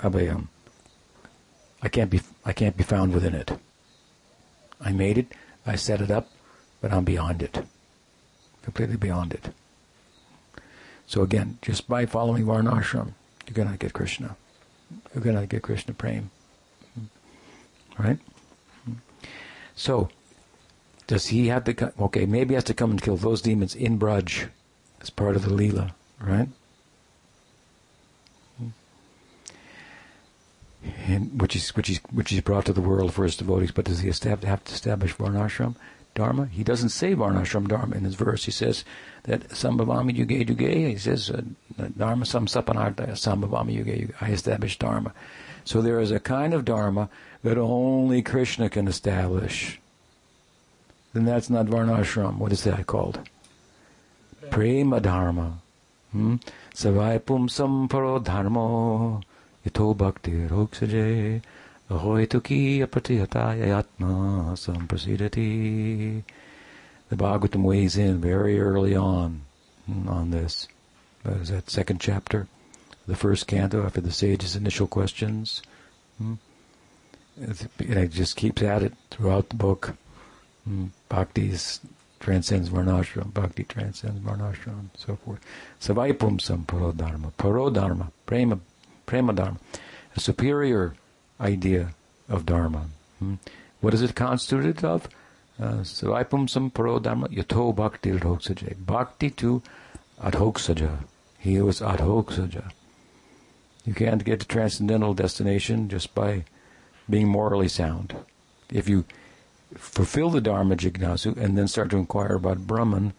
Abhayam. 0.00 0.48
I 1.82 1.88
can't 1.88 2.10
be 2.10 2.20
I 2.44 2.52
can't 2.52 2.76
be 2.76 2.84
found 2.84 3.12
within 3.14 3.34
it. 3.34 3.50
I 4.80 4.92
made 4.92 5.16
it, 5.18 5.32
I 5.66 5.76
set 5.76 6.00
it 6.02 6.10
up, 6.10 6.28
but 6.84 6.92
I'm 6.92 7.04
beyond 7.04 7.42
it. 7.42 7.64
Completely 8.62 8.98
beyond 8.98 9.32
it. 9.32 9.54
So 11.06 11.22
again, 11.22 11.56
just 11.62 11.88
by 11.88 12.04
following 12.04 12.44
Varnashram, 12.44 13.14
you're 13.46 13.54
going 13.54 13.70
to 13.72 13.78
get 13.78 13.94
Krishna. 13.94 14.36
You're 15.14 15.24
going 15.24 15.40
to 15.40 15.46
get 15.46 15.62
Krishna 15.62 15.94
Prem. 15.94 16.30
Right? 17.98 18.18
So, 19.74 20.10
does 21.06 21.28
he 21.28 21.46
have 21.46 21.64
to 21.64 21.72
come? 21.72 21.92
Okay, 21.98 22.26
maybe 22.26 22.50
he 22.50 22.54
has 22.56 22.64
to 22.64 22.74
come 22.74 22.90
and 22.90 23.00
kill 23.00 23.16
those 23.16 23.40
demons 23.40 23.74
in 23.74 23.98
Braj 23.98 24.50
as 25.00 25.08
part 25.08 25.36
of 25.36 25.42
the 25.46 25.54
Leela, 25.54 25.92
right? 26.20 26.48
And 31.06 31.40
which 31.40 31.56
is 31.56 31.74
which 31.74 31.88
is 31.88 32.00
which 32.10 32.30
is 32.30 32.42
brought 32.42 32.66
to 32.66 32.74
the 32.74 32.82
world 32.82 33.14
for 33.14 33.24
his 33.24 33.38
devotees. 33.38 33.70
But 33.70 33.86
does 33.86 34.00
he 34.00 34.08
have 34.08 34.40
to 34.42 34.46
have 34.46 34.64
to 34.64 34.74
establish 34.74 35.16
Varnashram? 35.16 35.76
Dharma. 36.14 36.46
He 36.46 36.62
doesn't 36.62 36.90
say 36.90 37.14
Varnashram 37.14 37.68
Dharma 37.68 37.96
in 37.96 38.04
his 38.04 38.14
verse. 38.14 38.44
He 38.44 38.50
says 38.50 38.84
that 39.24 39.48
Sambhavami 39.48 40.16
Yuge 40.16 40.46
Yuge. 40.46 40.90
He 40.90 40.96
says 40.96 41.30
uh, 41.30 41.42
Dharma 41.96 42.24
Sam 42.24 42.46
Sapanartaya 42.46 43.12
Sambhavami 43.12 43.76
Yuge 43.76 44.06
Yuge. 44.06 44.14
I 44.20 44.30
establish 44.30 44.78
Dharma. 44.78 45.12
So 45.64 45.82
there 45.82 46.00
is 46.00 46.10
a 46.10 46.20
kind 46.20 46.54
of 46.54 46.64
Dharma 46.64 47.08
that 47.42 47.58
only 47.58 48.22
Krishna 48.22 48.70
can 48.70 48.86
establish. 48.86 49.80
Then 51.12 51.24
that's 51.24 51.50
not 51.50 51.66
Varnashram. 51.66 52.38
What 52.38 52.52
is 52.52 52.64
that 52.64 52.86
called? 52.86 53.20
Prema 54.50 55.00
Dharma. 55.00 55.58
Hmm? 56.12 56.36
Savai 56.74 57.24
Pum 57.24 57.48
Samparo 57.48 58.18
Dharma. 58.18 59.20
Ito 59.66 59.94
Bhakti 59.94 60.32
Roksaje. 60.48 61.42
Ahoituki 61.90 62.78
apratihataya 62.78 63.84
yatma. 64.00 64.56
The 67.10 67.16
Bhagavatam 67.16 67.62
weighs 67.62 67.96
in 67.98 68.20
very 68.20 68.58
early 68.58 68.96
on 68.96 69.42
on 70.08 70.30
this. 70.30 70.66
That 71.24 71.36
is 71.36 71.50
that 71.50 71.68
second 71.70 72.00
chapter, 72.00 72.48
the 73.06 73.16
first 73.16 73.46
canto 73.46 73.84
after 73.84 74.00
the 74.00 74.12
sage's 74.12 74.56
initial 74.56 74.86
questions. 74.86 75.60
Hmm? 76.18 76.34
It 77.36 78.12
just 78.12 78.36
keeps 78.36 78.62
at 78.62 78.82
it 78.82 78.94
throughout 79.10 79.50
the 79.50 79.56
book. 79.56 79.94
Hmm? 80.64 80.86
Bhakti 81.10 81.52
transcends 82.20 82.70
Varnashram, 82.70 83.34
Bhakti 83.34 83.64
transcends 83.64 84.20
Varnashram, 84.20 84.88
so 84.96 85.16
forth. 85.16 85.40
Savaipumsam 85.80 86.64
parodharma, 86.64 87.32
parodharma, 87.38 88.10
prema, 88.24 88.58
prema 89.04 89.34
dharma. 89.34 89.58
A 90.16 90.20
superior 90.20 90.94
idea 91.40 91.94
of 92.28 92.46
Dharma. 92.46 92.86
Hmm? 93.18 93.34
What 93.80 93.94
is 93.94 94.02
it 94.02 94.14
constituted 94.14 94.84
of? 94.84 95.08
Uh, 95.60 95.82
paro 95.82 97.02
Dharma 97.02 97.28
yato 97.28 97.74
bhakti 97.74 98.10
adhoksaja. 98.10 98.84
Bhakti 98.84 99.30
to 99.30 99.62
adhoksaja. 100.20 101.04
He 101.38 101.60
was 101.60 101.80
adhoksaja. 101.80 102.72
You 103.84 103.94
can't 103.94 104.24
get 104.24 104.40
to 104.40 104.46
transcendental 104.46 105.14
destination 105.14 105.88
just 105.88 106.14
by 106.14 106.44
being 107.08 107.28
morally 107.28 107.68
sound. 107.68 108.16
If 108.72 108.88
you 108.88 109.04
fulfill 109.76 110.30
the 110.30 110.40
Dharma 110.40 110.76
jignasu 110.76 111.36
and 111.36 111.58
then 111.58 111.68
start 111.68 111.90
to 111.90 111.98
inquire 111.98 112.34
about 112.34 112.66
Brahman 112.66 113.12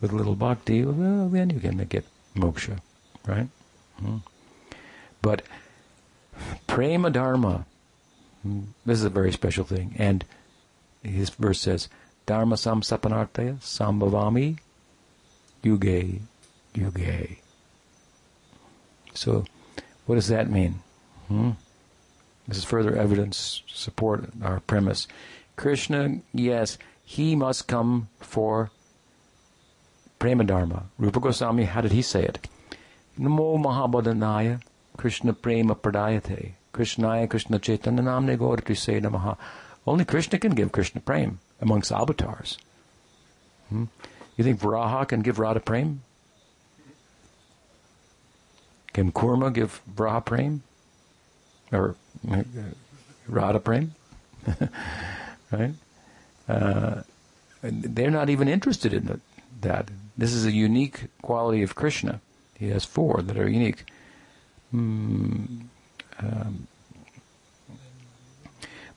with 0.00 0.12
a 0.12 0.16
little 0.16 0.34
bhakti, 0.34 0.84
well, 0.84 1.28
then 1.28 1.50
you 1.50 1.60
can 1.60 1.78
get 1.84 2.04
moksha, 2.34 2.80
right? 3.26 3.48
Hmm. 4.00 4.18
But 5.22 5.42
Prema 6.66 7.10
Dharma. 7.10 7.66
This 8.86 8.98
is 8.98 9.04
a 9.04 9.10
very 9.10 9.32
special 9.32 9.64
thing. 9.64 9.94
And 9.98 10.24
his 11.02 11.30
verse 11.30 11.60
says, 11.60 11.88
Dharma 12.26 12.56
sam 12.56 12.82
sambhavami 12.82 14.58
yuge 15.64 16.20
yuge. 16.74 17.38
So, 19.14 19.44
what 20.06 20.14
does 20.16 20.28
that 20.28 20.50
mean? 20.50 20.80
Hmm? 21.28 21.50
This 22.46 22.58
is 22.58 22.64
further 22.64 22.96
evidence 22.96 23.62
support 23.66 24.30
our 24.42 24.60
premise. 24.60 25.08
Krishna, 25.56 26.20
yes, 26.32 26.78
he 27.04 27.34
must 27.34 27.66
come 27.66 28.08
for 28.20 28.70
prema 30.18 30.44
dharma. 30.44 30.84
Rupa 30.98 31.20
Goswami, 31.20 31.64
how 31.64 31.80
did 31.80 31.92
he 31.92 32.02
say 32.02 32.22
it? 32.22 32.46
Namo 33.18 33.58
Mahabodhanaya 33.62 34.60
Krishna 34.98 35.32
Prema 35.32 35.74
Pradayate 35.74 36.52
Krishnaya 36.74 37.30
Krishna 37.30 37.58
Chaitanya 37.58 38.02
Namne 38.02 38.36
Gaurati 38.36 38.76
Say 38.76 39.00
Namaha. 39.00 39.38
Only 39.86 40.04
Krishna 40.04 40.38
can 40.38 40.52
give 40.52 40.72
Krishna 40.72 41.00
Prem 41.00 41.38
amongst 41.60 41.90
avatars. 41.90 42.58
Hmm? 43.70 43.84
You 44.36 44.44
think 44.44 44.60
Varaha 44.60 45.08
can 45.08 45.22
give 45.22 45.38
Radha 45.38 45.60
Prem? 45.60 46.02
Can 48.92 49.12
Kurma 49.12 49.54
give 49.54 49.80
Varaha 49.92 50.24
Prem? 50.24 50.62
Or 51.72 51.94
uh, 52.30 52.42
Radha 53.28 53.60
Prem? 53.60 53.94
right? 55.52 55.74
Uh, 56.48 57.02
they're 57.62 58.10
not 58.10 58.30
even 58.30 58.48
interested 58.48 58.92
in 58.92 59.20
that. 59.60 59.88
This 60.16 60.32
is 60.32 60.44
a 60.44 60.52
unique 60.52 61.06
quality 61.22 61.62
of 61.62 61.74
Krishna. 61.74 62.20
He 62.58 62.70
has 62.70 62.84
four 62.84 63.22
that 63.22 63.38
are 63.38 63.48
unique. 63.48 63.84
Mm, 64.74 65.62
um, 66.18 66.66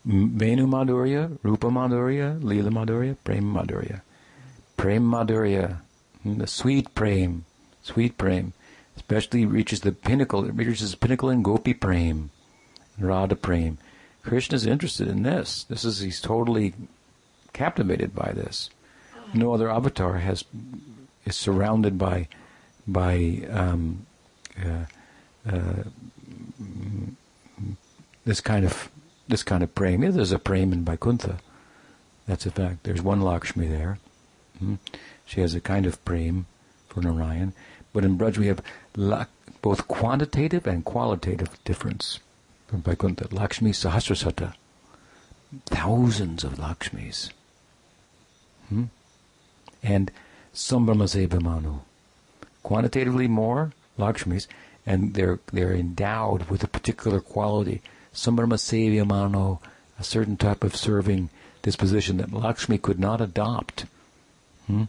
Venu 0.04 0.66
Madhurya, 0.68 1.38
Rupa 1.44 1.68
Madhurya, 1.68 2.44
Lila 2.44 2.72
Madhurya, 2.72 3.16
Prem 3.24 3.44
Madhurya. 3.44 4.02
Prem 4.76 5.04
Madhurya, 5.04 5.78
hmm, 6.24 6.40
the 6.40 6.48
sweet 6.48 6.94
Prem, 6.96 7.46
sweet 7.84 8.18
Prem, 8.18 8.54
especially 8.96 9.46
reaches 9.46 9.82
the 9.82 9.92
pinnacle, 9.92 10.46
it 10.46 10.56
reaches 10.56 10.92
the 10.92 10.98
pinnacle 10.98 11.30
in 11.30 11.44
Gopi 11.44 11.74
Prem, 11.74 12.32
Radha 12.98 13.36
Prem. 13.36 13.78
Krishna 14.24 14.56
is 14.56 14.66
interested 14.66 15.08
in 15.08 15.24
this. 15.24 15.64
This 15.64 15.86
is, 15.86 16.00
he's 16.00 16.20
totally 16.20 16.74
captivated 17.54 18.16
by 18.16 18.32
this. 18.32 18.70
No 19.34 19.54
other 19.54 19.70
avatar 19.70 20.18
has, 20.18 20.44
is 21.26 21.36
surrounded 21.36 21.98
by, 21.98 22.28
by, 22.88 23.44
um, 23.52 24.08
uh, 24.60 24.86
uh, 25.48 25.84
this 28.26 28.42
kind 28.42 28.66
of 28.66 28.90
this 29.28 29.44
kind 29.44 29.64
of 29.64 29.74
prem. 29.76 30.04
Yeah, 30.04 30.12
there's 30.12 30.32
a 30.32 30.40
prem 30.40 30.74
in 30.74 30.86
Vaikuntha. 30.86 31.40
That's 32.28 32.46
a 32.46 32.52
fact. 32.52 32.84
There's 32.84 33.02
one 33.02 33.22
Lakshmi 33.22 33.68
there. 33.68 34.00
hmm 34.60 34.76
She 35.26 35.42
has 35.42 35.56
a 35.56 35.62
kind 35.62 35.86
of 35.86 36.04
prem 36.06 36.46
for 36.90 37.02
Narayan. 37.02 37.54
But 37.94 38.06
in 38.06 38.18
Braj 38.18 38.38
we 38.38 38.48
have 38.48 38.62
both 39.62 39.88
quantitative 39.88 40.68
and 40.68 40.86
qualitative 40.86 41.62
difference 41.64 42.20
from 42.68 42.82
Vaikuntha. 42.82 43.28
Lakshmi 43.32 43.72
Sahasrasata. 43.72 44.54
Thousands 45.66 46.44
of 46.44 46.54
Lakshmis. 46.54 47.32
Hmm? 48.70 48.86
And 49.84 50.12
Sambhamasevamanu. 50.54 51.82
Quantitatively 52.64 53.28
more 53.28 53.74
Lakshmis, 54.02 54.48
and 54.86 55.14
they're 55.14 55.40
they're 55.54 55.74
endowed 55.74 56.50
with 56.50 56.64
a 56.64 56.68
particular 56.68 57.22
quality. 57.22 57.82
Sambhamasevamanu, 58.14 59.60
a 60.00 60.04
certain 60.04 60.38
type 60.38 60.64
of 60.64 60.76
serving 60.76 61.30
disposition 61.62 62.18
that 62.18 62.34
Lakshmi 62.34 62.78
could 62.78 63.00
not 63.00 63.22
adopt, 63.22 63.86
hmm? 64.68 64.86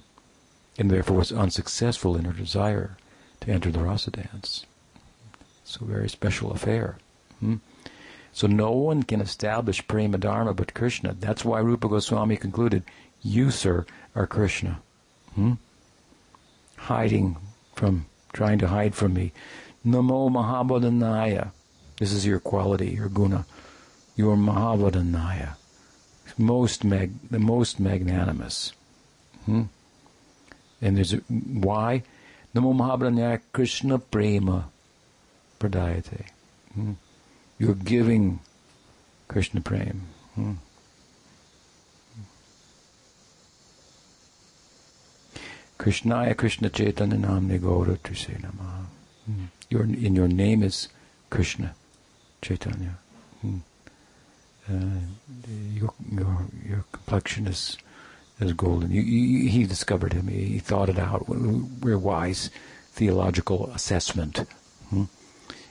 and 0.78 0.90
therefore 0.90 1.18
was 1.18 1.32
unsuccessful 1.32 2.16
in 2.16 2.24
her 2.24 2.32
desire 2.32 2.96
to 3.40 3.50
enter 3.50 3.70
the 3.70 3.80
rasa 3.80 4.10
dance. 4.10 4.64
It's 5.62 5.76
a 5.76 5.84
very 5.84 6.08
special 6.08 6.52
affair. 6.52 6.96
Hmm? 7.40 7.56
So 8.32 8.46
no 8.46 8.72
one 8.72 9.02
can 9.02 9.20
establish 9.20 9.86
prema 9.86 10.18
dharma 10.18 10.54
but 10.54 10.74
Krishna. 10.74 11.14
That's 11.18 11.44
why 11.44 11.60
Rupa 11.60 11.88
Goswami 11.88 12.36
concluded, 12.36 12.82
"You, 13.22 13.50
sir, 13.50 13.84
are 14.14 14.26
Krishna." 14.26 14.80
Hmm? 15.34 15.54
Hiding 16.76 17.36
from, 17.74 18.06
trying 18.32 18.58
to 18.58 18.68
hide 18.68 18.94
from 18.94 19.14
me. 19.14 19.32
Namo 19.86 20.30
Mahabodhanaya. 20.30 21.50
This 21.96 22.12
is 22.12 22.26
your 22.26 22.40
quality, 22.40 22.90
your 22.90 23.08
guna. 23.08 23.44
You 24.16 24.30
are 24.30 24.36
Mahabodhanaya. 24.36 25.56
Most 26.38 26.84
mag, 26.84 27.12
the 27.30 27.38
most 27.38 27.78
magnanimous. 27.78 28.72
Hmm? 29.44 29.64
And 30.80 30.96
there's 30.96 31.12
a, 31.12 31.18
why? 31.28 32.02
Namo 32.54 32.74
Mahabodhanaya 32.74 33.40
Krishna 33.52 33.98
Prema 33.98 34.68
Pradayate. 35.58 36.26
Hmm? 36.74 36.92
You're 37.58 37.74
giving 37.74 38.40
Krishna 39.28 39.60
Prem. 39.60 40.02
Hmm? 40.34 40.52
Krishnaya 45.82 46.36
Krishna 46.36 46.70
Chaitanya 46.70 47.16
Namne 47.16 47.58
Gaura 47.58 48.00
Trise 48.04 48.38
Namaha. 48.40 48.84
Hmm. 49.26 49.44
Your, 49.68 49.82
in 49.82 50.14
your 50.14 50.28
name 50.28 50.62
is 50.62 50.86
Krishna 51.28 51.74
Chaitanya. 52.40 52.98
Hmm. 53.40 53.56
Uh, 54.70 55.00
your, 55.74 55.92
your, 56.08 56.46
your 56.64 56.84
complexion 56.92 57.48
is 57.48 57.78
is 58.38 58.52
golden. 58.52 58.92
You, 58.92 59.02
you, 59.02 59.48
he 59.48 59.64
discovered 59.64 60.12
him. 60.12 60.28
He, 60.28 60.44
he, 60.44 60.58
thought 60.60 60.88
it 60.88 61.00
out. 61.00 61.28
We're 61.28 61.98
wise 61.98 62.50
theological 62.92 63.66
assessment. 63.74 64.38
Hmm? 64.90 65.04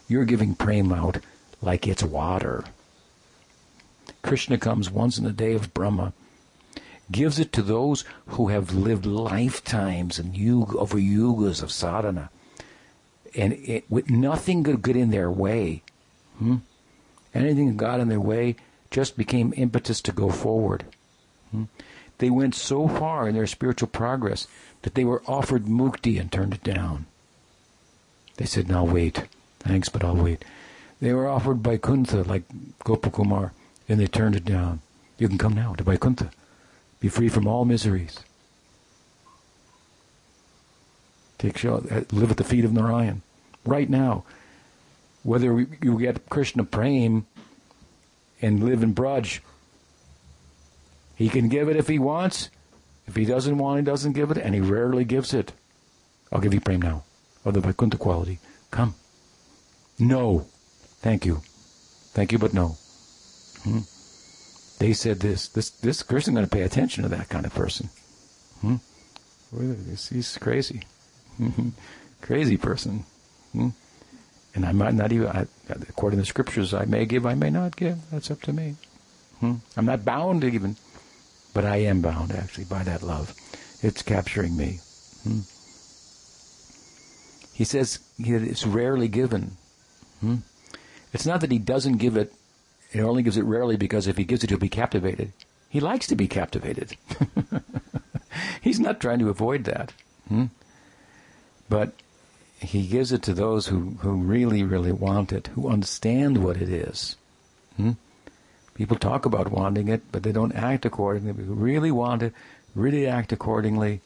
You're 0.09 0.25
giving 0.25 0.55
prem 0.55 0.91
out 0.91 1.19
like 1.61 1.87
it's 1.87 2.03
water. 2.03 2.65
Krishna 4.23 4.57
comes 4.57 4.89
once 4.89 5.17
in 5.17 5.23
the 5.23 5.31
day 5.31 5.53
of 5.53 5.73
Brahma 5.73 6.11
gives 7.11 7.39
it 7.39 7.51
to 7.53 7.61
those 7.61 8.03
who 8.27 8.47
have 8.49 8.73
lived 8.73 9.05
lifetimes 9.05 10.19
and 10.19 10.37
yuga, 10.37 10.77
over 10.77 10.97
yugas 10.97 11.61
of 11.61 11.71
sadhana, 11.71 12.29
and 13.35 13.53
it, 13.53 13.85
with 13.89 14.09
nothing 14.09 14.63
could 14.63 14.81
get 14.81 14.95
in 14.95 15.11
their 15.11 15.31
way. 15.31 15.83
Hmm? 16.37 16.57
Anything 17.33 17.67
that 17.67 17.77
got 17.77 17.99
in 17.99 18.09
their 18.09 18.19
way 18.19 18.55
just 18.89 19.17
became 19.17 19.53
impetus 19.55 20.01
to 20.01 20.11
go 20.11 20.29
forward. 20.29 20.85
Hmm? 21.51 21.65
They 22.17 22.29
went 22.29 22.55
so 22.55 22.87
far 22.87 23.27
in 23.27 23.35
their 23.35 23.47
spiritual 23.47 23.87
progress 23.87 24.47
that 24.83 24.95
they 24.95 25.03
were 25.03 25.23
offered 25.27 25.65
mukti 25.65 26.19
and 26.19 26.31
turned 26.31 26.53
it 26.53 26.63
down. 26.63 27.07
They 28.37 28.45
said, 28.45 28.67
"Now 28.67 28.83
wait, 28.83 29.27
thanks, 29.59 29.89
but 29.89 30.03
I'll 30.03 30.15
wait." 30.15 30.45
They 30.99 31.13
were 31.13 31.27
offered 31.27 31.63
by 31.63 31.77
Vaikuntha 31.77 32.23
like 32.23 32.43
Gopakumar, 32.85 33.51
and 33.89 33.99
they 33.99 34.07
turned 34.07 34.35
it 34.35 34.45
down. 34.45 34.81
You 35.17 35.27
can 35.27 35.37
come 35.37 35.55
now 35.55 35.73
to 35.73 35.83
Vaikuntha. 35.83 36.31
Be 37.01 37.09
free 37.09 37.27
from 37.27 37.47
all 37.47 37.65
miseries. 37.65 38.19
Take 41.37 41.57
shelter, 41.57 42.05
live 42.11 42.31
at 42.31 42.37
the 42.37 42.43
feet 42.43 42.63
of 42.63 42.71
Narayan. 42.71 43.23
Right 43.65 43.89
now. 43.89 44.23
Whether 45.23 45.67
you 45.81 45.99
get 45.99 46.29
Krishna 46.29 46.63
Prem 46.63 47.25
and 48.41 48.63
live 48.63 48.81
in 48.81 48.93
Braj, 48.95 49.39
he 51.15 51.29
can 51.29 51.49
give 51.49 51.67
it 51.67 51.75
if 51.75 51.87
he 51.87 51.99
wants. 51.99 52.49
If 53.07 53.15
he 53.15 53.25
doesn't 53.25 53.57
want, 53.57 53.79
he 53.79 53.85
doesn't 53.85 54.13
give 54.13 54.31
it, 54.31 54.37
and 54.37 54.55
he 54.55 54.61
rarely 54.61 55.03
gives 55.03 55.33
it. 55.33 55.51
I'll 56.31 56.39
give 56.39 56.53
you 56.53 56.61
Prem 56.61 56.81
now, 56.81 57.03
of 57.43 57.55
the 57.55 57.59
Vaikuntha 57.59 57.97
quality. 57.97 58.39
Come. 58.69 58.95
No. 59.99 60.45
Thank 61.01 61.25
you. 61.25 61.41
Thank 62.13 62.31
you, 62.31 62.37
but 62.39 62.53
no. 62.53 62.77
Hmm? 63.63 63.79
They 64.81 64.93
said 64.93 65.19
this. 65.19 65.47
This 65.49 65.69
this 65.69 66.01
person 66.01 66.33
going 66.33 66.45
to 66.45 66.49
pay 66.49 66.63
attention 66.63 67.03
to 67.03 67.09
that 67.09 67.29
kind 67.29 67.45
of 67.45 67.53
person. 67.53 67.89
Hmm? 68.61 68.77
He's 69.55 70.37
crazy, 70.39 70.81
crazy 72.21 72.57
person. 72.57 73.05
Hmm? 73.51 73.69
And 74.55 74.65
I 74.65 74.71
might 74.71 74.95
not 74.95 75.11
even, 75.11 75.27
I, 75.27 75.45
according 75.69 76.17
to 76.17 76.23
the 76.23 76.27
scriptures, 76.27 76.73
I 76.73 76.85
may 76.85 77.05
give, 77.05 77.25
I 77.25 77.35
may 77.35 77.51
not 77.51 77.75
give. 77.75 77.99
That's 78.09 78.31
up 78.31 78.41
to 78.41 78.53
me. 78.53 78.75
Hmm? 79.39 79.55
I'm 79.77 79.85
not 79.85 80.03
bound 80.03 80.41
to 80.41 80.47
even, 80.47 80.77
but 81.53 81.63
I 81.63 81.77
am 81.77 82.01
bound 82.01 82.31
actually 82.31 82.65
by 82.65 82.81
that 82.83 83.03
love. 83.03 83.35
It's 83.83 84.01
capturing 84.01 84.57
me. 84.57 84.79
Hmm? 85.23 85.41
He 87.53 87.65
says 87.65 87.99
it's 88.17 88.65
rarely 88.65 89.09
given. 89.09 89.57
Hmm? 90.21 90.37
It's 91.13 91.27
not 91.27 91.41
that 91.41 91.51
he 91.51 91.59
doesn't 91.59 91.97
give 91.97 92.17
it 92.17 92.33
he 92.91 93.01
only 93.01 93.23
gives 93.23 93.37
it 93.37 93.43
rarely 93.43 93.77
because 93.77 94.07
if 94.07 94.17
he 94.17 94.23
gives 94.23 94.43
it, 94.43 94.49
he'll 94.49 94.59
be 94.59 94.69
captivated. 94.69 95.31
He 95.69 95.79
likes 95.79 96.07
to 96.07 96.15
be 96.15 96.27
captivated. 96.27 96.97
He's 98.61 98.79
not 98.79 98.99
trying 98.99 99.19
to 99.19 99.29
avoid 99.29 99.63
that. 99.63 99.93
Hmm? 100.27 100.45
But 101.69 101.93
he 102.59 102.85
gives 102.85 103.11
it 103.11 103.23
to 103.23 103.33
those 103.33 103.67
who, 103.67 103.95
who 104.01 104.11
really, 104.11 104.63
really 104.63 104.91
want 104.91 105.31
it, 105.31 105.47
who 105.55 105.69
understand 105.69 106.43
what 106.43 106.57
it 106.57 106.69
is. 106.69 107.15
Hmm? 107.77 107.91
People 108.75 108.97
talk 108.97 109.25
about 109.25 109.51
wanting 109.51 109.87
it, 109.87 110.01
but 110.11 110.23
they 110.23 110.31
don't 110.31 110.53
act 110.53 110.85
accordingly. 110.85 111.43
Who 111.43 111.53
really 111.53 111.91
want 111.91 112.23
it, 112.23 112.33
really 112.75 113.07
act 113.07 113.31
accordingly, 113.31 114.01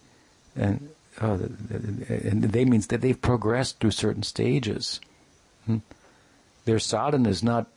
and 0.55 0.89
uh, 1.21 1.37
and 2.09 2.43
they 2.43 2.65
means 2.65 2.87
that 2.87 2.99
they've 2.99 3.21
progressed 3.21 3.79
through 3.79 3.91
certain 3.91 4.23
stages. 4.23 4.99
Hmm? 5.65 5.77
their 6.65 6.79
sadhana 6.79 7.29
is 7.29 7.43
not 7.43 7.67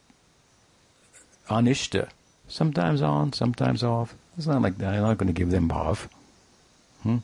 anishta. 1.49 2.09
Sometimes 2.49 3.03
on, 3.03 3.33
sometimes 3.33 3.83
off. 3.83 4.15
It's 4.37 4.47
not 4.47 4.63
like 4.63 4.79
that. 4.79 4.95
I'm 4.95 5.03
not 5.03 5.19
going 5.19 5.27
to 5.27 5.33
give 5.33 5.51
them 5.51 5.69
bhav. 5.69 6.09
Hmm? 7.03 7.19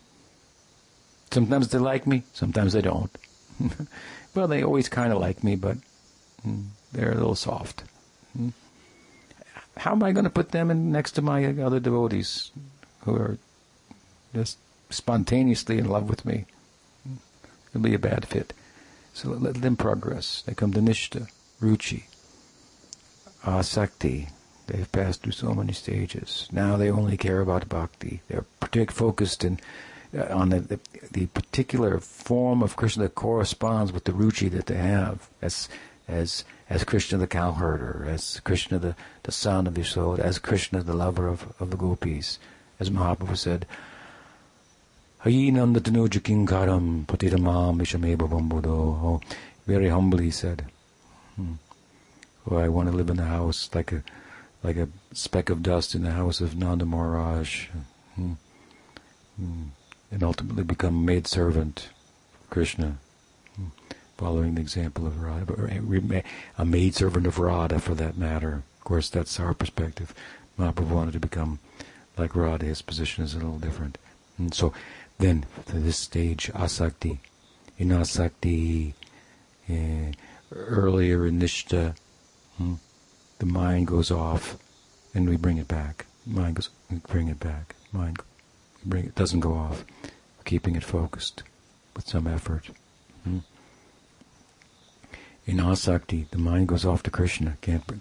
Sometimes 1.31 1.69
they 1.69 1.79
like 1.79 2.07
me, 2.07 2.23
sometimes 2.33 2.75
they 2.75 2.83
don't. 2.83 3.11
well, 4.35 4.47
they 4.47 4.63
always 4.63 4.89
kind 4.89 5.13
of 5.13 5.21
like 5.21 5.43
me, 5.43 5.57
but 5.57 5.79
hmm, 6.43 6.63
they're 6.93 7.13
a 7.13 7.15
little 7.15 7.35
soft. 7.35 7.85
Hmm? 8.37 8.51
How 9.77 9.93
am 9.93 10.03
I 10.03 10.13
going 10.13 10.25
to 10.25 10.31
put 10.31 10.51
them 10.51 10.71
in 10.71 10.93
next 10.93 11.13
to 11.13 11.23
my 11.23 11.47
other 11.47 11.81
devotees 11.81 12.53
who 13.01 13.17
are 13.17 13.39
just 14.33 14.59
spontaneously 14.91 15.79
in 15.79 15.89
love 15.89 16.09
with 16.09 16.25
me? 16.25 16.47
It'll 17.71 17.81
be 17.81 17.95
a 17.95 17.99
bad 17.99 18.27
fit. 18.27 18.53
So 19.15 19.31
let 19.31 19.57
them 19.57 19.77
progress. 19.77 20.43
They 20.47 20.55
come 20.55 20.73
to 20.73 20.81
Nishta, 20.81 21.29
Ruchi, 21.61 22.05
Asakti. 23.45 24.29
They've 24.67 24.91
passed 24.91 25.23
through 25.23 25.33
so 25.33 25.55
many 25.55 25.73
stages. 25.73 26.49
Now 26.51 26.77
they 26.77 26.91
only 26.91 27.17
care 27.17 27.41
about 27.41 27.69
bhakti. 27.69 28.23
They're 28.29 28.47
particularly 28.61 28.95
focused 28.95 29.45
in 29.45 29.61
uh, 30.17 30.33
on 30.33 30.51
the, 30.51 30.61
the, 30.61 30.81
the 31.13 31.27
particular 31.27 31.99
form 31.99 32.63
of 32.63 32.77
Krishna 32.77 33.05
that 33.05 33.15
corresponds 33.15 33.93
with 33.93 34.05
the 34.05 34.13
ruchi 34.13 34.51
that 34.51 34.67
they 34.67 34.77
have 34.77 35.29
as 35.43 35.69
as 36.09 36.45
as 36.71 36.85
Krishna 36.85 37.19
the 37.19 37.27
cowherder, 37.27 38.07
as 38.09 38.41
Krishna 38.41 38.79
the, 38.79 38.97
the 39.25 39.33
son 39.33 39.67
of 39.67 39.75
Yashoda, 39.75 40.21
as 40.21 40.39
Krishna 40.39 40.83
the 40.83 40.95
lover 40.95 41.29
of, 41.29 41.53
of 41.61 41.71
the 41.71 41.77
gopis, 41.77 42.39
as 42.81 42.91
Mahaprabhu 42.91 43.37
said, 43.37 43.67
Hayinam 45.25 45.75
Patitamam 47.07 47.85
very 49.67 49.89
humbly 49.89 50.25
he 50.25 50.31
said, 50.31 50.67
hmm. 51.37 51.55
Oh, 52.51 52.57
I 52.57 52.69
want 52.69 52.91
to 52.91 52.97
live 52.97 53.11
in 53.11 53.17
the 53.17 53.25
house 53.25 53.71
like 53.75 53.93
a 53.93 54.03
like 54.63 54.77
a 54.77 54.89
speck 55.13 55.51
of 55.51 55.63
dust 55.63 55.95
in 55.95 56.03
the 56.03 56.13
house 56.13 56.41
of 56.41 56.57
Nanda 56.57 56.87
Maharaj. 56.87 57.69
Hmm. 58.15 58.33
Hmm. 59.37 59.63
And 60.11 60.23
ultimately 60.23 60.65
become 60.65 60.97
a 60.97 61.07
maid 61.07 61.27
servant 61.27 61.89
Krishna. 62.51 62.99
Hmm 63.57 63.69
following 64.17 64.55
the 64.55 64.61
example 64.61 65.07
of 65.07 65.21
Radha, 65.21 65.83
a 66.59 66.65
maidservant 66.65 67.27
of 67.27 67.39
Radha 67.39 67.79
for 67.79 67.95
that 67.95 68.17
matter. 68.17 68.63
Of 68.79 68.85
course, 68.85 69.09
that's 69.09 69.41
our 69.41 69.55
perspective. 69.55 70.15
Mahaprabhu 70.59 70.91
wanted 70.91 71.13
to 71.13 71.21
become 71.21 71.59
like 72.17 72.37
Radha. 72.37 72.67
His 72.67 72.83
position 72.83 73.25
is 73.25 73.35
a 73.35 73.39
little 73.39 73.59
different. 73.59 73.99
And 74.39 74.55
so 74.55 74.73
then, 75.19 75.47
to 75.67 75.79
this 75.79 75.97
stage, 75.97 76.51
asakti. 76.55 77.19
In 77.79 77.89
asakti, 77.89 78.95
uh, 79.69 80.13
earlier 80.55 81.27
in 81.27 81.41
nishta, 81.41 81.97
hmm, 82.59 82.75
the 83.39 83.47
mind 83.47 83.87
goes 83.87 84.11
off 84.11 84.57
and 85.15 85.29
we 85.29 85.37
bring 85.37 85.59
it 85.59 85.69
back. 85.69 86.07
Mind 86.27 86.57
goes, 86.57 86.71
we 86.91 86.99
bring 87.09 87.29
it 87.29 87.41
back. 87.41 87.75
Mind, 87.93 88.19
bring 88.85 89.07
it, 89.07 89.15
doesn't 89.15 89.41
go 89.41 89.55
off. 89.55 89.85
keeping 90.45 90.77
it 90.77 90.85
focused 90.85 91.43
with 91.95 92.07
some 92.07 92.27
effort. 92.27 92.69
Hmm 93.25 93.39
in 95.47 95.59
asakti, 95.59 96.29
the 96.31 96.39
mind 96.39 96.69
goes 96.69 96.85
off 96.85 97.03
to 97.03 97.11
Krishna. 97.11 97.57
Can't 97.61 97.87
bring, 97.87 98.01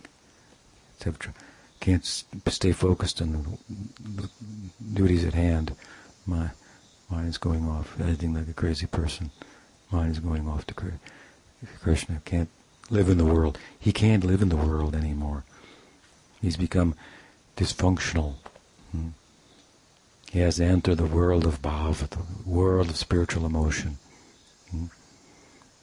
can't 1.79 2.05
stay 2.05 2.71
focused 2.71 3.21
on 3.21 3.57
the 3.99 4.29
duties 4.93 5.25
at 5.25 5.33
hand. 5.33 5.75
My 6.25 6.51
mind 7.09 7.29
is 7.29 7.37
going 7.37 7.67
off, 7.67 7.99
acting 7.99 8.33
like 8.33 8.47
a 8.47 8.53
crazy 8.53 8.85
person. 8.85 9.31
Mind 9.91 10.13
is 10.13 10.19
going 10.19 10.47
off 10.47 10.65
to 10.67 10.73
Krishna. 11.81 12.21
Can't 12.23 12.49
live 12.89 13.09
in 13.09 13.17
the 13.17 13.25
world. 13.25 13.57
He 13.79 13.91
can't 13.91 14.23
live 14.23 14.41
in 14.41 14.49
the 14.49 14.55
world 14.55 14.95
anymore. 14.95 15.43
He's 16.41 16.57
become 16.57 16.95
dysfunctional. 17.57 18.35
Hmm. 18.91 19.09
He 20.31 20.39
has 20.39 20.59
entered 20.59 20.97
the 20.97 21.05
world 21.05 21.45
of 21.45 21.61
bhava, 21.61 22.09
the 22.09 22.49
world 22.49 22.89
of 22.89 22.97
spiritual 22.97 23.45
emotion. 23.45 23.97
Hmm. 24.71 24.85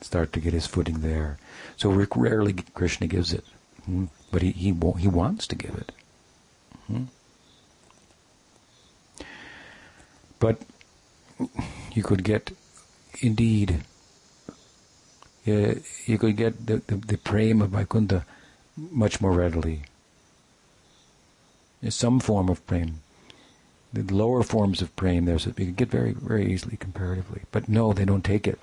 Start 0.01 0.33
to 0.33 0.41
get 0.41 0.53
his 0.53 0.67
footing 0.67 1.01
there. 1.01 1.39
So 1.77 1.91
rarely 1.91 2.55
Krishna 2.75 3.07
gives 3.07 3.33
it, 3.33 3.45
hmm? 3.85 4.07
but 4.31 4.43
he 4.43 4.53
he 4.53 4.75
he 4.99 5.09
wants 5.09 5.47
to 5.47 5.57
give 5.57 5.75
it. 5.75 5.93
But 10.39 10.63
you 11.93 12.03
could 12.03 12.25
get, 12.25 12.53
indeed, 13.21 13.85
uh, 15.47 15.75
you 16.07 16.19
could 16.19 16.37
get 16.37 16.67
the, 16.67 16.79
the, 16.87 16.97
the 16.97 17.19
prema 17.19 17.65
of 17.65 17.71
Vaikuntha 17.71 18.25
much 18.77 19.21
more 19.21 19.33
readily. 19.33 19.83
There's 21.81 21.95
some 21.95 22.21
form 22.21 22.49
of 22.49 22.67
prema. 22.67 22.93
The 23.93 24.03
lower 24.15 24.43
forms 24.43 24.83
of 24.83 24.95
prema, 24.97 25.27
there's 25.27 25.47
you 25.47 25.53
can 25.53 25.75
get 25.75 25.91
very 25.91 26.13
very 26.13 26.53
easily 26.53 26.77
comparatively. 26.77 27.43
But 27.51 27.69
no, 27.69 27.93
they 27.93 28.05
don't 28.05 28.25
take 28.25 28.47
it 28.47 28.59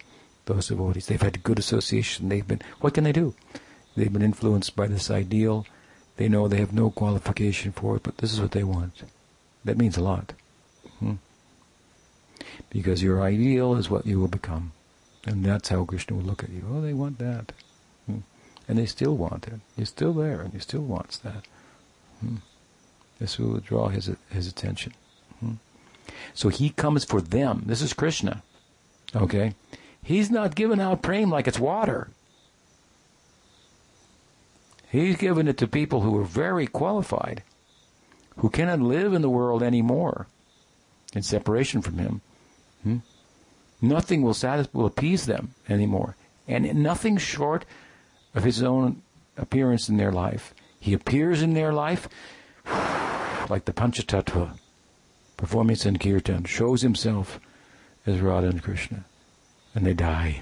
those 0.48 0.68
devotees. 0.68 1.06
They've 1.06 1.22
had 1.22 1.44
good 1.44 1.60
association. 1.60 2.30
They've 2.30 2.48
been, 2.48 2.62
what 2.82 2.96
can 2.96 3.04
they 3.04 3.12
do? 3.12 3.36
They've 3.96 4.12
been 4.12 4.24
influenced 4.24 4.76
by 4.76 4.88
this 4.88 5.12
ideal. 5.12 5.66
They 6.16 6.28
know 6.28 6.48
they 6.48 6.58
have 6.58 6.74
no 6.74 6.90
qualification 6.90 7.72
for 7.72 7.98
it, 7.98 8.04
but 8.04 8.18
this 8.18 8.34
is 8.34 8.42
what 8.42 8.52
they 8.52 8.64
want. 8.64 9.04
That 9.64 9.78
means 9.78 9.98
a 9.98 10.04
lot. 10.04 10.34
Hmm. 11.00 11.16
Because 12.70 13.04
your 13.04 13.22
ideal 13.22 13.76
is 13.76 13.90
what 13.90 14.06
you 14.06 14.20
will 14.20 14.28
become. 14.28 14.72
And 15.28 15.44
that's 15.44 15.68
how 15.68 15.84
Krishna 15.84 16.16
will 16.16 16.24
look 16.24 16.42
at 16.42 16.50
you. 16.50 16.64
Oh, 16.72 16.80
they 16.80 16.94
want 16.94 17.20
that. 17.20 17.52
Hmm. 18.06 18.20
And 18.68 18.78
they 18.78 18.86
still 18.86 19.16
want 19.16 19.46
it. 19.48 19.60
You're 19.76 19.86
still 19.86 20.14
there, 20.14 20.40
and 20.40 20.54
he 20.54 20.60
still 20.60 20.82
wants 20.82 21.18
that. 21.18 21.46
Hmm. 22.22 22.38
This 23.20 23.38
will 23.38 23.60
draw 23.60 23.90
his, 23.90 24.10
his 24.30 24.48
attention. 24.48 24.94
Hmm. 25.42 25.56
So 26.34 26.48
he 26.48 26.70
comes 26.70 27.04
for 27.04 27.20
them. 27.20 27.64
This 27.66 27.82
is 27.82 27.92
Krishna. 27.92 28.42
Okay? 29.14 29.54
He's 30.02 30.32
not 30.32 30.56
giving 30.56 30.80
out 30.80 31.02
prema 31.02 31.34
like 31.34 31.48
it's 31.48 31.60
water. 31.60 32.10
He's 34.90 35.18
giving 35.18 35.50
it 35.50 35.58
to 35.58 35.68
people 35.68 36.02
who 36.02 36.18
are 36.18 36.24
very 36.24 36.68
qualified, 36.68 37.44
who 38.38 38.50
cannot 38.50 38.80
live 38.80 39.14
in 39.14 39.22
the 39.22 39.30
world 39.30 39.62
anymore 39.62 40.28
in 41.14 41.22
separation 41.22 41.82
from 41.82 41.98
Him. 41.98 42.22
Hmm? 42.84 42.98
Nothing 43.82 44.22
will 44.22 44.34
satisfy, 44.34 44.78
will 44.78 44.86
appease 44.86 45.26
them 45.26 45.54
anymore, 45.70 46.16
and 46.48 46.74
nothing 46.76 47.18
short 47.18 47.66
of 48.34 48.44
His 48.44 48.64
own 48.64 49.02
appearance 49.38 49.90
in 49.90 49.98
their 49.98 50.12
life. 50.12 50.54
He 50.80 50.94
appears 50.94 51.42
in 51.42 51.54
their 51.54 51.74
life 51.74 52.08
like 53.50 53.66
the 53.66 53.74
Panchatattva, 53.74 54.58
performing 55.38 55.76
Sankirtan, 55.76 56.46
shows 56.46 56.82
Himself 56.82 57.40
as 58.06 58.20
Radha 58.20 58.48
and 58.48 58.64
Krishna 58.64 59.06
and 59.78 59.86
they 59.86 59.94
die. 59.94 60.42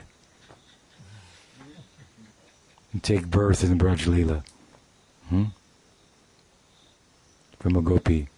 And 2.93 3.03
take 3.03 3.27
birth 3.27 3.65
in 3.65 3.77
the 3.77 3.83
Braj 3.83 4.07
Leela. 4.07 4.45
Hmm? 5.27 5.45
From 7.59 7.75
a 7.75 7.81
gopi 7.81 8.29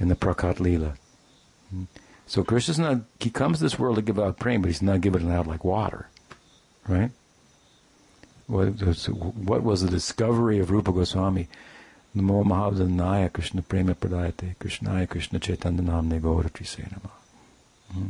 in 0.00 0.08
the 0.08 0.16
Prakat 0.16 0.56
Leela. 0.56 0.96
Hmm? 1.70 1.84
So 2.32 2.42
Krishna's 2.42 2.78
not, 2.78 3.02
he 3.20 3.28
comes 3.28 3.58
to 3.58 3.64
this 3.64 3.78
world 3.78 3.96
to 3.96 4.02
give 4.02 4.18
out 4.18 4.38
prema, 4.38 4.62
but 4.62 4.68
he's 4.68 4.80
not 4.80 5.02
giving 5.02 5.28
it 5.28 5.30
out 5.30 5.46
like 5.46 5.64
water. 5.64 6.08
Right? 6.88 7.10
What, 8.46 9.62
was 9.62 9.82
the 9.82 9.90
discovery 9.90 10.58
of 10.58 10.70
Rupa 10.70 10.92
Goswami? 10.92 11.48
Namo 12.16 12.42
Mahadanaya 12.42 13.30
Krishna 13.30 13.60
Prema 13.60 13.94
Pradayate 13.94 14.56
Krishnaya 14.56 15.06
Krishna 15.06 15.40
Chaitanya 15.40 15.82
Namne 15.82 16.22
Trisenama. 16.22 17.10
Hmm? 17.92 18.08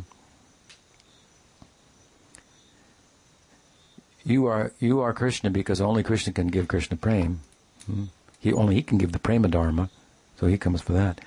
you 4.23 4.47
are 4.47 4.73
you 4.79 5.01
are 5.01 5.13
Krishna 5.13 5.51
because 5.51 5.81
only 5.81 6.05
Krishna 6.05 6.33
can 6.33 6.47
give 6.47 6.69
Krishna 6.69 6.97
prema. 6.97 7.39
Hmm? 7.87 8.05
He 8.39 8.53
only 8.53 8.77
he 8.77 8.83
can 8.83 8.99
give 8.99 9.11
the 9.11 9.19
prema 9.19 9.49
dharma, 9.49 9.91
so 10.39 10.47
he 10.47 10.57
comes 10.57 10.81
for 10.81 10.93
that. 10.93 11.21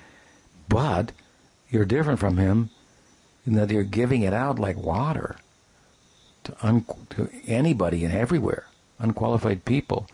But 0.66 1.12
you're 1.68 1.84
different 1.84 2.20
from 2.20 2.38
him 2.38 2.70
in 3.46 3.54
that 3.54 3.70
you're 3.70 3.84
giving 3.84 4.22
it 4.22 4.32
out 4.32 4.58
like 4.58 4.76
water 4.76 5.36
to, 6.44 6.56
un, 6.62 6.84
to 7.10 7.28
anybody 7.46 8.04
and 8.04 8.12
everywhere, 8.12 8.66
unqualified 8.98 9.64
people. 9.64 10.08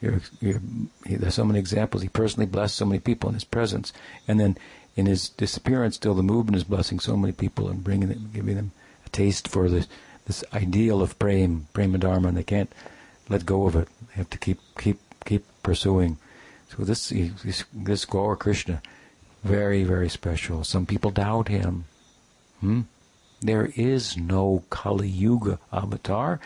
You're, 0.00 0.20
you're, 0.40 0.60
there's 1.06 1.34
so 1.34 1.44
many 1.44 1.58
examples. 1.58 2.02
He 2.02 2.08
personally 2.08 2.46
blessed 2.46 2.76
so 2.76 2.84
many 2.84 3.00
people 3.00 3.28
in 3.30 3.34
his 3.34 3.44
presence, 3.44 3.92
and 4.28 4.38
then 4.38 4.56
in 4.96 5.06
his 5.06 5.30
disappearance, 5.30 5.96
still 5.96 6.14
the 6.14 6.22
movement 6.22 6.56
is 6.56 6.64
blessing 6.64 7.00
so 7.00 7.16
many 7.16 7.32
people 7.32 7.68
and 7.68 7.82
bringing 7.82 8.08
them, 8.08 8.30
giving 8.32 8.56
them 8.56 8.72
a 9.06 9.08
taste 9.08 9.48
for 9.48 9.68
the 9.68 9.86
this 10.26 10.44
ideal 10.54 11.02
of 11.02 11.18
prema, 11.18 11.60
prema 11.74 11.98
dharma, 11.98 12.28
and 12.28 12.36
they 12.36 12.42
can't 12.42 12.72
let 13.28 13.44
go 13.44 13.66
of 13.66 13.76
it. 13.76 13.88
They 14.08 14.14
have 14.14 14.30
to 14.30 14.38
keep 14.38 14.58
keep 14.78 14.98
keep 15.24 15.44
pursuing. 15.62 16.18
So 16.70 16.84
this 16.84 17.08
this, 17.08 17.64
this 17.72 18.04
Gaur 18.04 18.36
Krishna, 18.36 18.82
very 19.42 19.84
very 19.84 20.08
special. 20.08 20.64
Some 20.64 20.86
people 20.86 21.10
doubt 21.10 21.48
him. 21.48 21.84
Hmm? 22.64 22.80
There 23.42 23.70
is 23.76 24.16
no 24.16 24.64
Kali 24.70 25.06
Yuga 25.06 25.58
avatar. 25.70 26.40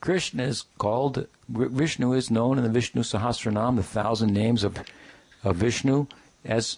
Krishna 0.00 0.44
is 0.44 0.66
called, 0.78 1.26
Vishnu 1.48 2.12
is 2.12 2.30
known 2.30 2.58
in 2.58 2.62
the 2.62 2.70
Vishnu 2.70 3.02
Sahasranam, 3.02 3.74
the 3.74 3.82
thousand 3.82 4.32
names 4.32 4.62
of, 4.62 4.78
of 5.42 5.56
Vishnu, 5.56 6.06
as 6.44 6.76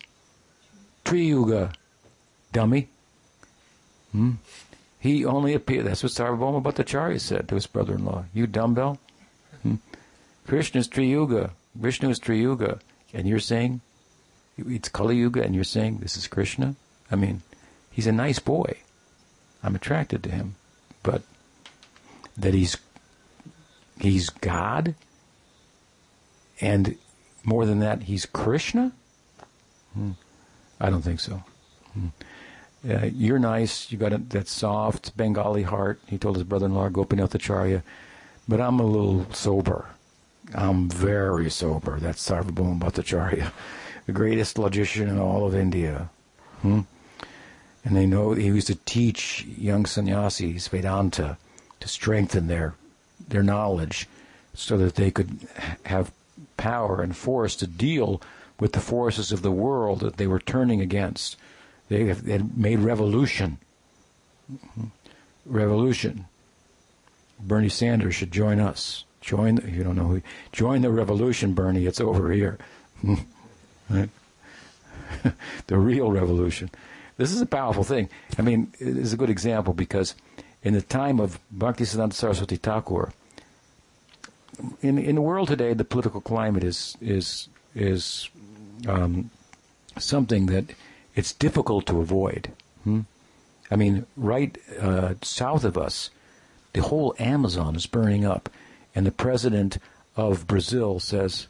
Triyuga, 1.05 1.74
dummy. 2.53 2.88
Hmm? 4.12 4.32
He 4.99 5.26
only 5.26 5.53
appeared, 5.53 5.84
that's 5.84 6.03
what 6.03 6.12
Sarvabhauma 6.12 6.62
Bhattacharya 6.62 7.20
said 7.20 7.47
to 7.49 7.55
his 7.55 7.66
brother-in-law. 7.66 8.24
You 8.32 8.47
dumbbell? 8.47 8.99
Hmm? 9.62 9.74
Krishna 10.47 10.80
is 10.80 10.88
Triyuga, 10.88 11.51
Vishnu 11.74 12.09
is 12.09 12.18
Triyuga, 12.18 12.80
and 13.12 13.28
you're 13.28 13.40
saying 13.40 13.82
it's 14.57 14.88
Kali 14.88 15.16
Yuga, 15.16 15.42
and 15.42 15.55
you're 15.55 15.64
saying 15.64 15.99
this 15.99 16.16
is 16.16 16.26
Krishna? 16.26 16.76
I 17.11 17.16
mean, 17.16 17.42
he's 17.90 18.07
a 18.07 18.12
nice 18.12 18.38
boy. 18.38 18.78
I'm 19.62 19.74
attracted 19.74 20.22
to 20.24 20.30
him, 20.30 20.57
but 21.02 21.22
that 22.36 22.54
he's 22.54 22.76
he's 24.00 24.30
God, 24.30 24.94
and 26.61 26.96
more 27.44 27.66
than 27.66 27.80
that, 27.80 28.04
he's 28.04 28.26
Krishna. 28.26 28.92
Hmm. 29.94 30.12
I 30.80 30.90
don't 30.90 31.02
think 31.02 31.20
so. 31.20 31.42
Hmm. 31.94 32.09
Uh, 32.88 33.07
you're 33.07 33.38
nice. 33.38 33.90
You 33.90 33.98
got 33.98 34.12
a, 34.12 34.18
that 34.18 34.48
soft 34.48 35.16
Bengali 35.16 35.62
heart. 35.62 36.00
He 36.07 36.18
told 36.18 36.36
his 36.36 36.44
brother-in-law 36.44 36.90
Gopinath 36.90 37.34
Acharya, 37.34 37.82
but 38.46 38.61
I'm 38.61 38.78
a 38.78 38.86
little 38.86 39.32
sober. 39.32 39.86
I'm 40.54 40.88
very 40.88 41.50
sober. 41.50 41.98
That's 41.98 42.28
Sarvabhauma 42.28 42.78
Bhattacharya, 42.78 43.50
the 44.07 44.12
greatest 44.12 44.59
logician 44.59 45.09
in 45.09 45.18
all 45.18 45.46
of 45.46 45.54
India. 45.54 46.11
Hmm? 46.62 46.80
And 47.87 47.97
they 47.97 48.05
know 48.05 48.32
he 48.32 48.47
used 48.47 48.66
to 48.66 48.74
teach 48.74 49.45
young 49.45 49.87
sannyasis 49.87 50.66
Vedanta 50.66 51.39
to 51.78 51.87
strengthen 51.87 52.49
their 52.49 52.74
their 53.28 53.45
knowledge 53.45 54.09
so 54.55 54.76
that 54.76 54.97
they 54.97 55.12
could 55.12 55.47
have 55.84 56.11
power 56.57 57.01
and 57.01 57.16
force 57.16 57.55
to 57.55 57.66
deal 57.68 58.20
with 58.59 58.72
the 58.72 58.80
forces 58.80 59.30
of 59.30 59.43
the 59.43 59.53
world 59.53 60.01
that 60.01 60.16
they 60.16 60.26
were 60.26 60.41
turning 60.41 60.80
against. 60.80 61.37
They 61.89 62.07
had 62.07 62.59
made 62.59 62.80
revolution. 62.80 63.59
Mm-hmm. 64.53 64.87
Revolution. 65.45 66.26
Bernie 67.39 67.68
Sanders 67.68 68.16
should 68.16 68.32
join 68.32 68.59
us. 68.59 69.05
Join, 69.20 69.59
you 69.72 69.84
don't 69.84 69.95
know 69.95 70.09
who, 70.09 70.22
join 70.51 70.82
the 70.82 70.91
revolution, 70.91 71.55
Bernie. 71.55 71.87
It's 71.87 72.01
over 72.01 72.32
here. 72.32 72.59
the 75.66 75.78
real 75.78 76.11
revolution. 76.11 76.68
This 77.16 77.32
is 77.32 77.40
a 77.40 77.46
powerful 77.46 77.84
thing. 77.84 78.08
I 78.38 78.42
mean, 78.42 78.72
it 78.78 78.96
is 78.96 79.12
a 79.12 79.16
good 79.16 79.30
example 79.30 79.72
because 79.72 80.14
in 80.62 80.74
the 80.74 80.82
time 80.82 81.18
of 81.18 81.38
Bhaktisiddhanta 81.56 82.12
Saraswati 82.12 82.56
Thakur, 82.56 83.12
in 84.82 84.98
in 84.98 85.14
the 85.16 85.22
world 85.22 85.48
today, 85.48 85.74
the 85.74 85.84
political 85.84 86.20
climate 86.20 86.64
is 86.64 86.96
is 87.00 87.48
is 87.74 88.28
um, 88.86 89.30
something 89.98 90.46
that 90.46 90.64
it's 91.14 91.32
difficult 91.32 91.86
to 91.86 92.00
avoid. 92.00 92.52
Hmm? 92.84 93.00
I 93.70 93.76
mean, 93.76 94.06
right 94.16 94.56
uh, 94.80 95.14
south 95.22 95.64
of 95.64 95.76
us, 95.76 96.10
the 96.72 96.82
whole 96.82 97.14
Amazon 97.18 97.76
is 97.76 97.86
burning 97.86 98.24
up, 98.24 98.48
and 98.94 99.06
the 99.06 99.12
president 99.12 99.78
of 100.16 100.46
Brazil 100.46 101.00
says, 101.00 101.48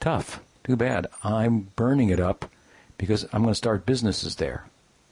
"Tough, 0.00 0.40
too 0.64 0.76
bad. 0.76 1.06
I'm 1.22 1.68
burning 1.76 2.08
it 2.08 2.20
up 2.20 2.50
because 2.96 3.24
I'm 3.32 3.42
going 3.42 3.52
to 3.52 3.54
start 3.54 3.86
businesses 3.86 4.36
there." 4.36 4.64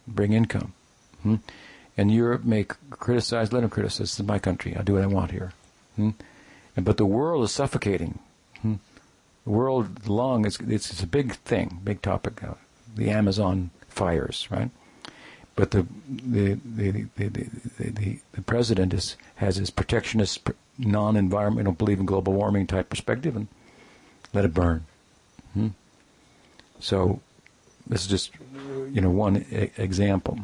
Bring 0.07 0.33
income. 0.33 0.73
Hmm? 1.23 1.37
And 1.97 2.13
Europe 2.13 2.45
may 2.45 2.65
criticize, 2.65 3.53
let 3.53 3.61
them 3.61 3.71
criticize. 3.71 3.99
This 3.99 4.21
is 4.21 4.27
my 4.27 4.39
country. 4.39 4.77
I 4.77 4.83
do 4.83 4.95
what 4.95 5.03
I 5.03 5.07
want 5.07 5.31
here. 5.31 5.53
Hmm? 5.97 6.11
And, 6.77 6.85
but 6.85 6.97
the 6.97 7.07
world 7.07 7.45
is 7.45 7.53
suffocating. 7.53 8.19
Hmm? 8.63 8.75
The 9.45 9.51
world 9.51 10.09
long 10.09 10.45
is 10.47 10.59
it's, 10.61 10.91
it's, 10.91 11.03
a 11.03 11.07
big 11.07 11.35
thing, 11.35 11.81
big 11.85 12.03
topic. 12.03 12.43
Uh, 12.43 12.55
the 12.97 13.11
Amazon 13.11 13.71
fires, 13.89 14.49
right? 14.51 14.71
But 15.57 15.71
the 15.71 15.87
the 16.09 16.55
the 16.65 17.07
the, 17.17 17.29
the, 17.29 17.49
the, 17.79 18.19
the 18.33 18.43
president 18.43 18.93
is 18.93 19.17
has 19.37 19.57
his 19.57 19.71
protectionist, 19.71 20.49
non-environmental, 20.79 21.75
believe 21.75 22.01
in 22.01 22.07
global 22.07 22.33
warming 22.33 22.67
type 22.67 22.89
perspective, 22.89 23.37
and 23.37 23.47
let 24.33 24.45
it 24.45 24.55
burn. 24.55 24.87
Hmm? 25.53 25.69
So 26.81 27.21
this 27.87 28.03
is 28.03 28.07
just 28.09 28.30
you 28.93 29.01
know 29.01 29.11
one 29.11 29.45
e- 29.51 29.70
example, 29.76 30.39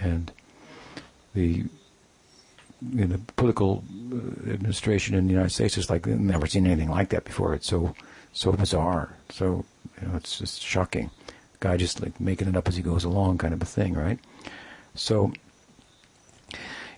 and 0.00 0.30
the 1.34 1.64
you 2.92 3.06
know, 3.06 3.18
political 3.36 3.84
uh, 4.12 4.50
administration 4.50 5.14
in 5.14 5.26
the 5.26 5.32
United 5.32 5.50
States 5.50 5.78
is 5.78 5.90
like 5.90 6.06
never 6.06 6.46
seen 6.46 6.66
anything 6.66 6.90
like 6.90 7.08
that 7.10 7.24
before. 7.24 7.54
It's 7.54 7.66
so 7.66 7.94
so 8.32 8.52
bizarre. 8.52 9.16
So 9.30 9.64
you 10.00 10.08
know, 10.08 10.16
it's 10.16 10.38
just 10.38 10.62
shocking. 10.62 11.10
Guy 11.60 11.76
just 11.76 12.02
like 12.02 12.20
making 12.20 12.48
it 12.48 12.56
up 12.56 12.68
as 12.68 12.76
he 12.76 12.82
goes 12.82 13.04
along, 13.04 13.38
kind 13.38 13.54
of 13.54 13.62
a 13.62 13.66
thing, 13.66 13.94
right? 13.94 14.18
So 14.94 15.32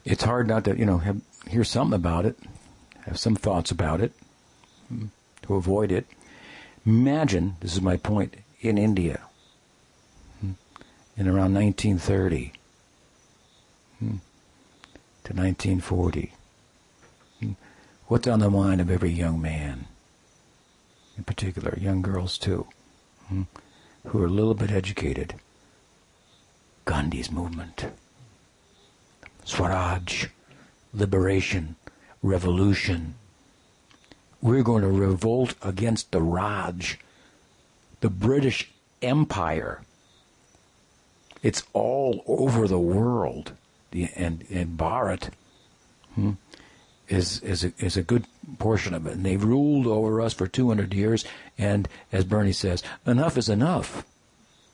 it's 0.04 0.24
hard 0.24 0.48
not 0.48 0.64
to 0.64 0.76
you 0.76 0.86
know 0.86 0.98
have, 0.98 1.20
hear 1.48 1.64
something 1.64 1.94
about 1.94 2.26
it, 2.26 2.38
have 3.04 3.18
some 3.18 3.36
thoughts 3.36 3.70
about 3.70 4.00
it, 4.00 4.12
hmm, 4.88 5.06
to 5.42 5.54
avoid 5.54 5.92
it. 5.92 6.06
Imagine 6.84 7.56
this 7.60 7.74
is 7.74 7.80
my 7.80 7.96
point 7.96 8.36
in 8.60 8.78
India 8.78 9.25
in 11.16 11.26
around 11.26 11.54
1930 11.54 12.52
hmm, 13.98 14.16
to 15.24 15.32
1940. 15.32 16.32
Hmm, 17.40 17.52
what's 18.06 18.26
on 18.26 18.40
the 18.40 18.50
mind 18.50 18.80
of 18.80 18.90
every 18.90 19.10
young 19.10 19.40
man, 19.40 19.86
in 21.16 21.24
particular, 21.24 21.76
young 21.80 22.02
girls 22.02 22.36
too, 22.36 22.66
hmm, 23.28 23.42
who 24.06 24.22
are 24.22 24.26
a 24.26 24.30
little 24.30 24.54
bit 24.54 24.70
educated? 24.70 25.34
Gandhi's 26.84 27.32
movement. 27.32 27.86
Swaraj, 29.44 30.26
liberation, 30.92 31.76
revolution. 32.22 33.14
We're 34.42 34.62
going 34.62 34.82
to 34.82 34.90
revolt 34.90 35.54
against 35.62 36.12
the 36.12 36.20
Raj, 36.20 36.98
the 38.00 38.10
British 38.10 38.70
Empire 39.02 39.80
it's 41.46 41.62
all 41.74 42.24
over 42.26 42.66
the 42.66 42.78
world. 42.78 43.52
And, 43.92 44.44
and 44.50 44.76
Bharat 44.76 45.30
hmm, 46.16 46.32
is, 47.08 47.40
is, 47.42 47.62
a, 47.62 47.72
is 47.78 47.96
a 47.96 48.02
good 48.02 48.26
portion 48.58 48.94
of 48.94 49.06
it. 49.06 49.12
And 49.12 49.24
they've 49.24 49.42
ruled 49.42 49.86
over 49.86 50.20
us 50.20 50.34
for 50.34 50.48
200 50.48 50.92
years. 50.92 51.24
And 51.56 51.88
as 52.10 52.24
Bernie 52.24 52.52
says, 52.52 52.82
enough 53.06 53.38
is 53.38 53.48
enough. 53.48 54.04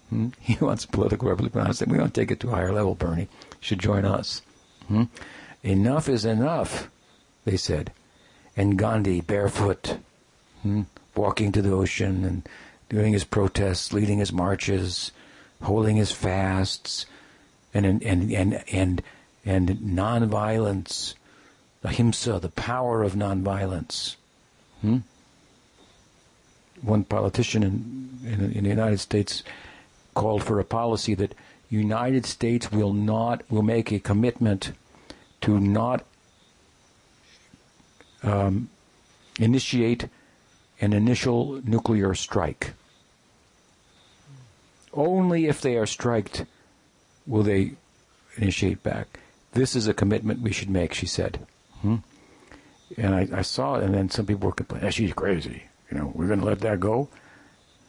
Hmm? 0.08 0.28
He 0.40 0.56
wants 0.64 0.86
political 0.86 1.28
revolution. 1.28 1.90
We 1.90 1.98
want 1.98 2.14
to 2.14 2.20
take 2.20 2.30
it 2.30 2.40
to 2.40 2.48
a 2.48 2.52
higher 2.52 2.72
level, 2.72 2.94
Bernie. 2.94 3.28
You 3.50 3.58
should 3.60 3.78
join 3.78 4.06
us. 4.06 4.40
Hmm? 4.88 5.04
Enough 5.62 6.08
is 6.08 6.24
enough, 6.24 6.88
they 7.44 7.58
said. 7.58 7.92
And 8.56 8.78
Gandhi, 8.78 9.20
barefoot, 9.20 9.98
hmm? 10.62 10.82
walking 11.14 11.52
to 11.52 11.60
the 11.60 11.72
ocean 11.72 12.24
and 12.24 12.48
doing 12.88 13.12
his 13.12 13.24
protests, 13.24 13.92
leading 13.92 14.20
his 14.20 14.32
marches, 14.32 15.12
holding 15.62 15.96
his 15.96 16.12
fasts, 16.12 17.06
and 17.74 17.86
and 17.86 18.32
and 18.32 18.64
and 18.72 19.02
and 19.44 19.68
nonviolence, 19.68 21.14
ahimsa, 21.82 22.38
the 22.38 22.48
power 22.50 23.02
of 23.02 23.14
nonviolence. 23.14 24.16
Hmm? 24.80 24.98
One 26.82 27.04
politician 27.04 27.62
in, 27.62 28.18
in, 28.24 28.52
in 28.52 28.64
the 28.64 28.70
United 28.70 28.98
States 28.98 29.42
called 30.14 30.42
for 30.42 30.58
a 30.58 30.64
policy 30.64 31.14
that 31.14 31.34
United 31.70 32.26
States 32.26 32.70
will 32.70 32.92
not 32.92 33.42
will 33.50 33.62
make 33.62 33.90
a 33.92 33.98
commitment 33.98 34.72
to 35.40 35.58
not 35.58 36.04
um, 38.22 38.68
initiate 39.38 40.08
an 40.80 40.92
initial 40.92 41.60
nuclear 41.64 42.14
strike. 42.14 42.74
Only 44.92 45.46
if 45.46 45.60
they 45.60 45.76
are 45.76 45.86
striked 45.86 46.44
will 47.26 47.42
they 47.42 47.72
initiate 48.36 48.82
back. 48.82 49.20
This 49.52 49.76
is 49.76 49.86
a 49.86 49.94
commitment 49.94 50.40
we 50.40 50.52
should 50.52 50.70
make, 50.70 50.94
she 50.94 51.06
said. 51.06 51.46
Hmm? 51.80 51.96
And 52.96 53.14
I, 53.14 53.28
I, 53.32 53.42
saw 53.42 53.76
it, 53.76 53.84
and 53.84 53.94
then 53.94 54.10
some 54.10 54.26
people 54.26 54.46
were 54.46 54.54
complaining, 54.54 54.90
she's 54.90 55.12
crazy. 55.12 55.64
You 55.90 55.98
know, 55.98 56.12
we're 56.14 56.26
going 56.26 56.40
to 56.40 56.46
let 56.46 56.60
that 56.60 56.80
go. 56.80 57.08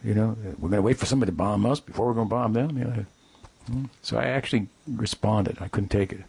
You 0.04 0.14
know, 0.14 0.38
we're 0.60 0.70
going 0.70 0.74
to 0.74 0.82
wait 0.82 0.97
for 0.97 1.06
somebody 1.06 1.32
to 1.32 1.36
bomb 1.36 1.66
us 1.66 1.80
before 1.80 2.08
we're 2.08 2.14
going 2.14 2.28
to 2.28 2.36
bomb 2.36 2.54
them. 2.54 2.78
You 2.78 2.84
know. 2.84 3.06
Hmm? 3.68 3.86
So 4.01 4.18
I 4.18 4.26
actually 4.26 4.68
responded. 4.88 5.58
I 5.62 5.68
couldn't 5.68 5.89
take 5.89 6.12
it. 6.12 6.24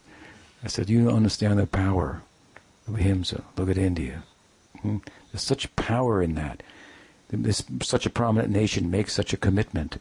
I 0.63 0.67
said, 0.67 0.89
you 0.89 1.03
don't 1.03 1.15
understand 1.15 1.59
the 1.59 1.67
power 1.67 2.21
of 2.87 2.95
Ahimsa. 2.95 3.43
Look 3.57 3.69
at 3.69 3.77
India. 3.77 4.23
Hmm? 4.81 4.97
There's 5.31 5.43
such 5.43 5.73
power 5.75 6.21
in 6.21 6.35
that. 6.35 6.63
This, 7.29 7.63
such 7.81 8.05
a 8.05 8.09
prominent 8.09 8.53
nation 8.53 8.89
makes 8.89 9.13
such 9.13 9.33
a 9.33 9.37
commitment 9.37 9.97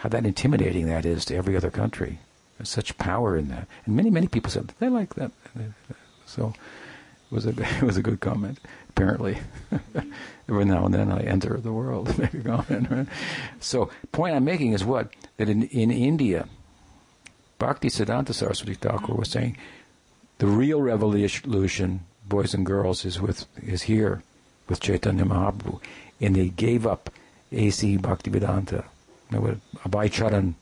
how 0.00 0.08
that 0.08 0.24
intimidating 0.24 0.86
that 0.86 1.04
is 1.04 1.26
to 1.26 1.36
every 1.36 1.54
other 1.54 1.70
country. 1.70 2.20
There's 2.56 2.70
such 2.70 2.96
power 2.96 3.36
in 3.36 3.48
that. 3.48 3.68
And 3.84 3.94
many, 3.94 4.08
many 4.08 4.28
people 4.28 4.50
said 4.50 4.72
they 4.78 4.88
like 4.88 5.14
that. 5.14 5.30
So 6.24 6.54
it 7.30 7.34
was 7.34 7.44
a 7.44 7.50
it 7.58 7.82
was 7.82 7.98
a 7.98 8.02
good 8.02 8.20
comment. 8.20 8.58
Apparently, 8.88 9.38
every 10.48 10.64
now 10.64 10.86
and 10.86 10.94
then 10.94 11.12
I 11.12 11.20
enter 11.20 11.58
the 11.58 11.72
world 11.72 12.18
make 12.18 12.32
a 12.32 12.40
comment. 12.40 12.90
Right? 12.90 13.06
So 13.60 13.90
point 14.10 14.34
I'm 14.34 14.44
making 14.44 14.72
is 14.72 14.84
what 14.84 15.12
that 15.36 15.50
in 15.50 15.64
in 15.64 15.90
India, 15.90 16.48
Bhakti 17.58 17.88
Siddhanta 17.88 18.32
Saraswati 18.32 18.74
Thakur 18.74 19.14
was 19.14 19.28
saying, 19.28 19.58
the 20.38 20.46
real 20.46 20.80
revolution, 20.80 22.00
boys 22.26 22.54
and 22.54 22.64
girls, 22.64 23.04
is 23.04 23.20
with 23.20 23.44
is 23.62 23.82
here 23.82 24.22
with 24.66 24.80
Chaitanya 24.80 25.24
Mahaprabhu, 25.26 25.78
and 26.22 26.36
they 26.36 26.48
gave 26.48 26.86
up 26.86 27.10
A.C. 27.52 27.98
Bhaktivedanta, 27.98 28.84
Abhay 29.30 30.10
Charan 30.10 30.56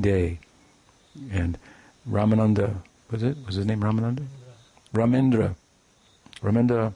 De, 0.00 0.38
and 1.30 1.58
Ramananda. 2.08 2.74
Was 3.10 3.22
it? 3.22 3.36
Was 3.46 3.56
his 3.56 3.66
name 3.66 3.80
Ramananda? 3.80 4.24
Ramendra. 4.92 5.54
Ramendra. 6.42 6.92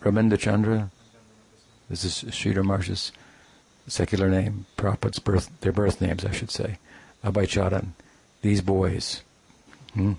Ramendra 0.00 0.38
Chandra. 0.38 0.90
This 1.88 2.04
is 2.04 2.24
Sridhar 2.24 2.64
Maharaj's 2.64 3.12
secular 3.86 4.28
name, 4.28 4.66
Prabhupada's 4.76 5.18
birth, 5.20 5.50
their 5.60 5.72
birth 5.72 6.00
names, 6.00 6.24
I 6.24 6.32
should 6.32 6.50
say. 6.50 6.78
Abhay 7.24 7.48
Charan. 7.48 7.94
These 8.42 8.60
boys, 8.60 9.22
hmm? 9.94 10.14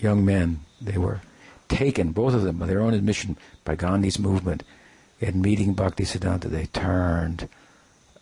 young 0.00 0.24
men, 0.24 0.60
they 0.80 0.98
were 0.98 1.20
taken, 1.68 2.12
both 2.12 2.34
of 2.34 2.42
them, 2.42 2.58
by 2.58 2.66
their 2.66 2.80
own 2.80 2.94
admission, 2.94 3.36
by 3.64 3.76
Gandhi's 3.76 4.18
movement. 4.18 4.62
In 5.20 5.40
meeting 5.40 5.72
Bhakti 5.72 6.04
Siddhanta, 6.04 6.48
they 6.48 6.66
turned 6.66 7.48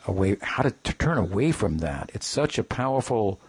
away. 0.07 0.37
How 0.41 0.63
to, 0.63 0.71
turn 0.71 1.19
away 1.19 1.51
from 1.51 1.79
that? 1.79 2.11
It's 2.15 2.27
such 2.27 2.59
a 2.59 2.65
powerful 2.65 3.41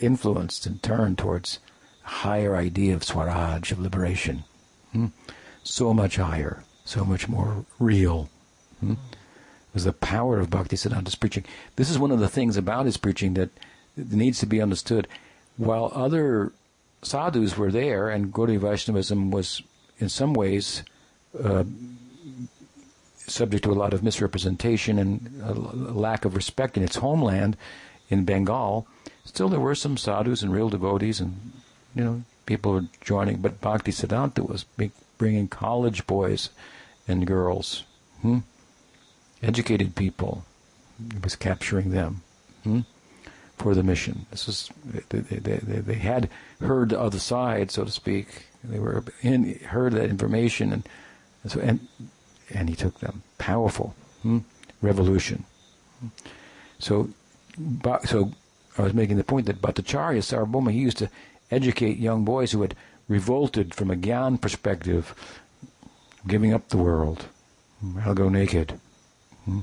influence 0.00 0.58
to 0.60 0.78
turn 0.78 1.16
towards 1.16 1.58
a 2.04 2.08
higher 2.08 2.56
idea 2.56 2.94
of 2.94 3.04
Swaraj, 3.04 3.72
of 3.72 3.80
liberation. 3.80 4.44
Hmm? 4.92 5.06
So 5.64 5.92
much 5.92 6.16
higher, 6.16 6.62
so 6.84 7.04
much 7.04 7.28
more 7.28 7.64
real. 7.78 8.30
Hmm? 8.78 8.92
It 8.92 9.74
was 9.74 9.84
the 9.84 9.92
power 9.92 10.38
of 10.38 10.50
Bhakti 10.50 10.76
Siddhanta's 10.76 11.14
preaching. 11.14 11.44
This 11.76 11.90
is 11.90 11.98
one 11.98 12.10
of 12.10 12.20
the 12.20 12.28
things 12.28 12.56
about 12.56 12.86
his 12.86 12.96
preaching 12.96 13.34
that 13.34 13.50
needs 13.96 14.38
to 14.40 14.46
be 14.46 14.62
understood. 14.62 15.06
While 15.56 15.92
other 15.94 16.52
sadhus 17.02 17.56
were 17.56 17.70
there, 17.70 18.08
and 18.08 18.32
Gaudiya 18.32 18.60
Vaishnavism 18.60 19.30
was 19.30 19.62
in 19.98 20.08
some 20.08 20.34
ways 20.34 20.82
uh, 21.42 21.64
subject 23.30 23.64
to 23.64 23.72
a 23.72 23.74
lot 23.74 23.94
of 23.94 24.02
misrepresentation 24.02 24.98
and 24.98 25.96
lack 25.96 26.24
of 26.24 26.36
respect 26.36 26.76
in 26.76 26.82
its 26.82 26.96
homeland 26.96 27.56
in 28.08 28.24
Bengal, 28.24 28.86
still 29.24 29.48
there 29.48 29.60
were 29.60 29.74
some 29.74 29.96
sadhus 29.96 30.42
and 30.42 30.52
real 30.52 30.68
devotees, 30.68 31.20
and 31.20 31.52
you 31.94 32.04
know 32.04 32.22
people 32.46 32.72
were 32.72 32.86
joining. 33.00 33.38
But 33.38 33.60
Bhakti 33.60 33.92
Siddhanta 33.92 34.46
was 34.46 34.64
bringing 35.18 35.48
college 35.48 36.06
boys 36.06 36.50
and 37.06 37.26
girls, 37.26 37.84
hmm? 38.22 38.38
educated 39.42 39.94
people. 39.94 40.44
He 41.12 41.18
was 41.18 41.36
capturing 41.36 41.90
them. 41.90 42.22
Hmm? 42.64 42.80
for 43.60 43.74
the 43.74 43.82
mission. 43.82 44.26
This 44.30 44.48
is 44.48 44.70
they, 45.10 45.18
they, 45.18 45.80
they, 45.80 45.94
had 45.94 46.30
heard 46.60 46.88
the 46.88 47.00
other 47.00 47.18
side, 47.18 47.70
so 47.70 47.84
to 47.84 47.90
speak. 47.90 48.46
They 48.64 48.78
were 48.78 49.04
in 49.22 49.58
heard 49.58 49.92
that 49.92 50.08
information, 50.08 50.72
and 50.72 50.88
so, 51.46 51.60
and, 51.60 51.86
and 52.50 52.68
he 52.68 52.74
took 52.74 53.00
them 53.00 53.22
powerful 53.38 53.94
hmm? 54.22 54.38
revolution. 54.82 55.44
So, 56.78 57.10
so 58.04 58.32
I 58.78 58.82
was 58.82 58.94
making 58.94 59.16
the 59.16 59.24
point 59.24 59.46
that 59.46 59.60
Bhattacharya 59.60 60.20
Sarvabhauma 60.20 60.72
he 60.72 60.80
used 60.80 60.98
to 60.98 61.10
educate 61.50 61.98
young 61.98 62.24
boys 62.24 62.52
who 62.52 62.62
had 62.62 62.74
revolted 63.08 63.74
from 63.74 63.90
a 63.90 63.96
Gyan 63.96 64.40
perspective, 64.40 65.14
giving 66.26 66.54
up 66.54 66.68
the 66.68 66.78
world. 66.78 67.26
I'll 68.04 68.14
go 68.14 68.28
naked. 68.28 68.78
Hmm? 69.44 69.60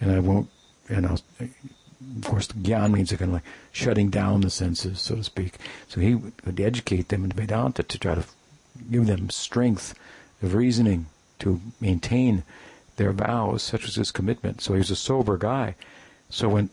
and 0.00 0.12
I 0.12 0.18
won't, 0.20 0.48
and 0.88 1.06
I'll, 1.06 1.20
of 1.40 2.24
course, 2.24 2.48
Gyan 2.48 2.92
means 2.92 3.10
kind 3.10 3.22
of 3.22 3.32
like 3.34 3.42
shutting 3.72 4.10
down 4.10 4.42
the 4.42 4.50
senses, 4.50 5.00
so 5.00 5.16
to 5.16 5.24
speak. 5.24 5.54
So 5.88 6.00
he 6.00 6.14
would 6.14 6.60
educate 6.60 7.08
them 7.08 7.24
in 7.24 7.32
Vedanta 7.32 7.82
to 7.82 7.98
try 7.98 8.14
to 8.14 8.24
give 8.90 9.06
them 9.06 9.30
strength 9.30 9.94
of 10.42 10.54
reasoning 10.54 11.06
to 11.38 11.60
maintain 11.80 12.42
their 12.96 13.12
vows, 13.12 13.62
such 13.62 13.84
as 13.84 13.96
his 13.96 14.10
commitment. 14.10 14.60
So 14.60 14.72
he 14.72 14.78
was 14.78 14.90
a 14.90 14.96
sober 14.96 15.36
guy. 15.36 15.74
So 16.30 16.48
when 16.48 16.70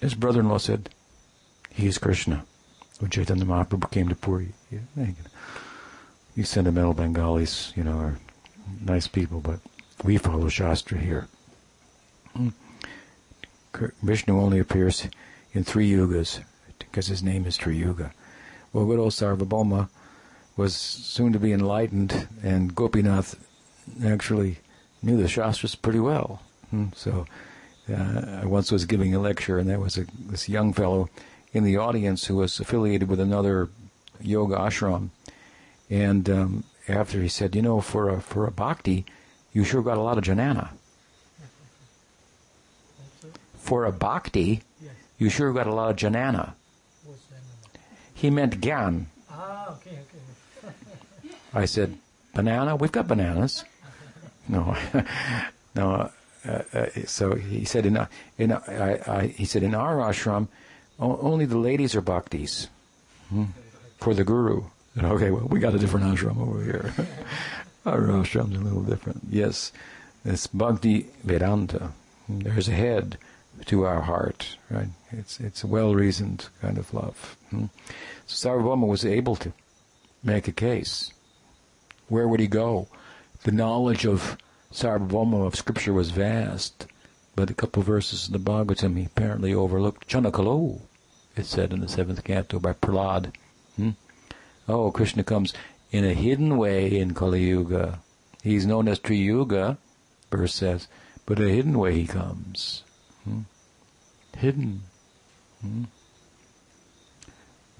his 0.00 0.14
brother-in-law 0.14 0.58
said, 0.58 0.90
"He 1.70 1.86
is 1.86 1.98
Krishna," 1.98 2.44
when 2.98 3.10
Chaitanya 3.10 3.44
Mahaprabhu 3.44 3.90
came 3.90 4.08
to 4.08 4.14
Puri, 4.14 4.52
you 6.34 6.44
sentimental 6.44 6.94
Bengalis, 6.94 7.72
you 7.76 7.82
know, 7.82 7.98
are 7.98 8.18
nice 8.80 9.06
people, 9.08 9.40
but 9.40 9.60
we 10.04 10.18
follow 10.18 10.48
Shastra 10.48 10.98
here. 10.98 11.28
Vishnu 14.02 14.38
only 14.38 14.58
appears 14.58 15.06
in 15.52 15.64
three 15.64 15.90
yugas 15.90 16.40
because 16.78 17.06
his 17.06 17.22
name 17.22 17.46
is 17.46 17.58
Triyuga. 17.58 18.12
Well, 18.72 18.86
good 18.86 18.98
old 18.98 19.12
Sarvabhauma 19.12 19.88
was 20.56 20.74
soon 20.74 21.32
to 21.32 21.38
be 21.38 21.52
enlightened, 21.52 22.28
and 22.42 22.74
Gopinath 22.74 23.36
actually 24.04 24.58
knew 25.02 25.16
the 25.16 25.28
Shastras 25.28 25.74
pretty 25.74 26.00
well. 26.00 26.42
Hmm, 26.70 26.86
so 26.94 27.26
uh, 27.90 28.40
I 28.42 28.46
once 28.46 28.72
was 28.72 28.84
giving 28.84 29.14
a 29.14 29.20
lecture, 29.20 29.58
and 29.58 29.68
there 29.68 29.80
was 29.80 29.96
a, 29.96 30.06
this 30.18 30.48
young 30.48 30.72
fellow 30.72 31.08
in 31.52 31.64
the 31.64 31.76
audience 31.76 32.26
who 32.26 32.36
was 32.36 32.58
affiliated 32.58 33.08
with 33.08 33.20
another 33.20 33.68
yoga 34.20 34.56
ashram. 34.56 35.10
And 35.88 36.28
um, 36.28 36.64
after 36.88 37.20
he 37.20 37.28
said, 37.28 37.54
you 37.54 37.62
know, 37.62 37.80
for 37.80 38.08
a, 38.08 38.20
for 38.20 38.46
a 38.46 38.50
bhakti, 38.50 39.04
you 39.52 39.62
sure 39.62 39.82
got 39.82 39.98
a 39.98 40.02
lot 40.02 40.18
of 40.18 40.24
janana." 40.24 40.70
for 43.66 43.84
a 43.84 43.92
bhakti, 43.92 44.62
yes. 44.80 44.92
you 45.18 45.28
sure 45.28 45.52
got 45.52 45.66
a 45.66 45.74
lot 45.74 45.90
of 45.90 45.96
janana. 45.96 46.54
He 48.14 48.30
meant 48.30 48.60
gyan. 48.60 49.06
Ah, 49.30 49.72
okay, 49.72 49.90
okay. 49.90 50.22
I 51.56 51.64
said, 51.64 51.96
banana? 52.34 52.76
We've 52.76 52.92
got 52.92 53.08
bananas. 53.08 53.64
No, 54.48 54.76
no. 55.74 56.10
Uh, 56.46 56.62
uh, 56.72 56.86
so 57.06 57.34
he 57.34 57.64
said 57.64 57.86
in, 57.86 58.06
in 58.38 58.52
I, 58.52 59.00
I, 59.06 59.26
he 59.26 59.44
said 59.44 59.62
in 59.62 59.74
our 59.74 59.96
ashram, 59.96 60.48
only 61.00 61.44
the 61.44 61.58
ladies 61.58 61.96
are 61.96 62.02
bhaktis 62.02 62.68
hmm? 63.30 63.46
for 63.98 64.14
the 64.14 64.22
guru. 64.22 64.64
okay, 64.96 65.30
well 65.30 65.46
we 65.48 65.58
got 65.58 65.74
a 65.74 65.78
different 65.78 66.06
ashram 66.06 66.38
over 66.38 66.62
here. 66.62 66.94
our 67.86 68.02
ashram's 68.02 68.56
a 68.56 68.60
little 68.60 68.82
different. 68.82 69.22
Yes, 69.28 69.72
it's 70.24 70.46
bhakti 70.46 71.06
vedanta. 71.24 71.90
There's 72.28 72.68
a 72.68 72.72
head 72.72 73.18
to 73.66 73.84
our 73.84 74.02
heart, 74.02 74.56
right? 74.70 74.88
It's 75.10 75.40
it's 75.40 75.64
a 75.64 75.66
well-reasoned 75.66 76.48
kind 76.60 76.78
of 76.78 76.92
love. 76.94 77.36
Hmm? 77.50 77.66
So 78.26 78.50
Sarvabhauma 78.50 78.86
was 78.86 79.04
able 79.04 79.36
to 79.36 79.52
make 80.22 80.46
a 80.46 80.52
case. 80.52 81.12
Where 82.08 82.28
would 82.28 82.40
he 82.40 82.46
go? 82.46 82.88
The 83.42 83.52
knowledge 83.52 84.04
of 84.04 84.36
Sarvabhauma 84.72 85.46
of 85.46 85.56
Scripture 85.56 85.92
was 85.92 86.10
vast, 86.10 86.86
but 87.34 87.50
a 87.50 87.54
couple 87.54 87.80
of 87.80 87.86
verses 87.86 88.26
in 88.26 88.32
the 88.32 88.38
Bhagavatam 88.38 88.96
he 88.96 89.04
apparently 89.04 89.54
overlooked. 89.54 90.08
Chanakalo, 90.08 90.80
it 91.36 91.46
said 91.46 91.72
in 91.72 91.80
the 91.80 91.88
seventh 91.88 92.22
canto 92.24 92.58
by 92.58 92.72
Prahlad. 92.72 93.34
Hmm? 93.76 93.90
Oh, 94.68 94.90
Krishna 94.90 95.22
comes 95.22 95.52
in 95.92 96.04
a 96.04 96.14
hidden 96.14 96.56
way 96.56 96.98
in 96.98 97.14
Kali 97.14 97.44
Yuga. 97.44 98.00
He's 98.42 98.66
known 98.66 98.88
as 98.88 98.98
Triyuga, 98.98 99.76
verse 100.30 100.54
says, 100.54 100.88
but 101.24 101.40
a 101.40 101.48
hidden 101.48 101.78
way 101.78 101.94
he 101.94 102.06
comes. 102.06 102.84
Hmm? 103.24 103.40
Hidden. 104.36 104.82
Hmm? 105.60 105.84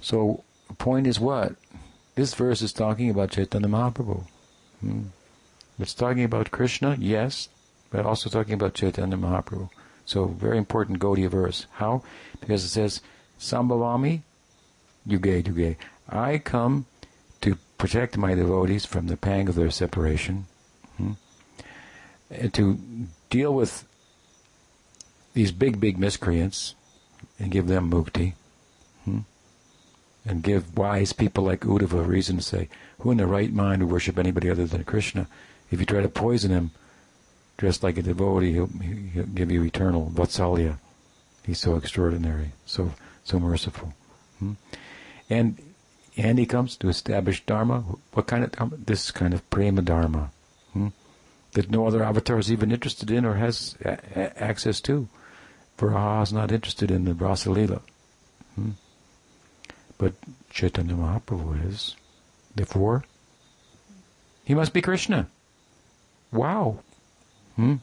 So, 0.00 0.44
the 0.68 0.74
point 0.74 1.06
is 1.06 1.20
what? 1.20 1.56
This 2.16 2.32
verse 2.32 2.62
is 2.62 2.72
talking 2.72 3.10
about 3.10 3.30
Chaitanya 3.30 3.68
Mahaprabhu. 3.68 4.24
Hmm? 4.80 5.02
It's 5.78 5.92
talking 5.92 6.24
about 6.24 6.50
Krishna, 6.50 6.96
yes, 6.98 7.50
but 7.90 8.06
also 8.06 8.30
talking 8.30 8.54
about 8.54 8.72
Chaitanya 8.72 9.18
Mahaprabhu. 9.18 9.68
So, 10.06 10.24
very 10.24 10.56
important 10.56 10.98
Gaudiya 10.98 11.28
verse. 11.28 11.66
How? 11.72 12.02
Because 12.40 12.64
it 12.64 12.68
says, 12.68 13.02
Sambhavami 13.38 14.22
Yuge 15.06 15.44
Yuge. 15.44 15.76
I 16.08 16.38
come 16.38 16.86
to 17.42 17.58
protect 17.76 18.16
my 18.16 18.34
devotees 18.34 18.86
from 18.86 19.08
the 19.08 19.18
pang 19.18 19.48
of 19.48 19.54
their 19.54 19.70
separation, 19.70 20.46
hmm? 20.96 21.12
and 22.30 22.54
to 22.54 22.78
deal 23.28 23.52
with 23.54 23.86
these 25.34 25.52
big, 25.52 25.78
big 25.80 25.98
miscreants 25.98 26.74
and 27.38 27.50
give 27.50 27.66
them 27.66 27.90
mukti. 27.90 28.32
And 30.28 30.42
give 30.42 30.76
wise 30.76 31.12
people 31.12 31.44
like 31.44 31.60
Uddhava 31.60 32.00
a 32.00 32.02
reason 32.02 32.36
to 32.36 32.42
say, 32.42 32.68
who 32.98 33.12
in 33.12 33.18
their 33.18 33.28
right 33.28 33.52
mind 33.52 33.82
would 33.82 33.92
worship 33.92 34.18
anybody 34.18 34.50
other 34.50 34.66
than 34.66 34.82
Krishna? 34.82 35.28
If 35.70 35.78
you 35.78 35.86
try 35.86 36.00
to 36.02 36.08
poison 36.08 36.50
him, 36.50 36.72
dressed 37.56 37.82
like 37.82 37.96
a 37.96 38.02
devotee, 38.02 38.52
he'll, 38.52 38.66
he'll 38.66 39.24
give 39.24 39.50
you 39.50 39.62
eternal 39.62 40.10
vatsalya. 40.12 40.78
He's 41.44 41.60
so 41.60 41.76
extraordinary, 41.76 42.52
so 42.64 42.92
so 43.24 43.38
merciful. 43.38 43.94
Hmm? 44.40 44.52
And 45.30 45.58
and 46.16 46.38
he 46.38 46.46
comes 46.46 46.76
to 46.78 46.88
establish 46.88 47.44
dharma. 47.46 47.84
What 48.12 48.26
kind 48.26 48.42
of 48.42 48.52
dharma? 48.52 48.76
This 48.76 49.10
kind 49.12 49.32
of 49.32 49.48
prema 49.48 49.82
dharma 49.82 50.30
hmm? 50.72 50.88
that 51.52 51.70
no 51.70 51.86
other 51.86 52.02
avatar 52.02 52.38
is 52.38 52.50
even 52.50 52.72
interested 52.72 53.10
in 53.10 53.24
or 53.24 53.34
has 53.34 53.76
a- 53.84 53.98
a- 54.16 54.42
access 54.42 54.80
to. 54.82 55.08
Varaha 55.78 56.22
is 56.22 56.32
not 56.32 56.50
interested 56.50 56.90
in 56.90 57.04
the 57.04 57.14
Rasa 57.14 57.50
Lila. 57.50 57.76
Hmm? 57.76 57.82
But 59.98 60.14
Chaitanya 60.50 60.94
Mahaprabhu 60.94 61.68
is. 61.68 61.96
Therefore, 62.54 63.04
he 64.44 64.54
must 64.54 64.72
be 64.72 64.82
Krishna. 64.82 65.28
Wow. 66.32 66.78
Hmm? 67.56 67.76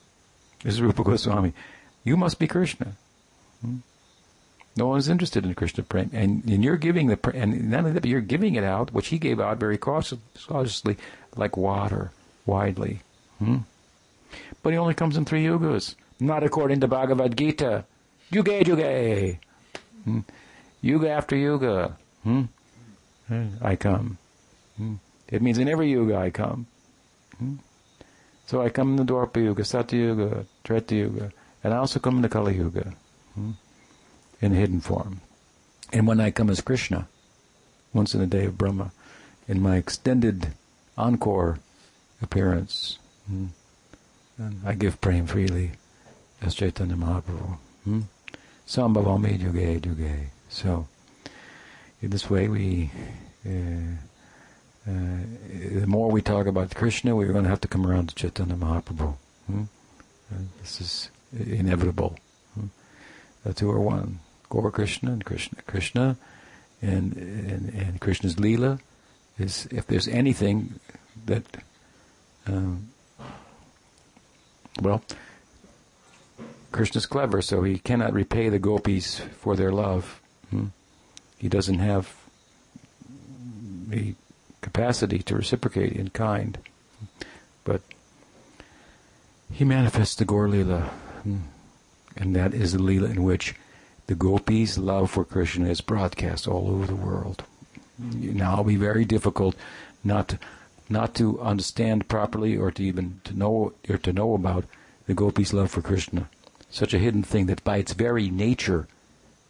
This 0.63 0.75
is 0.75 0.81
Rupa 0.81 1.03
Goswami. 1.03 1.53
You 2.03 2.17
must 2.17 2.39
be 2.39 2.47
Krishna. 2.47 2.93
Hmm? 3.61 3.77
No 4.75 4.87
one 4.87 4.99
is 4.99 5.09
interested 5.09 5.45
in 5.45 5.53
Krishna 5.53 5.83
prem, 5.83 6.09
and, 6.13 6.43
and 6.45 6.63
you're 6.63 6.77
giving 6.77 7.07
the 7.07 7.19
and 7.35 7.69
not 7.69 7.81
only 7.81 7.91
that, 7.91 8.01
but 8.01 8.09
you're 8.09 8.21
giving 8.21 8.55
it 8.55 8.63
out, 8.63 8.91
which 8.91 9.07
he 9.07 9.19
gave 9.19 9.39
out 9.39 9.57
very 9.57 9.77
cautious, 9.77 10.17
cautiously, 10.47 10.97
like 11.35 11.55
water, 11.55 12.11
widely. 12.45 13.01
Hmm? 13.37 13.57
But 14.63 14.73
he 14.73 14.79
only 14.79 14.95
comes 14.95 15.15
in 15.15 15.25
three 15.25 15.43
yugas, 15.45 15.93
not 16.19 16.43
according 16.43 16.79
to 16.79 16.87
Bhagavad 16.87 17.37
Gita. 17.37 17.85
Yuga, 18.31 18.65
yuga, 18.65 19.37
hmm? 20.05 20.19
yuga 20.81 21.09
after 21.09 21.35
yuga. 21.35 21.97
Hmm? 22.23 22.43
I 23.61 23.75
come. 23.75 24.17
Hmm? 24.77 24.95
It 25.27 25.41
means 25.41 25.57
in 25.57 25.67
every 25.67 25.89
yuga 25.89 26.17
I 26.17 26.29
come. 26.29 26.67
Hmm? 27.37 27.55
So 28.45 28.61
I 28.61 28.69
come 28.69 28.91
in 28.91 29.05
the 29.05 29.13
Dwapara 29.13 29.43
Yuga, 29.43 29.63
Satya 29.63 29.97
Yuga, 29.99 30.45
Treta 30.63 30.95
Yuga, 30.95 31.31
and 31.63 31.73
I 31.73 31.77
also 31.77 31.99
come 31.99 32.17
in 32.17 32.21
the 32.21 32.29
Kali 32.29 32.55
Yuga. 32.55 32.93
Hmm? 33.33 33.51
in 34.43 34.53
hidden 34.53 34.81
form. 34.81 35.21
And 35.93 36.05
when 36.05 36.19
I 36.19 36.29
come 36.29 36.49
as 36.49 36.59
Krishna, 36.59 37.07
once 37.93 38.13
in 38.13 38.19
the 38.19 38.27
day 38.27 38.45
of 38.45 38.57
Brahma, 38.57 38.91
in 39.47 39.61
my 39.61 39.77
extended 39.77 40.47
encore 40.97 41.59
appearance, 42.21 42.99
hmm, 43.27 43.47
I 44.65 44.73
give 44.73 44.99
praying 44.99 45.27
freely 45.27 45.71
as 46.41 46.55
Chaitanya 46.55 46.95
Mahaprabhu. 46.95 47.57
Hmm? 47.85 48.01
Sambhavami 48.67 49.39
Yuge 49.39 49.79
Yuge. 49.79 50.25
So, 50.49 50.87
in 52.03 52.09
this 52.09 52.29
way, 52.29 52.49
we, 52.49 52.91
uh, 53.45 53.49
uh, 54.85 55.21
the 55.55 55.87
more 55.87 56.11
we 56.11 56.21
talk 56.21 56.47
about 56.47 56.75
Krishna, 56.75 57.15
we're 57.15 57.31
going 57.31 57.45
to 57.45 57.49
have 57.49 57.61
to 57.61 57.69
come 57.69 57.87
around 57.87 58.09
to 58.09 58.15
Chaitanya 58.15 58.55
Mahaprabhu. 58.55 59.15
Hmm? 59.47 59.63
Uh, 60.29 60.37
this 60.59 60.81
is 60.81 61.09
inevitable. 61.33 62.17
Hmm? 62.55 62.67
The 63.45 63.53
two 63.53 63.71
are 63.71 63.79
one. 63.79 64.19
Gaur 64.49 64.69
Krishna 64.69 65.13
and 65.13 65.25
Krishna 65.25 65.61
Krishna 65.65 66.17
and, 66.79 67.15
and 67.15 67.69
and 67.73 67.99
Krishna's 67.99 68.35
Leela 68.35 68.79
is 69.39 69.67
if 69.71 69.87
there's 69.87 70.07
anything 70.07 70.79
that 71.25 71.43
um, 72.45 72.89
well 74.79 75.01
Krishna's 76.71 77.07
clever 77.07 77.41
so 77.41 77.63
he 77.63 77.79
cannot 77.79 78.13
repay 78.13 78.49
the 78.49 78.59
gopis 78.59 79.21
for 79.39 79.55
their 79.55 79.71
love 79.71 80.21
hmm? 80.51 80.67
He 81.43 81.49
doesn't 81.49 81.79
have 81.79 82.15
the 83.89 84.15
capacity 84.61 85.19
to 85.19 85.35
reciprocate 85.35 85.91
in 85.91 86.09
kind 86.09 86.57
but 87.65 87.81
he 89.51 89.65
manifests 89.65 90.15
the 90.15 90.23
Gaur 90.23 90.47
Leela 90.47 90.83
hmm? 91.23 91.39
and 92.15 92.33
that 92.33 92.53
is 92.53 92.71
the 92.71 92.79
Leela 92.79 93.11
in 93.11 93.23
which 93.23 93.55
the 94.07 94.15
gopis' 94.15 94.77
love 94.77 95.11
for 95.11 95.25
Krishna 95.25 95.67
is 95.69 95.81
broadcast 95.81 96.47
all 96.47 96.69
over 96.69 96.85
the 96.85 96.95
world. 96.95 97.43
Now 97.99 98.53
it'll 98.53 98.65
be 98.65 98.75
very 98.75 99.05
difficult 99.05 99.55
not 100.03 100.27
to, 100.29 100.39
not 100.89 101.15
to 101.15 101.41
understand 101.41 102.07
properly 102.07 102.57
or 102.57 102.71
to 102.71 102.83
even 102.83 103.21
to 103.25 103.37
know 103.37 103.73
or 103.89 103.97
to 103.97 104.13
know 104.13 104.33
about 104.33 104.65
the 105.07 105.13
gopis' 105.13 105.53
love 105.53 105.71
for 105.71 105.81
Krishna. 105.81 106.29
Such 106.69 106.93
a 106.93 106.99
hidden 106.99 107.23
thing 107.23 107.45
that 107.47 107.63
by 107.63 107.77
its 107.77 107.93
very 107.93 108.29
nature 108.29 108.87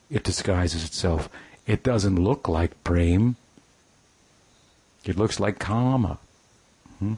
it 0.10 0.24
disguises 0.24 0.86
itself. 0.86 1.30
It 1.66 1.84
doesn't 1.84 2.18
look 2.18 2.48
like 2.48 2.84
prem. 2.84 3.36
It 5.06 5.18
looks 5.18 5.40
like 5.40 5.60
kama. 5.60 6.18
Hmm? 7.00 7.14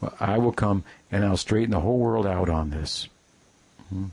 Well, 0.00 0.14
I 0.18 0.38
will 0.38 0.52
come 0.52 0.84
and 1.10 1.24
I'll 1.24 1.36
straighten 1.36 1.72
the 1.72 1.80
whole 1.80 1.98
world 1.98 2.26
out 2.26 2.48
on 2.48 2.70
this. 2.70 3.08
Hmm? 3.88 4.06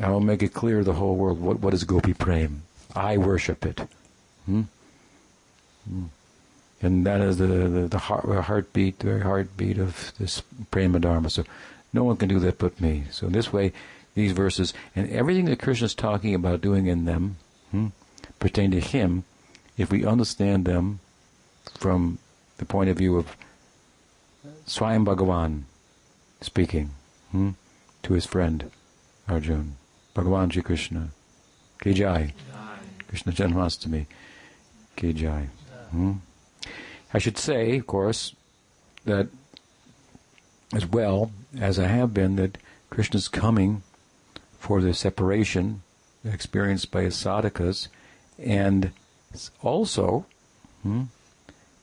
I 0.00 0.10
will 0.10 0.20
make 0.20 0.42
it 0.42 0.54
clear 0.54 0.78
to 0.78 0.84
the 0.84 0.92
whole 0.94 1.16
world 1.16 1.40
what, 1.40 1.60
what 1.60 1.74
is 1.74 1.84
Gopi 1.84 2.14
Prem. 2.14 2.62
I 2.94 3.18
worship 3.18 3.66
it. 3.66 3.80
Hmm? 4.46 4.62
Hmm. 5.88 6.04
And 6.80 7.04
that 7.06 7.20
is 7.20 7.38
the, 7.38 7.46
the, 7.46 7.88
the 7.88 7.98
heart, 7.98 8.24
heartbeat, 8.44 9.00
the 9.00 9.06
very 9.06 9.20
heartbeat 9.22 9.78
of 9.78 10.12
this 10.18 10.42
Prema 10.70 11.00
Dharma. 11.00 11.30
So 11.30 11.44
no 11.92 12.04
one 12.04 12.16
can 12.16 12.28
do 12.28 12.38
that 12.40 12.58
but 12.58 12.80
me. 12.80 13.04
So 13.10 13.26
in 13.26 13.32
this 13.32 13.52
way, 13.52 13.72
these 14.14 14.32
verses 14.32 14.72
and 14.94 15.10
everything 15.10 15.46
that 15.46 15.60
Krishna 15.60 15.86
is 15.86 15.94
talking 15.94 16.34
about 16.34 16.60
doing 16.60 16.86
in 16.86 17.04
them 17.04 17.36
hmm, 17.70 17.88
pertain 18.38 18.70
to 18.70 18.80
him 18.80 19.24
if 19.76 19.90
we 19.90 20.04
understand 20.04 20.64
them 20.64 21.00
from 21.74 22.18
the 22.58 22.64
point 22.64 22.90
of 22.90 22.98
view 22.98 23.16
of 23.16 23.36
Swayam 24.66 25.04
Bhagavan 25.04 25.62
speaking 26.40 26.90
hmm, 27.30 27.50
to 28.02 28.14
his 28.14 28.26
friend 28.26 28.70
Arjun. 29.28 29.76
Bhagavan 30.14 30.52
Shri 30.52 30.62
Krishna. 30.62 31.10
Ki 31.82 31.92
Jai. 31.92 32.34
Krishna 33.08 33.32
Janmastami. 33.32 34.06
Ki 34.96 35.12
Jai. 35.12 35.48
Hmm? 35.90 36.12
I 37.14 37.18
should 37.18 37.38
say, 37.38 37.78
of 37.78 37.86
course, 37.86 38.34
that 39.04 39.28
as 40.74 40.86
well 40.86 41.30
as 41.58 41.78
I 41.78 41.86
have 41.86 42.12
been, 42.12 42.36
that 42.36 42.58
Krishna's 42.90 43.28
coming 43.28 43.82
for 44.58 44.80
the 44.80 44.92
separation 44.92 45.82
experienced 46.32 46.90
by 46.90 47.04
sadhakas, 47.04 47.88
and 48.38 48.92
also, 49.62 50.26
hmm, 50.82 51.04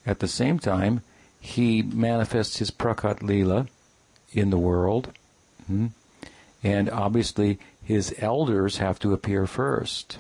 at 0.06 0.20
the 0.20 0.28
same 0.28 0.60
time, 0.60 1.02
he 1.40 1.82
manifests 1.82 2.58
his 2.58 2.72
prakat 2.72 3.22
lila 3.22 3.68
in 4.32 4.50
the 4.50 4.58
world, 4.58 5.12
hmm, 5.68 5.88
and 6.64 6.90
obviously 6.90 7.60
his 7.84 8.16
elders 8.18 8.78
have 8.78 9.00
to 9.00 9.14
appear 9.14 9.46
first. 9.46 10.18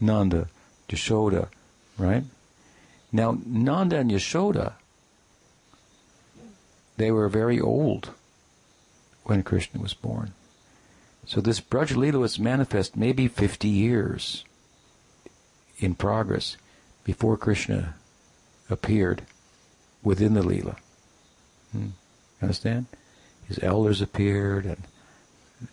Nanda, 0.00 0.48
Yashoda, 0.88 1.48
right? 1.96 2.24
Now, 3.12 3.38
Nanda 3.46 3.98
and 3.98 4.10
Yashoda, 4.10 4.74
they 6.96 7.10
were 7.10 7.28
very 7.28 7.60
old 7.60 8.10
when 9.24 9.42
Krishna 9.42 9.80
was 9.80 9.94
born. 9.94 10.32
So 11.26 11.40
this 11.40 11.60
Braj 11.60 12.38
manifest 12.38 12.96
maybe 12.96 13.28
50 13.28 13.68
years 13.68 14.44
in 15.78 15.94
progress 15.94 16.56
before 17.02 17.36
Krishna 17.36 17.94
appeared 18.68 19.22
within 20.02 20.34
the 20.34 20.42
Leela. 20.42 20.76
Hmm. 21.72 21.88
Understand? 22.42 22.86
His 23.48 23.58
elders 23.62 24.00
appeared 24.00 24.66
and 24.66 24.82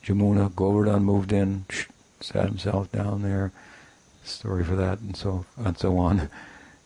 Jamuna, 0.03 0.55
Govardhan 0.55 1.03
moved 1.03 1.33
in, 1.33 1.65
sat 2.19 2.45
himself 2.45 2.91
down 2.91 3.21
there. 3.21 3.51
Story 4.23 4.63
for 4.63 4.75
that, 4.75 4.99
and 4.99 5.17
so 5.17 5.45
and 5.57 5.77
so 5.77 5.97
on. 5.97 6.29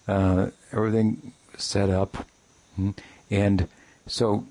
Uh, 0.07 0.51
everything 0.72 1.34
set 1.57 1.89
up, 1.89 2.28
hmm. 2.76 2.91
and 3.32 3.68
so 4.05 4.45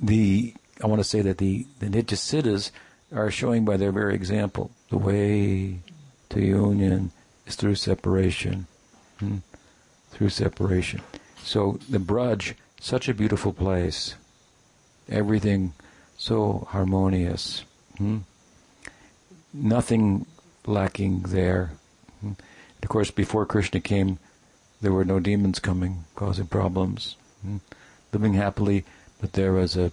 the 0.00 0.52
I 0.82 0.86
want 0.86 1.00
to 1.00 1.04
say 1.04 1.20
that 1.22 1.38
the 1.38 1.66
the 1.78 1.86
Nitya 1.86 2.16
Siddhas 2.16 2.70
are 3.12 3.30
showing 3.30 3.64
by 3.64 3.76
their 3.76 3.92
very 3.92 4.14
example 4.14 4.70
the 4.90 4.98
way 4.98 5.80
to 6.30 6.40
union 6.40 7.12
is 7.46 7.54
through 7.54 7.76
separation, 7.76 8.66
hmm. 9.18 9.38
through 10.10 10.30
separation. 10.30 11.00
So 11.42 11.78
the 11.88 11.98
Braj, 11.98 12.54
such 12.80 13.08
a 13.08 13.14
beautiful 13.14 13.52
place, 13.52 14.14
everything 15.08 15.74
so 16.16 16.66
harmonious. 16.70 17.64
Hmm? 17.98 18.18
Nothing 19.52 20.26
lacking 20.66 21.22
there. 21.22 21.72
Hmm? 22.20 22.32
Of 22.82 22.88
course, 22.88 23.10
before 23.10 23.46
Krishna 23.46 23.80
came, 23.80 24.18
there 24.80 24.92
were 24.92 25.04
no 25.04 25.20
demons 25.20 25.58
coming, 25.58 26.04
causing 26.14 26.46
problems. 26.46 27.16
Hmm? 27.42 27.58
Living 28.12 28.34
happily, 28.34 28.84
but 29.20 29.32
there 29.32 29.52
was 29.52 29.76
a, 29.76 29.92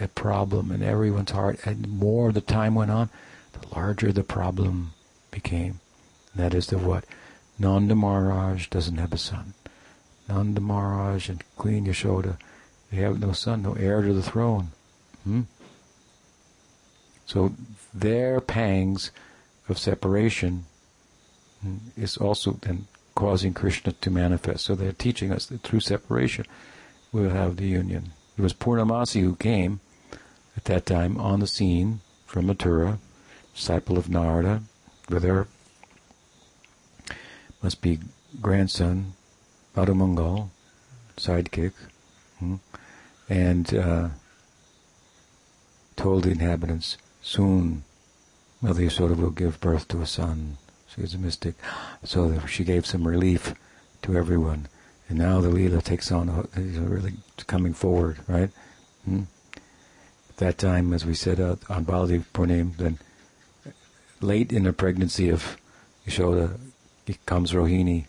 a 0.00 0.08
problem 0.08 0.70
in 0.72 0.82
everyone's 0.82 1.30
heart. 1.30 1.60
And 1.64 1.84
the 1.84 1.88
more 1.88 2.32
the 2.32 2.40
time 2.40 2.74
went 2.74 2.90
on, 2.90 3.10
the 3.52 3.68
larger 3.74 4.12
the 4.12 4.24
problem 4.24 4.92
became. 5.30 5.80
And 6.32 6.44
that 6.44 6.54
is 6.54 6.68
the 6.68 6.78
what? 6.78 7.04
Nanda 7.58 7.94
Maharaj 7.94 8.68
doesn't 8.68 8.98
have 8.98 9.12
a 9.12 9.18
son. 9.18 9.54
Nanda 10.28 10.60
Maharaj 10.60 11.28
and 11.28 11.42
Queen 11.56 11.86
Yashoda 11.86 12.36
They 12.90 12.98
have 12.98 13.18
no 13.20 13.32
son, 13.32 13.62
no 13.62 13.74
heir 13.74 14.02
to 14.02 14.12
the 14.12 14.22
throne. 14.22 14.68
Hmm? 15.24 15.42
So 17.26 17.54
their 17.92 18.40
pangs 18.40 19.10
of 19.68 19.78
separation 19.78 20.64
is 21.96 22.16
also 22.16 22.52
then 22.52 22.86
causing 23.14 23.52
Krishna 23.52 23.92
to 23.92 24.10
manifest. 24.10 24.64
So 24.64 24.74
they're 24.74 24.92
teaching 24.92 25.32
us 25.32 25.46
that 25.46 25.62
through 25.62 25.80
separation 25.80 26.46
we'll 27.12 27.30
have 27.30 27.56
the 27.56 27.66
union. 27.66 28.12
It 28.38 28.42
was 28.42 28.54
Purnamasi 28.54 29.20
who 29.20 29.34
came 29.34 29.80
at 30.56 30.64
that 30.66 30.86
time 30.86 31.18
on 31.18 31.40
the 31.40 31.46
scene 31.48 32.00
from 32.24 32.46
Mathura, 32.46 32.98
disciple 33.52 33.98
of 33.98 34.08
Narada, 34.08 34.62
with 35.10 35.24
her 35.24 35.48
must 37.62 37.82
be 37.82 37.98
grandson, 38.40 39.14
Madhumangal, 39.76 40.50
sidekick, 41.16 41.72
hmm, 42.38 42.56
and 43.28 43.74
uh, 43.74 44.08
told 45.96 46.22
the 46.22 46.30
inhabitants, 46.30 46.96
soon 47.20 47.82
Mother 48.62 48.82
Yasoda 48.82 49.16
will 49.16 49.30
give 49.30 49.60
birth 49.60 49.88
to 49.88 50.00
a 50.00 50.06
son. 50.06 50.58
She 50.94 51.00
was 51.00 51.14
a 51.14 51.18
mystic. 51.18 51.54
So 52.04 52.46
she 52.46 52.62
gave 52.62 52.86
some 52.86 53.08
relief 53.08 53.54
to 54.02 54.16
everyone. 54.16 54.68
And 55.08 55.18
now 55.18 55.40
the 55.40 55.48
Leela 55.48 55.82
takes 55.82 56.12
on, 56.12 56.28
a, 56.28 56.60
really 56.60 57.14
coming 57.46 57.72
forward, 57.72 58.18
right? 58.26 58.50
Hmm? 59.04 59.22
At 60.30 60.36
that 60.36 60.58
time, 60.58 60.92
as 60.92 61.06
we 61.06 61.14
said 61.14 61.40
uh, 61.40 61.56
on 61.68 61.84
Baladev 61.84 62.24
Purnim, 62.34 62.76
then 62.76 62.98
late 64.20 64.52
in 64.52 64.64
the 64.64 64.72
pregnancy 64.72 65.30
of 65.30 65.56
Yashoda 66.06 66.58
comes 67.26 67.52
Rohini 67.52 68.04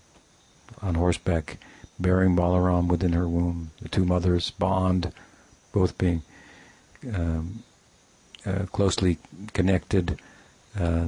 on 0.81 0.95
horseback, 0.95 1.57
bearing 1.99 2.35
Balaram 2.35 2.87
within 2.87 3.13
her 3.13 3.27
womb. 3.27 3.71
The 3.81 3.89
two 3.89 4.05
mothers 4.05 4.51
bond, 4.51 5.13
both 5.71 5.97
being 5.97 6.21
um, 7.13 7.63
uh, 8.45 8.65
closely 8.71 9.17
connected. 9.53 10.19
Uh, 10.77 11.07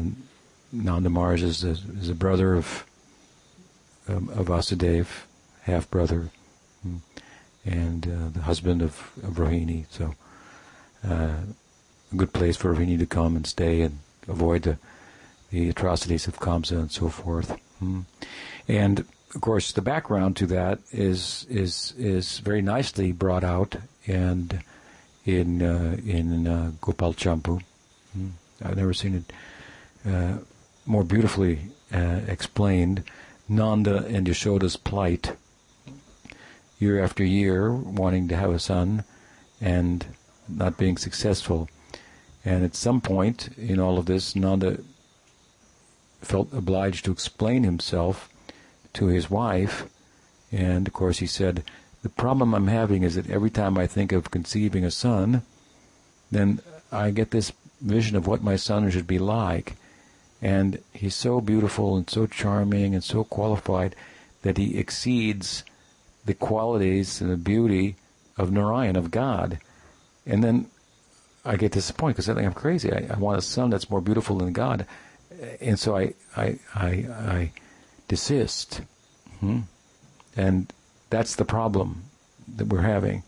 Nanda 0.72 1.10
is 1.34 1.64
a, 1.64 1.72
is 1.72 2.10
a 2.10 2.16
brother 2.16 2.56
of 2.56 2.86
um, 4.08 4.30
of 4.30 4.48
Vasudev, 4.48 5.08
half 5.62 5.90
brother, 5.90 6.30
and 7.66 8.08
uh, 8.08 8.30
the 8.34 8.42
husband 8.42 8.82
of, 8.82 9.12
of 9.24 9.36
Rohini. 9.36 9.86
So, 9.90 10.16
uh, 11.08 11.36
a 12.12 12.16
good 12.16 12.34
place 12.34 12.58
for 12.58 12.74
Rohini 12.74 12.98
to 13.00 13.06
come 13.06 13.36
and 13.36 13.46
stay 13.46 13.82
and 13.82 14.00
avoid 14.28 14.64
the 14.64 14.78
the 15.52 15.70
atrocities 15.70 16.28
of 16.28 16.40
Kamsa 16.40 16.80
and 16.80 16.92
so 16.92 17.10
forth. 17.10 17.58
Hmm. 17.80 18.02
And 18.68 19.00
of 19.36 19.42
course, 19.42 19.72
the 19.74 19.82
background 19.82 20.36
to 20.38 20.48
that 20.48 20.80
is 20.92 21.46
is 21.50 21.94
is 21.98 22.40
very 22.40 22.62
nicely 22.62 23.12
brought 23.12 23.44
out 23.44 23.76
and 24.08 24.64
in 25.26 25.62
uh, 25.62 25.98
in 26.06 26.48
uh, 26.48 26.72
Gopal 26.82 27.14
Champu. 27.14 27.62
Hmm. 28.14 28.30
I've 28.64 28.78
never 28.78 28.94
seen 28.94 29.16
it 29.16 29.34
uh, 30.10 30.38
more 30.86 31.04
beautifully 31.04 31.60
uh, 31.94 32.22
explained. 32.28 33.04
Nanda 33.50 34.06
and 34.06 34.28
Yashoda's 34.28 34.78
plight, 34.78 35.36
year 36.82 37.02
after 37.02 37.24
year, 37.24 37.72
wanting 37.72 38.28
to 38.28 38.36
have 38.36 38.52
a 38.52 38.60
son 38.60 39.04
and 39.62 40.06
not 40.50 40.78
being 40.78 40.98
successful. 40.98 41.70
And 42.44 42.66
at 42.66 42.76
some 42.76 43.02
point 43.02 43.50
in 43.58 43.80
all 43.80 44.00
of 44.00 44.08
this, 44.08 44.36
Nanda 44.36 44.80
felt 46.22 46.52
obliged 46.52 47.06
to 47.06 47.12
explain 47.12 47.64
himself 47.64 48.30
to 48.94 49.08
his 49.08 49.30
wife. 49.30 49.86
And 50.52 50.88
of 50.88 50.94
course, 50.94 51.20
he 51.20 51.28
said, 51.28 51.64
The 52.02 52.10
problem 52.10 52.54
I'm 52.54 52.68
having 52.68 53.04
is 53.04 53.16
that 53.16 53.30
every 53.30 53.52
time 53.52 53.78
I 53.78 53.88
think 53.88 54.12
of 54.12 54.32
conceiving 54.32 54.84
a 54.84 54.92
son, 54.92 55.44
then 56.32 56.62
I 56.92 57.12
get 57.12 57.32
this 57.32 57.52
vision 57.80 58.18
of 58.18 58.28
what 58.28 58.44
my 58.44 58.56
son 58.56 58.90
should 58.90 59.08
be 59.08 59.20
like. 59.20 59.76
And 60.42 60.80
he's 60.94 61.16
so 61.16 61.42
beautiful 61.42 61.96
and 61.96 62.10
so 62.10 62.26
charming 62.26 62.96
and 62.96 63.04
so 63.04 63.24
qualified 63.24 63.96
that 64.42 64.58
he 64.58 64.78
exceeds 64.78 65.64
the 66.26 66.34
qualities 66.34 67.22
and 67.22 67.32
the 67.32 67.38
beauty 67.38 67.96
of 68.38 68.52
Narayan, 68.52 68.96
of 68.96 69.12
God. 69.12 69.60
And 70.26 70.44
then 70.44 70.68
I 71.44 71.56
get 71.56 71.72
disappointed 71.72 72.14
because 72.14 72.30
I 72.30 72.34
think 72.36 72.46
I'm 72.46 72.54
crazy. 72.54 72.92
I, 72.92 73.08
I 73.14 73.18
want 73.18 73.40
a 73.40 73.42
son 73.42 73.70
that's 73.70 73.90
more 73.90 74.02
beautiful 74.02 74.38
than 74.38 74.54
God 74.54 74.86
and 75.60 75.80
so 75.80 75.98
I, 75.98 76.14
I, 76.36 76.60
I, 76.76 76.88
I 76.88 77.52
desist. 78.08 78.82
Hmm? 79.40 79.62
And 80.36 80.72
that's 81.10 81.36
the 81.36 81.46
problem 81.46 82.04
that 82.56 82.68
we're 82.68 82.82
having. 82.82 83.24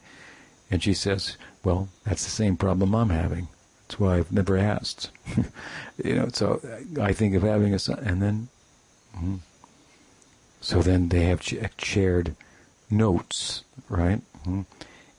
And 0.70 0.84
she 0.84 0.94
says, 0.94 1.38
well, 1.64 1.90
that's 2.04 2.24
the 2.24 2.32
same 2.32 2.58
problem 2.58 2.96
I'm 2.96 3.10
having. 3.10 3.48
That's 3.88 4.00
why 4.00 4.18
I've 4.18 4.32
never 4.32 4.58
asked. 4.58 5.10
you 6.04 6.16
know, 6.16 6.30
so 6.32 6.62
I 7.00 7.14
think 7.14 7.36
of 7.36 7.44
having 7.44 7.74
a 7.74 7.80
son, 7.80 8.00
and 8.00 8.22
then, 8.22 8.48
hmm. 9.16 9.36
so 10.62 10.82
then 10.82 11.10
they 11.10 11.26
have 11.26 11.42
shared 11.78 12.36
notes, 12.90 13.64
right? 13.90 14.22
Hmm. 14.44 14.62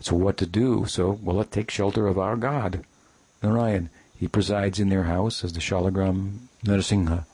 So 0.00 0.14
what 0.16 0.36
to 0.38 0.46
do? 0.46 0.84
So, 0.86 1.18
well, 1.22 1.36
let's 1.36 1.50
take 1.50 1.70
shelter 1.70 2.06
of 2.06 2.18
our 2.18 2.36
God, 2.36 2.84
Narayan. 3.42 3.90
He 4.16 4.28
presides 4.28 4.78
in 4.78 4.88
their 4.88 5.04
house 5.04 5.44
as 5.44 5.52
the 5.52 5.60
Shalagram 5.60 6.46
Narasingha. 6.64 7.24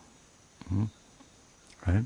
Hmm? 0.69 0.85
Right? 1.87 2.05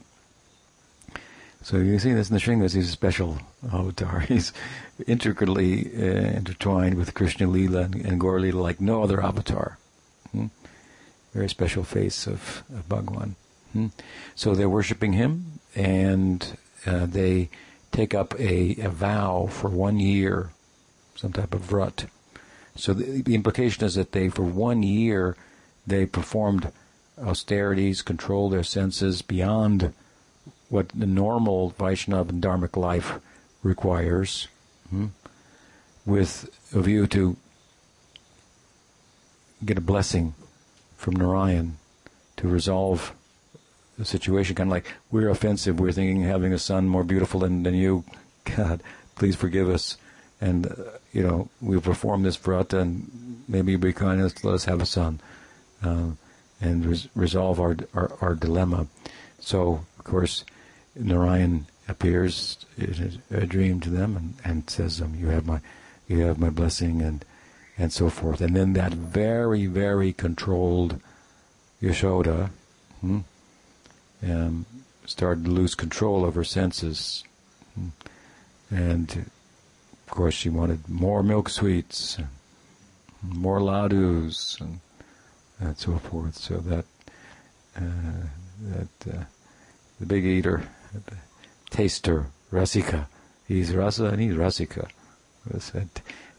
So 1.64 1.78
you 1.78 1.98
see 1.98 2.12
this 2.12 2.28
Nrsimha, 2.28 2.74
he's 2.74 2.88
a 2.88 2.92
special 2.92 3.38
avatar. 3.72 4.20
He's 4.28 4.52
intricately 5.06 5.90
uh, 5.96 6.36
intertwined 6.36 6.96
with 6.96 7.14
Krishna 7.14 7.46
Lila 7.46 7.84
and, 7.84 7.94
and 7.94 8.20
Gaur 8.20 8.38
Lila 8.38 8.60
like 8.60 8.82
no 8.82 9.02
other 9.02 9.22
avatar. 9.22 9.78
Hmm? 10.32 10.46
Very 11.32 11.48
special 11.48 11.82
face 11.82 12.26
of, 12.26 12.64
of 12.68 12.86
Bhagwan. 12.86 13.36
Hmm? 13.72 13.86
So 14.34 14.54
they're 14.54 14.68
worshipping 14.68 15.14
him 15.14 15.58
and 15.74 16.58
uh, 16.84 17.06
they 17.06 17.48
take 17.94 18.12
up 18.12 18.38
a, 18.40 18.76
a 18.80 18.90
vow 18.90 19.46
for 19.46 19.70
one 19.70 19.98
year, 20.00 20.50
some 21.14 21.32
type 21.32 21.54
of 21.54 21.62
vrat. 21.62 22.06
So 22.76 22.92
the, 22.92 23.22
the 23.22 23.34
implication 23.34 23.84
is 23.84 23.94
that 23.94 24.12
they, 24.12 24.28
for 24.28 24.42
one 24.42 24.82
year, 24.82 25.36
they 25.86 26.04
performed 26.04 26.72
austerities, 27.22 28.02
control 28.02 28.50
their 28.50 28.64
senses 28.64 29.22
beyond 29.22 29.92
what 30.68 30.88
the 30.88 31.06
normal 31.06 31.70
Vaishnava 31.70 32.30
and 32.30 32.42
Dharmic 32.42 32.76
life 32.76 33.20
requires, 33.62 34.48
hmm, 34.90 35.06
with 36.04 36.50
a 36.74 36.80
view 36.80 37.06
to 37.06 37.36
get 39.64 39.78
a 39.78 39.80
blessing 39.80 40.34
from 40.96 41.14
Narayan 41.14 41.76
to 42.36 42.48
resolve 42.48 43.14
situation. 44.02 44.56
Kind 44.56 44.68
of 44.68 44.72
like 44.72 44.86
we're 45.10 45.28
offensive, 45.28 45.78
we're 45.78 45.92
thinking 45.92 46.22
having 46.22 46.52
a 46.52 46.58
son 46.58 46.88
more 46.88 47.04
beautiful 47.04 47.40
than, 47.40 47.62
than 47.62 47.74
you. 47.74 48.04
God, 48.56 48.82
please 49.14 49.36
forgive 49.36 49.68
us. 49.68 49.96
And, 50.40 50.66
uh, 50.66 50.74
you 51.12 51.22
know, 51.22 51.48
we 51.60 51.78
perform 51.80 52.22
this 52.22 52.36
vrata 52.36 52.80
and 52.80 53.44
maybe 53.48 53.76
be 53.76 53.92
kind, 53.92 54.20
let 54.20 54.54
us 54.54 54.64
have 54.64 54.82
a 54.82 54.86
son. 54.86 55.20
Uh, 55.82 56.10
and 56.60 56.84
res- 56.86 57.08
resolve 57.14 57.60
our, 57.60 57.76
our, 57.94 58.12
our 58.20 58.34
dilemma. 58.34 58.86
So, 59.38 59.84
of 59.98 60.04
course, 60.04 60.44
Narayan 60.96 61.66
appears 61.88 62.64
in 62.78 63.20
a, 63.30 63.38
a 63.38 63.46
dream 63.46 63.80
to 63.80 63.90
them 63.90 64.16
and, 64.16 64.34
and 64.44 64.70
says, 64.70 65.00
um, 65.00 65.14
"You 65.14 65.28
have 65.28 65.46
my, 65.46 65.60
you 66.08 66.20
have 66.20 66.38
my 66.38 66.50
blessing," 66.50 67.02
and 67.02 67.24
and 67.76 67.92
so 67.92 68.08
forth. 68.08 68.40
And 68.40 68.54
then 68.56 68.72
that 68.74 68.92
very, 68.92 69.66
very 69.66 70.12
controlled 70.12 71.00
Yashoda 71.82 72.50
hmm, 73.00 73.20
um, 74.24 74.66
started 75.06 75.44
to 75.44 75.50
lose 75.50 75.74
control 75.74 76.24
of 76.24 76.34
her 76.34 76.44
senses, 76.44 77.24
and 78.70 79.30
of 80.06 80.10
course, 80.10 80.34
she 80.34 80.48
wanted 80.48 80.88
more 80.88 81.22
milk 81.22 81.48
sweets, 81.48 82.18
more 83.22 83.60
ladus, 83.60 84.58
and 84.60 84.80
and 85.60 85.78
so 85.78 85.98
forth. 85.98 86.36
So 86.36 86.58
that 86.58 86.84
uh, 87.76 88.26
that 88.62 89.14
uh, 89.14 89.24
the 90.00 90.06
big 90.06 90.24
eater, 90.24 90.68
the 90.92 91.16
taster, 91.70 92.26
rasika, 92.52 93.06
he's 93.46 93.74
rasa 93.74 94.06
and 94.06 94.20
he's 94.20 94.34
rasika, 94.34 94.88
was 95.50 95.70
had, 95.70 95.88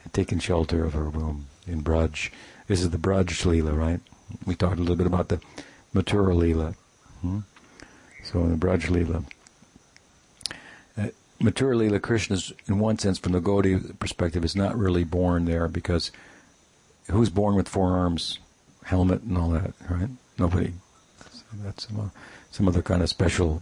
had 0.04 0.14
taken 0.14 0.40
shelter 0.40 0.86
of 0.86 0.94
her 0.94 1.10
womb 1.10 1.48
in 1.68 1.84
Braj. 1.84 2.32
This 2.68 2.82
is 2.82 2.90
the 2.90 2.98
Braj 2.98 3.46
Lila, 3.46 3.74
right? 3.74 4.00
We 4.46 4.56
talked 4.56 4.78
a 4.78 4.82
little 4.82 4.96
bit 4.96 5.08
about 5.08 5.30
the 5.30 5.40
Mathura 5.94 6.36
Lila. 6.36 6.76
Hmm? 7.22 7.40
So 8.26 8.42
in 8.42 8.52
the 8.52 8.58
Braj 8.58 8.90
Lila, 8.90 9.24
uh, 10.98 11.10
Mathura 11.42 11.78
Lila, 11.78 12.00
Krishna 12.00 12.36
is, 12.36 12.52
in 12.68 12.80
one 12.80 13.00
sense, 13.00 13.18
from 13.18 13.32
the 13.32 13.40
Gaudiya 13.40 13.98
perspective, 14.00 14.44
is 14.44 14.56
not 14.56 14.78
really 14.78 15.04
born 15.04 15.46
there 15.46 15.68
because 15.68 16.12
who's 17.10 17.30
born 17.30 17.56
with 17.56 17.70
four 17.70 17.92
arms? 17.92 18.40
helmet 18.86 19.24
and 19.24 19.38
all 19.38 19.50
that, 19.50 19.74
right? 19.90 20.10
Nobody. 20.38 20.74
So 21.32 21.44
that's 21.64 21.88
some, 21.88 22.00
uh, 22.00 22.10
some 22.52 22.68
other 22.68 22.82
kind 22.82 23.02
of 23.02 23.10
special 23.10 23.62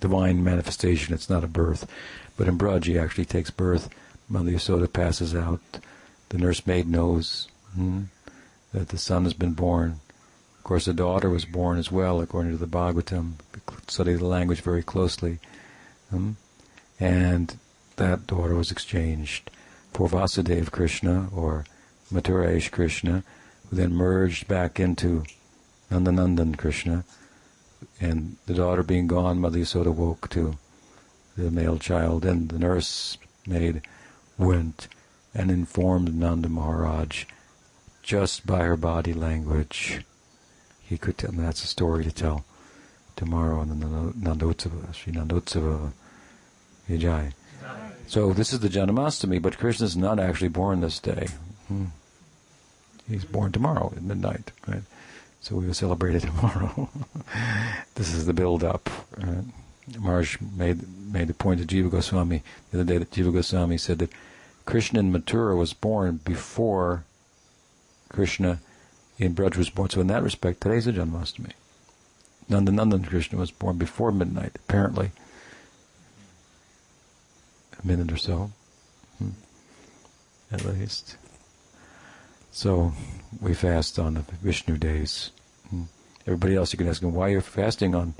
divine 0.00 0.42
manifestation. 0.44 1.14
It's 1.14 1.30
not 1.30 1.44
a 1.44 1.48
birth. 1.48 1.88
But 2.36 2.48
in 2.48 2.58
Braj, 2.58 2.84
he 2.84 2.98
actually 2.98 3.24
takes 3.24 3.50
birth 3.50 3.88
Mother 4.28 4.50
Yasoda 4.50 4.92
passes 4.92 5.34
out. 5.34 5.60
The 6.28 6.38
nursemaid 6.38 6.86
knows 6.86 7.48
hmm, 7.74 8.02
that 8.72 8.88
the 8.88 8.98
son 8.98 9.24
has 9.24 9.32
been 9.32 9.54
born. 9.54 10.00
Of 10.68 10.70
course, 10.70 10.86
a 10.86 10.92
daughter 10.92 11.30
was 11.30 11.46
born 11.46 11.78
as 11.78 11.90
well, 11.90 12.20
according 12.20 12.52
to 12.52 12.58
the 12.58 12.66
Bhagavatam. 12.66 13.36
Study 13.86 14.12
the 14.12 14.26
language 14.26 14.60
very 14.60 14.82
closely. 14.82 15.38
Hmm? 16.10 16.32
And 17.00 17.58
that 17.96 18.26
daughter 18.26 18.54
was 18.54 18.70
exchanged 18.70 19.50
for 19.94 20.10
Vasudeva 20.10 20.70
Krishna 20.70 21.30
or 21.34 21.64
Mathura 22.12 22.70
Krishna, 22.70 23.24
who 23.70 23.76
then 23.76 23.94
merged 23.94 24.46
back 24.46 24.78
into 24.78 25.24
Nandanandan 25.90 26.58
Krishna. 26.58 27.04
And 27.98 28.36
the 28.44 28.52
daughter 28.52 28.82
being 28.82 29.06
gone, 29.06 29.40
Mother 29.40 29.60
Yasoda 29.60 29.94
woke 29.94 30.28
to 30.28 30.58
the 31.34 31.50
male 31.50 31.78
child, 31.78 32.26
and 32.26 32.50
the 32.50 32.58
nurse 32.58 33.16
maid 33.46 33.80
went 34.36 34.86
and 35.32 35.50
informed 35.50 36.14
Nanda 36.14 36.50
Maharaj 36.50 37.24
just 38.02 38.46
by 38.46 38.64
her 38.64 38.76
body 38.76 39.14
language. 39.14 40.04
He 40.88 40.96
could 40.96 41.18
tell, 41.18 41.32
that's 41.32 41.62
a 41.62 41.66
story 41.66 42.02
to 42.04 42.10
tell 42.10 42.44
tomorrow 43.14 43.60
on 43.60 43.68
the 43.68 43.86
Nandotsava, 43.86 44.94
Sri 44.94 45.12
Nandotsava 45.12 45.92
Vijay. 46.88 47.32
So 48.06 48.32
this 48.32 48.54
is 48.54 48.60
the 48.60 48.68
Janamastami, 48.68 49.42
but 49.42 49.58
Krishna 49.58 49.84
is 49.84 49.96
not 49.96 50.18
actually 50.18 50.48
born 50.48 50.80
this 50.80 50.98
day. 50.98 51.28
Hmm. 51.68 51.86
He's 53.06 53.24
born 53.24 53.52
tomorrow 53.52 53.92
at 53.94 54.02
midnight, 54.02 54.52
right? 54.66 54.82
So 55.42 55.56
we 55.56 55.66
will 55.66 55.74
celebrate 55.74 56.14
it 56.14 56.22
tomorrow. 56.22 56.88
this 57.94 58.14
is 58.14 58.24
the 58.24 58.32
build-up. 58.32 58.88
Right? 59.18 59.44
Maharaj 59.98 60.38
made 60.40 60.80
made 61.10 61.28
the 61.28 61.34
point 61.34 61.60
to 61.60 61.66
Jiva 61.66 61.90
Goswami 61.90 62.42
the 62.70 62.80
other 62.80 62.92
day 62.92 62.98
that 62.98 63.10
Jiva 63.10 63.32
Goswami 63.32 63.78
said 63.78 63.98
that 64.00 64.12
Krishna 64.66 65.00
in 65.00 65.12
Mathura 65.12 65.56
was 65.56 65.72
born 65.72 66.20
before 66.24 67.04
Krishna 68.10 68.60
in 69.18 69.34
Braj 69.34 69.56
was 69.56 69.70
born. 69.70 69.90
So 69.90 70.00
in 70.00 70.06
that 70.08 70.22
respect, 70.22 70.60
today's 70.60 70.86
a 70.86 70.92
Janmashtami. 70.92 71.52
Nandanandan 72.48 73.06
Krishna 73.06 73.38
was 73.38 73.50
born 73.50 73.76
before 73.76 74.12
midnight, 74.12 74.52
apparently. 74.56 75.10
A 77.82 77.86
minute 77.86 78.10
or 78.10 78.16
so, 78.16 78.50
hmm. 79.18 79.30
at 80.50 80.64
least. 80.64 81.16
So 82.50 82.92
we 83.40 83.54
fast 83.54 83.98
on 83.98 84.14
the 84.14 84.20
Vishnu 84.20 84.76
days. 84.78 85.30
Hmm. 85.70 85.84
Everybody 86.26 86.56
else, 86.56 86.72
you 86.72 86.78
can 86.78 86.88
ask 86.88 87.00
them 87.00 87.14
why 87.14 87.28
you're 87.28 87.40
fasting 87.40 87.94
on 87.94 88.14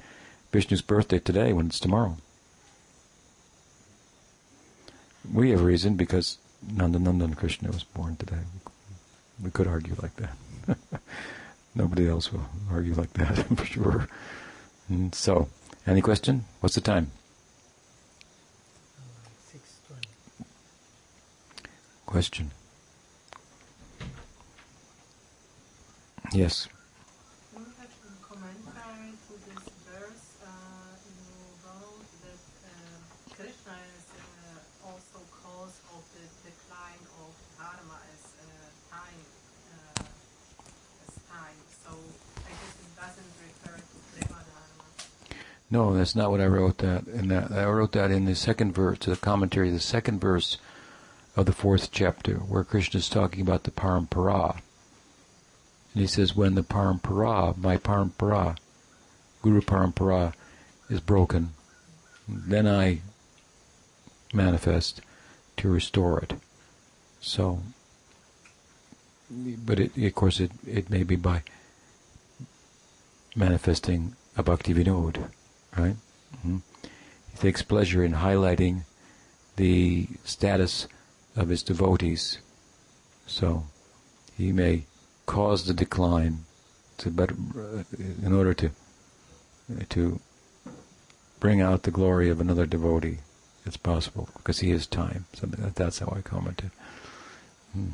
Vishnu's 0.53 0.83
birthday 0.83 1.19
today 1.19 1.53
when 1.53 1.67
it's 1.67 1.81
tomorrow. 1.81 2.17
We 5.33 5.51
have 5.51 5.63
reason 5.63 5.95
because 5.95 6.39
Nandanandan 6.67 7.37
Krishna 7.37 7.71
was 7.71 7.85
born 7.85 8.17
today. 8.17 8.43
We 9.43 9.51
could 9.51 9.67
argue 9.67 9.95
like 10.01 10.17
that. 10.17 10.37
Nobody 11.75 12.09
else 12.09 12.33
will 12.33 12.47
argue 12.71 12.95
like 12.95 13.13
that, 13.15 13.37
for 13.57 13.65
sure. 13.65 14.09
And 14.89 15.15
so, 15.15 15.49
any 15.87 16.01
question? 16.01 16.45
What's 16.61 16.75
the 16.75 16.81
time? 16.81 17.11
Uh, 19.91 19.97
question. 22.07 22.51
Yes. 26.33 26.69
No, 45.71 45.95
that's 45.95 46.17
not 46.17 46.31
what 46.31 46.41
I 46.41 46.47
wrote 46.47 46.79
that 46.79 47.07
in 47.07 47.29
that. 47.29 47.53
I 47.53 47.67
wrote 47.67 47.93
that 47.93 48.11
in 48.11 48.25
the 48.25 48.35
second 48.35 48.73
verse, 48.75 49.01
the 49.01 49.17
commentary, 49.17 49.71
the 49.71 49.81
second 49.81 50.21
verse 50.21 50.57
of 51.37 51.45
the 51.47 51.53
fourth 51.53 51.91
chapter, 51.93 52.37
where 52.37 52.65
Krishna 52.65 52.99
is 52.99 53.09
talking 53.09 53.43
about 53.43 53.65
the 53.65 53.71
parampara. 53.71 54.61
And 55.93 56.01
he 56.01 56.07
says, 56.07 56.35
when 56.35 56.55
the 56.55 56.63
parampara, 56.63 57.57
my 57.57 57.77
parampara, 57.77 58.57
Guru 59.43 59.61
parampara, 59.61 60.33
is 60.89 61.01
broken, 61.01 61.51
then 62.27 62.67
I 62.67 63.01
manifest 64.33 65.03
to 65.59 65.69
restore 65.69 66.19
it. 66.21 66.35
So, 67.21 67.61
but 69.31 69.81
it, 69.81 69.97
of 69.97 70.15
course, 70.15 70.41
it, 70.41 70.51
it 70.67 70.89
may 70.89 71.03
be 71.03 71.17
by 71.17 71.43
manifesting 73.37 74.17
a 74.37 74.43
Bhaktivinod 74.43 75.31
right? 75.77 75.97
Mm-hmm. 76.37 76.59
He 77.33 77.39
takes 77.39 77.63
pleasure 77.63 78.03
in 78.03 78.15
highlighting 78.15 78.83
the 79.57 80.07
status 80.25 80.87
of 81.37 81.49
his 81.49 81.63
devotees. 81.63 82.39
So 83.27 83.65
he 84.37 84.53
may 84.53 84.85
cause 85.27 85.67
the 85.67 85.75
decline 85.75 86.45
to 86.99 87.11
better, 87.11 87.35
uh, 87.57 87.83
in 88.23 88.33
order 88.33 88.55
to 88.55 88.71
to 89.91 90.19
bring 91.41 91.61
out 91.61 91.83
the 91.83 91.91
glory 91.91 92.31
of 92.31 92.41
another 92.41 92.67
devotee. 92.67 93.19
It's 93.67 93.77
possible 93.77 94.29
because 94.37 94.61
he 94.61 94.71
is 94.71 94.87
time. 94.87 95.27
So 95.35 95.47
that's 95.47 95.99
how 95.99 96.13
I 96.17 96.23
commented. 96.23 96.71
Hmm. 97.75 97.91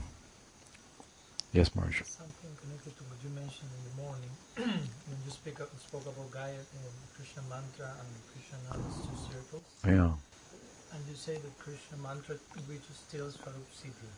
Yes, 1.52 1.74
Marsh. 1.74 2.02
Something 2.04 2.50
connected 2.62 2.96
to 2.96 3.04
what 3.04 3.18
you 3.24 3.30
mentioned 3.30 3.70
in 3.76 3.82
the 3.90 4.02
morning 4.02 4.80
when 5.14 5.22
you 5.22 5.30
speak 5.30 5.62
up, 5.62 5.70
spoke 5.78 6.02
about 6.10 6.26
Gaia 6.34 6.58
and 6.58 6.94
Krishna 7.14 7.46
mantra 7.46 7.86
and 7.86 8.10
Krishna 8.34 8.58
namas 8.66 8.98
two 9.06 9.14
circles. 9.30 9.62
Yeah. 9.86 10.10
And 10.10 11.00
you 11.06 11.14
say 11.14 11.38
that 11.38 11.54
Krishna 11.62 12.02
mantra 12.02 12.34
reaches 12.66 12.98
still 12.98 13.30
Swarup 13.30 13.70
Siddhi. 13.70 14.10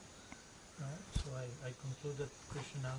Right? 0.81 1.05
So 1.20 1.28
I, 1.36 1.44
I 1.68 1.70
conclude 1.85 2.16
that 2.24 2.32
Krishna, 2.48 2.97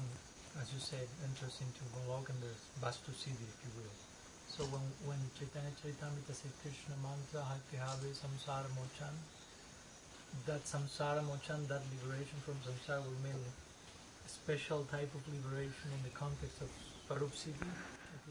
as 0.61 0.69
you 0.69 0.77
said, 0.77 1.09
enters 1.25 1.57
into 1.57 1.81
Golok 1.97 2.29
and 2.29 2.37
there's 2.37 2.69
Vastu 2.77 3.17
Siddhi, 3.17 3.49
if 3.49 3.57
you 3.65 3.73
will. 3.81 3.97
So 4.45 4.61
when, 4.69 4.85
when 5.09 5.21
Chaitanya 5.33 5.73
Charitamrita 5.81 6.37
says 6.37 6.53
Krishna 6.61 6.93
mantra, 7.01 7.41
Have 7.49 7.65
Samsara 8.13 8.69
Mochan, 8.77 9.15
that 10.45 10.61
Samsara 10.69 11.25
Mochan, 11.25 11.65
that 11.65 11.81
liberation 11.97 12.37
from 12.45 12.61
Samsara 12.61 13.01
will 13.01 13.21
mean 13.25 13.41
a 13.41 14.29
special 14.29 14.85
type 14.85 15.09
of 15.17 15.25
liberation 15.33 15.89
in 15.97 16.01
the 16.05 16.13
context 16.13 16.61
of? 16.61 16.69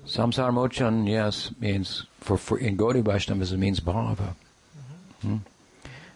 Samsara 0.07 0.53
mochan, 0.53 1.09
yes, 1.09 1.51
means 1.59 2.07
for, 2.21 2.37
for 2.37 2.59
in 2.59 2.77
Gaudiya 2.77 3.03
Vaishnavism 3.03 3.59
it 3.59 3.61
means 3.61 3.81
bhava. 3.81 4.35
Mm-hmm. 5.23 5.29
Hmm? 5.29 5.37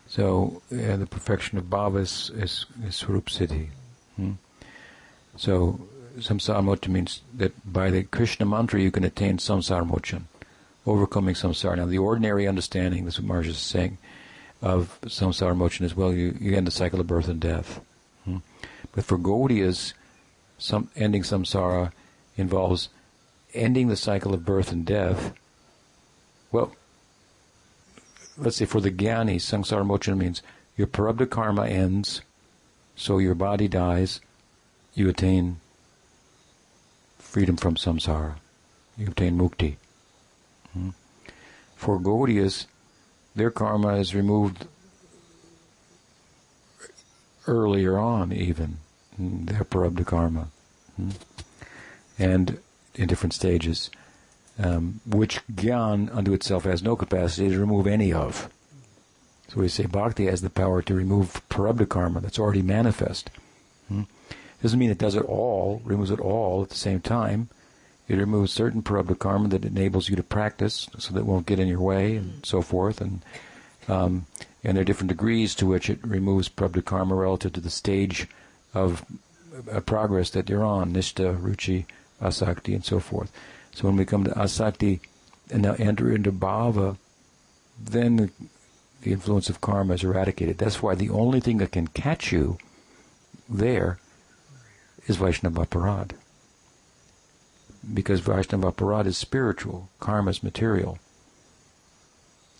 So 0.06 0.62
uh, 0.72 0.96
the 0.96 1.06
perfection 1.06 1.58
of 1.58 1.64
bhava 1.64 2.00
is 2.00 2.30
is, 2.34 2.66
is 2.84 3.02
Siddhi. 3.02 3.68
Hmm? 4.16 4.32
So 5.36 5.80
samsara 6.18 6.62
mochan 6.62 6.88
means 6.88 7.22
that 7.36 7.72
by 7.72 7.90
the 7.90 8.02
Krishna 8.04 8.46
mantra 8.46 8.80
you 8.80 8.90
can 8.90 9.04
attain 9.04 9.38
samsara 9.38 9.88
mochan, 9.88 10.22
overcoming 10.86 11.34
samsara. 11.34 11.76
Now 11.76 11.86
the 11.86 11.98
ordinary 11.98 12.46
understanding, 12.46 13.04
this 13.04 13.14
is 13.14 13.20
what 13.20 13.28
Maharaj 13.28 13.48
is 13.48 13.58
saying, 13.58 13.98
of 14.62 14.98
samsara 15.02 15.56
mochan 15.56 15.82
as 15.82 15.96
well, 15.96 16.12
you, 16.12 16.36
you 16.40 16.56
end 16.56 16.66
the 16.66 16.72
cycle 16.72 17.00
of 17.00 17.06
birth 17.06 17.28
and 17.28 17.40
death. 17.40 17.80
Hmm? 18.24 18.38
But 18.92 19.04
for 19.04 19.18
Gaudiyas, 19.18 19.94
some 20.58 20.90
ending 20.96 21.22
samsara 21.22 21.92
involves 22.36 22.88
ending 23.54 23.88
the 23.88 23.96
cycle 23.96 24.34
of 24.34 24.44
birth 24.44 24.72
and 24.72 24.84
death. 24.84 25.32
Well, 26.52 26.72
let's 28.36 28.56
say 28.56 28.64
for 28.64 28.80
the 28.80 28.90
Jnani, 28.90 29.36
samsara 29.36 29.86
mochana 29.86 30.16
means 30.16 30.42
your 30.76 30.86
prarabdha 30.86 31.28
karma 31.28 31.66
ends, 31.66 32.22
so 32.96 33.18
your 33.18 33.34
body 33.34 33.68
dies, 33.68 34.20
you 34.94 35.08
attain 35.08 35.60
freedom 37.18 37.56
from 37.56 37.76
samsara. 37.76 38.36
You 38.96 39.08
obtain 39.08 39.38
mukti. 39.38 39.76
Hmm? 40.72 40.90
For 41.76 41.98
Gaudiyas, 41.98 42.66
their 43.34 43.50
karma 43.50 43.94
is 43.96 44.14
removed 44.14 44.66
earlier 47.46 47.98
on, 47.98 48.32
even 48.32 48.78
their 49.18 49.64
prarabdha 49.64 50.06
karma. 50.06 50.48
Hmm? 50.96 51.10
And 52.20 52.58
in 52.94 53.08
different 53.08 53.32
stages, 53.32 53.90
um, 54.58 55.00
which 55.06 55.40
Gyan 55.48 56.14
unto 56.14 56.34
itself 56.34 56.64
has 56.64 56.82
no 56.82 56.94
capacity 56.94 57.48
to 57.48 57.58
remove 57.58 57.86
any 57.86 58.12
of. 58.12 58.50
So 59.48 59.60
we 59.60 59.68
say 59.68 59.86
bhakti 59.86 60.26
has 60.26 60.42
the 60.42 60.50
power 60.50 60.82
to 60.82 60.94
remove 60.94 61.42
prarabdha 61.48 61.88
karma 61.88 62.20
that's 62.20 62.38
already 62.38 62.62
manifest. 62.62 63.30
Hmm? 63.88 64.02
Doesn't 64.62 64.78
mean 64.78 64.90
it 64.90 64.98
does 64.98 65.16
it 65.16 65.24
all, 65.24 65.80
removes 65.84 66.10
it 66.10 66.20
all 66.20 66.62
at 66.62 66.68
the 66.68 66.76
same 66.76 67.00
time. 67.00 67.48
It 68.06 68.16
removes 68.16 68.52
certain 68.52 68.82
prarabdha 68.82 69.18
karma 69.18 69.48
that 69.48 69.64
enables 69.64 70.08
you 70.10 70.16
to 70.16 70.22
practice, 70.22 70.88
so 70.98 71.14
that 71.14 71.20
it 71.20 71.26
won't 71.26 71.46
get 71.46 71.58
in 71.58 71.68
your 71.68 71.80
way 71.80 72.16
and 72.16 72.44
so 72.44 72.60
forth. 72.60 73.00
And 73.00 73.22
um, 73.88 74.26
And 74.62 74.76
there 74.76 74.82
are 74.82 74.84
different 74.84 75.08
degrees 75.08 75.54
to 75.56 75.66
which 75.66 75.88
it 75.88 75.98
removes 76.04 76.48
prarabdha 76.48 76.84
karma 76.84 77.14
relative 77.14 77.52
to 77.54 77.60
the 77.60 77.70
stage 77.70 78.28
of 78.74 79.04
uh, 79.72 79.80
progress 79.80 80.30
that 80.30 80.48
you're 80.48 80.64
on, 80.64 80.92
nishta, 80.92 81.34
ruchi, 81.40 81.86
asakti, 82.20 82.74
and 82.74 82.84
so 82.84 83.00
forth. 83.00 83.32
So 83.72 83.86
when 83.86 83.96
we 83.96 84.04
come 84.04 84.24
to 84.24 84.30
asakti 84.30 85.00
and 85.50 85.62
now 85.62 85.74
enter 85.78 86.12
into 86.12 86.32
bhava, 86.32 86.96
then 87.82 88.16
the, 89.02 89.12
influence 89.12 89.48
of 89.48 89.60
karma 89.60 89.94
is 89.94 90.04
eradicated. 90.04 90.58
That's 90.58 90.82
why 90.82 90.94
the 90.94 91.10
only 91.10 91.40
thing 91.40 91.58
that 91.58 91.72
can 91.72 91.86
catch 91.88 92.32
you 92.32 92.58
there 93.48 93.98
is 95.06 95.16
Vaishnava 95.16 95.66
Parad. 95.66 96.12
Because 97.94 98.20
Vaishnava 98.20 98.72
Parad 98.72 99.06
is 99.06 99.16
spiritual, 99.16 99.88
karma 99.98 100.30
is 100.30 100.42
material. 100.42 100.98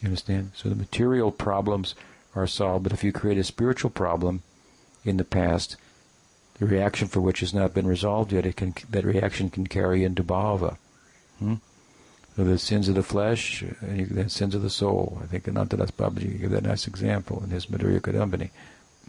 You 0.01 0.07
understand? 0.07 0.53
So 0.55 0.71
the 0.71 0.75
material 0.75 1.31
problems 1.31 1.95
are 2.35 2.47
solved, 2.47 2.85
but 2.85 2.93
if 2.93 3.05
you 3.05 3.13
create 3.13 3.37
a 3.37 3.45
spiritual 3.45 3.91
problem 3.91 4.43
in 5.05 5.19
the 5.19 5.25
past, 5.25 5.77
the 6.61 6.67
reaction 6.67 7.09
for 7.09 7.21
which 7.21 7.41
has 7.41 7.55
not 7.55 7.75
been 7.75 7.87
resolved 7.87 8.33
yet, 8.33 8.55
can, 8.55 8.75
that 8.91 9.05
reaction 9.05 9.49
can 9.49 9.67
carry 9.67 10.05
into 10.05 10.23
bhava. 10.23 10.77
Hmm? 11.39 11.55
So 12.37 12.45
the 12.45 12.59
sins 12.59 12.89
of 12.89 12.95
the 12.95 13.03
flesh 13.03 13.63
and 13.81 14.09
the 14.09 14.29
sins 14.29 14.55
of 14.55 14.63
the 14.63 14.71
soul. 14.71 15.19
I 15.23 15.27
think 15.27 15.45
Anantadas 15.45 15.91
Babaji 15.91 16.39
gave 16.41 16.51
that 16.51 16.63
nice 16.63 16.87
example 16.87 17.43
in 17.43 17.51
his 17.51 17.67
Madhurya 17.67 18.01
Kadambini. 18.01 18.51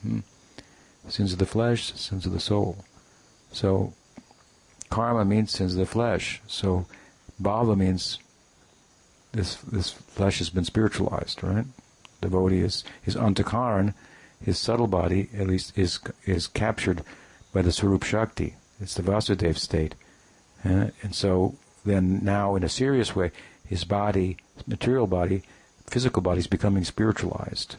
Hmm? 0.01 0.19
Sins 1.09 1.33
of 1.33 1.39
the 1.39 1.45
flesh, 1.45 1.93
sins 1.93 2.25
of 2.25 2.31
the 2.31 2.39
soul. 2.39 2.85
So 3.51 3.93
karma 4.89 5.25
means 5.25 5.51
sins 5.51 5.73
of 5.73 5.79
the 5.79 5.85
flesh. 5.85 6.41
So 6.47 6.85
bhava 7.41 7.77
means 7.77 8.17
this 9.33 9.55
this 9.55 9.91
flesh 9.91 10.37
has 10.37 10.49
been 10.49 10.65
spiritualized, 10.65 11.43
right? 11.43 11.65
Devotee 12.21 12.59
is 12.59 12.85
his 13.01 13.15
antakaran, 13.15 13.93
his 14.41 14.57
subtle 14.57 14.87
body, 14.87 15.29
at 15.37 15.47
least 15.47 15.77
is 15.77 15.99
is 16.25 16.47
captured 16.47 17.03
by 17.53 17.61
the 17.61 17.71
Swarup 17.71 18.03
Shakti. 18.03 18.55
It's 18.79 18.95
the 18.95 19.03
Vasudev 19.03 19.57
state. 19.57 19.95
Uh, 20.63 20.87
and 21.01 21.13
so 21.13 21.55
then 21.85 22.19
now 22.23 22.55
in 22.55 22.63
a 22.63 22.69
serious 22.69 23.15
way, 23.15 23.31
his 23.67 23.83
body, 23.83 24.37
his 24.55 24.67
material 24.67 25.07
body, 25.07 25.43
physical 25.87 26.21
body 26.21 26.39
is 26.39 26.47
becoming 26.47 26.83
spiritualized. 26.83 27.75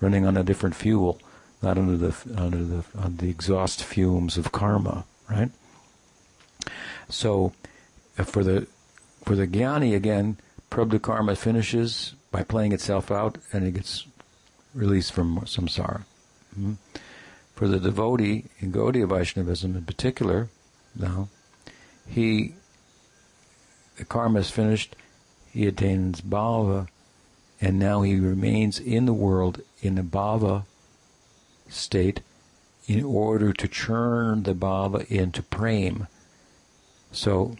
Running 0.00 0.26
on 0.26 0.36
a 0.36 0.44
different 0.44 0.74
fuel, 0.74 1.20
not 1.62 1.78
under 1.78 1.96
the 1.96 2.14
under 2.36 2.62
the 2.62 2.84
on 2.96 3.16
the 3.16 3.28
exhaust 3.28 3.82
fumes 3.82 4.36
of 4.36 4.52
karma, 4.52 5.04
right? 5.28 5.50
So 7.08 7.52
uh, 8.18 8.24
for 8.24 8.44
the 8.44 8.66
for 9.24 9.34
the 9.34 9.46
jnani 9.46 9.96
again, 9.96 10.36
prarabdha 10.70 11.02
karma 11.02 11.34
finishes 11.36 12.14
by 12.30 12.42
playing 12.44 12.72
itself 12.72 13.10
out, 13.10 13.38
and 13.52 13.66
it 13.66 13.74
gets 13.74 14.06
released 14.74 15.12
from 15.12 15.40
samsara. 15.40 16.04
Mm-hmm. 16.58 16.74
For 17.54 17.68
the 17.68 17.78
devotee 17.78 18.46
in 18.60 18.72
Gaudiya 18.72 19.08
Vaishnavism 19.08 19.76
in 19.76 19.84
particular, 19.84 20.48
now 20.96 21.28
he 22.06 22.54
the 23.96 24.04
karma 24.04 24.40
is 24.40 24.50
finished, 24.50 24.96
he 25.52 25.66
attains 25.66 26.20
bhava, 26.20 26.88
and 27.60 27.78
now 27.78 28.02
he 28.02 28.18
remains 28.18 28.80
in 28.80 29.06
the 29.06 29.12
world 29.12 29.60
in 29.82 29.94
the 29.94 30.02
bhava 30.02 30.64
state 31.68 32.20
in 32.86 33.04
order 33.04 33.52
to 33.52 33.68
churn 33.68 34.42
the 34.42 34.54
bhava 34.54 35.06
into 35.06 35.42
prema. 35.42 36.08
So 37.12 37.56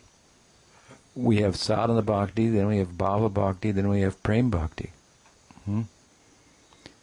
we 1.15 1.39
have 1.39 1.57
sadhana 1.57 2.03
bhakti, 2.03 2.49
then 2.49 2.67
we 2.67 2.79
have 2.79 2.89
bhava 2.89 3.33
bhakti, 3.33 3.71
then 3.71 3.89
we 3.89 4.01
have 4.01 4.23
prem 4.23 4.51
bhakti. 4.51 4.91
Hmm? 5.65 5.83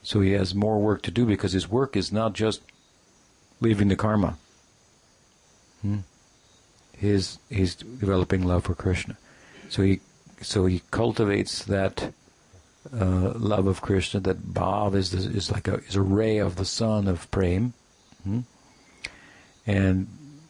So 0.03 0.21
he 0.21 0.31
has 0.31 0.55
more 0.55 0.79
work 0.79 1.01
to 1.03 1.11
do 1.11 1.25
because 1.25 1.53
his 1.53 1.69
work 1.69 1.95
is 1.95 2.11
not 2.11 2.33
just 2.33 2.61
leaving 3.59 3.87
the 3.87 3.95
karma. 3.95 4.37
Hmm? 5.81 5.99
His 6.97 7.37
he's 7.49 7.75
developing 7.75 8.45
love 8.45 8.65
for 8.65 8.75
Krishna. 8.75 9.17
So 9.69 9.83
he 9.83 10.01
so 10.41 10.65
he 10.65 10.81
cultivates 10.91 11.63
that 11.65 12.13
uh, 12.93 13.33
love 13.35 13.67
of 13.67 13.81
Krishna. 13.81 14.19
That 14.19 14.53
bhav 14.53 14.95
is 14.95 15.13
is 15.13 15.51
like 15.51 15.67
a 15.67 15.75
is 15.87 15.95
a 15.95 16.01
ray 16.01 16.37
of 16.37 16.55
the 16.55 16.65
sun 16.65 17.07
of 17.07 17.29
prem, 17.31 17.73
hmm? 18.23 18.41
and 19.65 20.07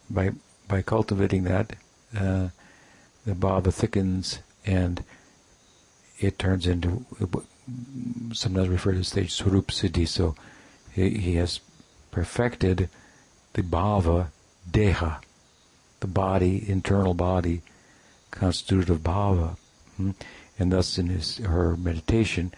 by 0.09 0.31
by 0.67 0.81
cultivating 0.81 1.43
that. 1.43 1.75
Uh, 2.17 2.49
the 3.25 3.33
bhava 3.33 3.71
thickens 3.71 4.39
and 4.65 5.03
it 6.19 6.37
turns 6.37 6.67
into 6.67 7.05
sometimes 8.33 8.69
referred 8.69 8.93
to 8.93 8.99
as 8.99 9.07
stage 9.07 9.31
swarup 9.31 9.67
siddhi. 9.67 10.07
So 10.07 10.35
he, 10.93 11.09
he 11.09 11.35
has 11.35 11.59
perfected 12.11 12.89
the 13.53 13.61
bhava 13.61 14.27
deha, 14.69 15.21
the 15.99 16.07
body, 16.07 16.63
internal 16.69 17.13
body, 17.13 17.61
constituted 18.31 18.89
of 18.89 18.99
bhava. 18.99 19.57
Hmm? 19.97 20.11
And 20.59 20.71
thus, 20.71 20.97
in 20.97 21.07
his 21.07 21.37
her 21.37 21.75
meditation, 21.75 22.53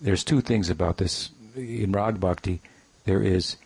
there's 0.00 0.24
two 0.24 0.40
things 0.40 0.70
about 0.70 0.98
this. 0.98 1.30
In 1.56 1.92
Rag 1.92 2.20
Bhakti, 2.20 2.60
there 3.04 3.22
is 3.22 3.56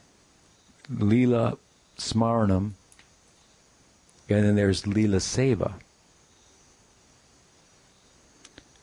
Leela 0.90 1.58
Smaranam, 1.98 2.72
and 4.28 4.44
then 4.44 4.56
there's 4.56 4.82
Leela 4.82 5.16
Seva. 5.16 5.74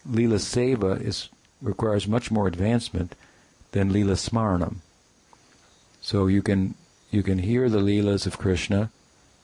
Leela 0.07 0.39
Seva 0.39 1.01
is 1.01 1.29
requires 1.61 2.07
much 2.07 2.31
more 2.31 2.47
advancement 2.47 3.15
than 3.71 3.91
Lila 3.91 4.13
Smaranam. 4.13 4.77
So 6.01 6.27
you 6.27 6.41
can 6.41 6.75
you 7.11 7.23
can 7.23 7.39
hear 7.39 7.69
the 7.69 7.79
Leelas 7.79 8.25
of 8.25 8.37
Krishna, 8.37 8.89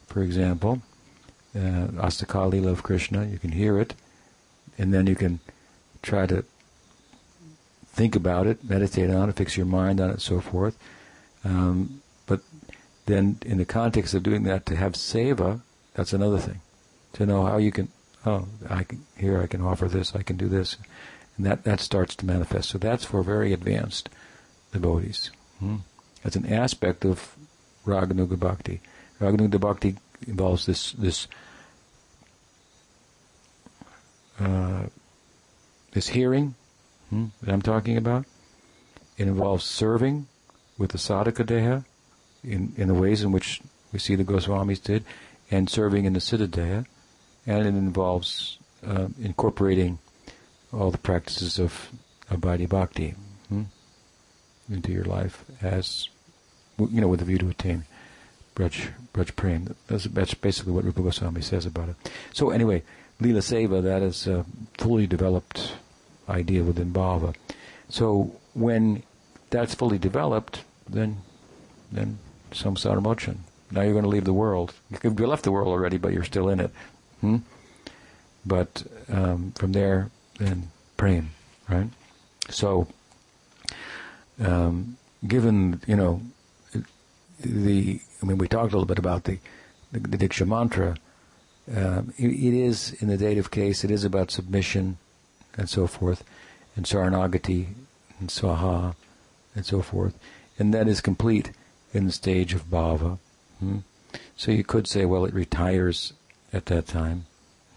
for 0.07 0.21
example, 0.21 0.81
uh, 1.55 1.87
Astakal 1.99 2.51
Leela 2.53 2.71
of 2.71 2.83
Krishna, 2.83 3.25
you 3.25 3.37
can 3.37 3.51
hear 3.51 3.77
it, 3.77 3.93
and 4.77 4.93
then 4.93 5.05
you 5.05 5.15
can 5.15 5.39
try 6.01 6.25
to 6.25 6.45
think 7.87 8.15
about 8.15 8.47
it, 8.47 8.63
meditate 8.63 9.09
on 9.09 9.29
it, 9.29 9.35
fix 9.35 9.57
your 9.57 9.65
mind 9.65 9.99
on 9.99 10.09
it, 10.09 10.21
so 10.21 10.39
forth. 10.39 10.77
Um, 11.43 12.01
but 12.25 12.41
then, 13.05 13.39
in 13.45 13.57
the 13.57 13.65
context 13.65 14.13
of 14.13 14.23
doing 14.23 14.43
that, 14.43 14.65
to 14.67 14.75
have 14.75 14.93
seva, 14.93 15.61
that's 15.93 16.13
another 16.13 16.39
thing. 16.39 16.61
To 17.13 17.25
know 17.25 17.45
how 17.45 17.57
you 17.57 17.71
can 17.71 17.89
oh, 18.27 18.47
I 18.69 18.83
can, 18.83 19.05
here 19.17 19.41
I 19.41 19.47
can 19.47 19.61
offer 19.61 19.87
this, 19.87 20.15
I 20.15 20.21
can 20.21 20.37
do 20.37 20.47
this, 20.47 20.77
and 21.37 21.45
that 21.45 21.63
that 21.63 21.79
starts 21.79 22.15
to 22.15 22.25
manifest. 22.25 22.69
So 22.69 22.77
that's 22.77 23.05
for 23.05 23.23
very 23.23 23.53
advanced 23.53 24.09
devotees. 24.71 25.31
Hmm? 25.59 25.77
That's 26.23 26.35
an 26.35 26.51
aspect 26.51 27.05
of 27.05 27.35
Raganuga 27.85 28.39
Bhakti. 28.39 28.81
Raganuga 29.19 29.59
Bhakti 29.59 29.95
involves 30.27 30.65
this 30.65 30.91
this 30.93 31.27
uh, 34.39 34.83
this 35.91 36.09
hearing 36.09 36.55
hmm, 37.09 37.25
that 37.41 37.53
I'm 37.53 37.61
talking 37.61 37.97
about. 37.97 38.25
It 39.17 39.27
involves 39.27 39.63
serving 39.63 40.27
with 40.77 40.91
the 40.91 40.99
sadhaka 40.99 41.43
deha 41.43 41.85
in, 42.43 42.73
in 42.77 42.87
the 42.87 42.93
ways 42.93 43.23
in 43.23 43.31
which 43.31 43.61
we 43.91 43.97
see 43.97 44.13
the 44.13 44.23
Goswamis 44.23 44.83
did, 44.83 45.03
and 45.49 45.67
serving 45.69 46.05
in 46.05 46.13
the 46.13 46.19
siddha 46.19 46.47
deha 46.47 46.85
and 47.47 47.65
it 47.65 47.69
involves 47.69 48.59
uh, 48.85 49.07
incorporating 49.21 49.97
all 50.73 50.91
the 50.91 50.97
practices 50.97 51.59
of 51.59 51.91
Vaidhi 52.29 52.67
Bhakti 52.67 53.15
hmm, 53.49 53.63
into 54.69 54.91
your 54.91 55.05
life 55.05 55.45
as, 55.61 56.09
you 56.77 57.01
know, 57.01 57.07
with 57.07 57.21
a 57.21 57.25
view 57.25 57.37
to 57.37 57.49
attain 57.49 57.85
Braj, 58.55 58.89
Braj 59.13 59.35
Prem. 59.35 59.75
That's, 59.87 60.05
that's 60.05 60.33
basically 60.33 60.73
what 60.73 60.83
Rupa 60.83 61.01
Goswami 61.01 61.41
says 61.41 61.65
about 61.65 61.89
it. 61.89 61.95
So 62.33 62.49
anyway, 62.49 62.83
Lila 63.19 63.39
Seva, 63.39 63.81
that 63.83 64.01
is 64.01 64.27
a 64.27 64.45
fully 64.77 65.07
developed 65.07 65.73
idea 66.29 66.63
within 66.63 66.91
Bhava. 66.91 67.35
So 67.89 68.35
when 68.53 69.03
that's 69.49 69.75
fully 69.75 69.97
developed, 69.97 70.63
then 70.89 71.17
then 71.91 72.19
samsara 72.51 73.01
moksha. 73.01 73.37
Now 73.71 73.81
you're 73.81 73.93
going 73.93 74.03
to 74.03 74.09
leave 74.09 74.25
the 74.25 74.33
world. 74.33 74.73
You 75.03 75.09
left 75.11 75.43
the 75.43 75.51
world 75.51 75.67
already, 75.67 75.97
but 75.97 76.13
you're 76.13 76.23
still 76.23 76.49
in 76.49 76.59
it. 76.59 76.71
Hmm? 77.21 77.37
But 78.45 78.83
um, 79.09 79.51
from 79.55 79.73
there, 79.73 80.09
then 80.37 80.71
praying, 80.95 81.29
right? 81.69 81.89
So, 82.49 82.87
um, 84.43 84.97
given 85.27 85.81
you 85.87 85.95
know 85.95 86.21
the, 87.39 87.99
I 88.21 88.25
mean, 88.25 88.37
we 88.37 88.47
talked 88.47 88.73
a 88.73 88.75
little 88.75 88.85
bit 88.85 88.99
about 88.99 89.25
the 89.25 89.39
the, 89.91 89.99
the 89.99 90.17
Diksha 90.17 90.47
mantra. 90.47 90.97
Um, 91.73 92.13
it, 92.17 92.27
it 92.27 92.53
is 92.53 92.93
in 93.01 93.09
the 93.09 93.17
dative 93.17 93.51
case. 93.51 93.83
It 93.83 93.91
is 93.91 94.03
about 94.03 94.31
submission 94.31 94.97
and 95.57 95.69
so 95.69 95.87
forth, 95.87 96.23
and 96.75 96.85
saranagati 96.85 97.67
and 98.19 98.29
swaha 98.29 98.95
and 99.55 99.65
so 99.65 99.81
forth, 99.81 100.17
and 100.57 100.73
that 100.73 100.87
is 100.87 101.01
complete 101.01 101.51
in 101.93 102.05
the 102.05 102.11
stage 102.11 102.53
of 102.53 102.69
bhava. 102.69 103.17
Hmm? 103.59 103.79
So 104.35 104.51
you 104.51 104.63
could 104.63 104.87
say, 104.87 105.05
well, 105.05 105.25
it 105.25 105.33
retires 105.33 106.13
at 106.53 106.67
that 106.67 106.87
time. 106.87 107.25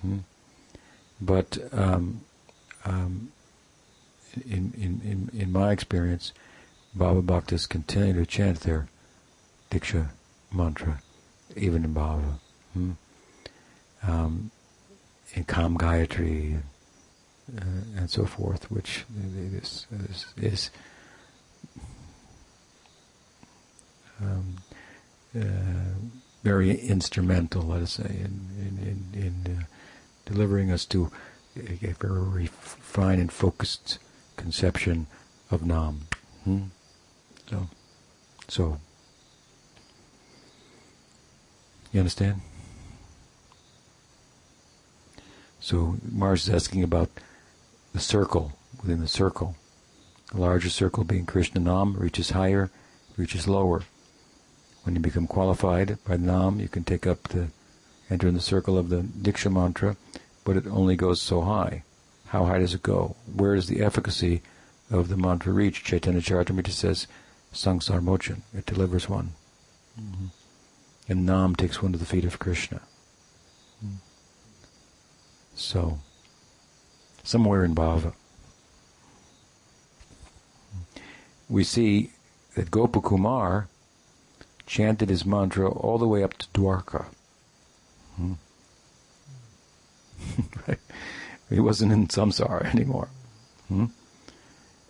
Hmm? 0.03 0.19
But 1.21 1.59
um, 1.73 2.23
um, 2.85 3.33
in, 4.49 4.73
in, 4.77 5.01
in, 5.05 5.31
in 5.39 5.53
my 5.53 5.73
experience, 5.73 6.33
Bhava 6.97 7.23
Bhaktas 7.23 7.69
continue 7.69 8.15
to 8.15 8.27
chant 8.27 8.61
their 8.61 8.89
Diksha 9.71 10.09
mantra, 10.53 11.01
even 11.57 11.85
in 11.85 11.95
Bhava. 11.95 12.39
Hmm? 12.73 12.93
Um, 14.03 14.51
in 15.35 15.45
Kam 15.45 15.77
Gayatri 15.77 16.57
uh, 17.57 17.65
and 17.97 18.11
so 18.11 18.25
forth, 18.25 18.71
which 18.71 19.05
is, 19.37 19.87
is, 20.09 20.27
is 20.37 20.71
um, 24.21 24.57
uh, 25.37 25.45
very 26.43 26.75
instrumental, 26.81 27.63
let 27.63 27.83
us 27.83 27.93
say, 27.93 28.05
in, 28.05 28.41
in, 28.59 29.13
in, 29.15 29.45
in 29.47 29.59
uh, 29.59 29.63
delivering 30.25 30.71
us 30.71 30.85
to 30.87 31.11
a, 31.83 31.93
very 31.93 32.21
refined 32.21 33.21
and 33.21 33.33
focused 33.33 33.99
conception 34.37 35.07
of 35.51 35.65
Nam. 35.65 36.03
Hmm? 36.45 36.63
So, 37.49 37.69
so, 38.49 38.81
you 41.93 42.01
understand? 42.01 42.41
So 45.61 45.97
Mars 46.11 46.49
is 46.49 46.55
asking 46.55 46.83
about 46.83 47.11
the 47.93 48.01
circle 48.01 48.53
within 48.81 49.01
the 49.01 49.09
circle. 49.09 49.57
The 50.33 50.41
larger 50.41 50.71
circle 50.71 51.05
being 51.05 51.27
Krishna 51.27 51.61
Nam 51.61 51.97
reaches 51.97 52.31
higher, 52.31 52.71
reaches 53.17 53.47
lower. 53.47 53.83
When 54.85 54.95
you 54.95 55.01
become 55.01 55.27
qualified 55.27 55.99
by 56.07 56.17
Nam, 56.17 56.61
you 56.61 56.69
can 56.69 56.85
take 56.85 57.07
up 57.07 57.25
the 57.25 57.49
enter 58.09 58.27
in 58.27 58.35
the 58.35 58.41
circle 58.41 58.79
of 58.79 58.89
the 58.89 59.03
Diksha 59.03 59.53
mantra, 59.53 59.97
but 60.51 60.57
it 60.57 60.67
only 60.67 60.97
goes 60.97 61.23
so 61.23 61.43
high. 61.43 61.85
How 62.27 62.47
high 62.47 62.59
does 62.59 62.75
it 62.75 62.83
go? 62.83 63.15
Where 63.33 63.55
does 63.55 63.69
the 63.69 63.83
efficacy 63.83 64.43
of 64.91 65.07
the 65.07 65.17
mantra 65.17 65.53
reach? 65.53 65.85
Chaitanya 65.85 66.21
Charitamrita 66.21 66.73
says, 66.73 67.07
Sangsar 67.55 68.01
Mochan. 68.03 68.41
It 68.53 68.67
delivers 68.67 69.09
one. 69.09 69.35
Mm-hmm. 69.97 70.27
And 71.09 71.25
Nam 71.25 71.55
takes 71.55 71.81
one 71.81 71.93
to 71.93 71.99
the 71.99 72.05
feet 72.05 72.25
of 72.25 72.41
Krishna. 72.41 72.81
Mm. 73.85 73.99
So, 75.55 76.01
somewhere 77.23 77.65
in 77.65 77.73
Bhava, 77.73 78.15
we 81.49 81.63
see 81.63 82.11
that 82.57 82.73
Gopakumar 82.73 83.69
chanted 84.67 85.11
his 85.11 85.25
mantra 85.25 85.71
all 85.71 85.97
the 85.97 86.09
way 86.09 86.25
up 86.25 86.37
to 86.39 86.49
Dwarka. 86.49 87.05
Hmm. 90.21 90.73
he 91.51 91.61
wasn't 91.61 91.93
in 91.93 92.09
samsara 92.09 92.65
anymore. 92.75 93.09
Hmm? 93.69 93.87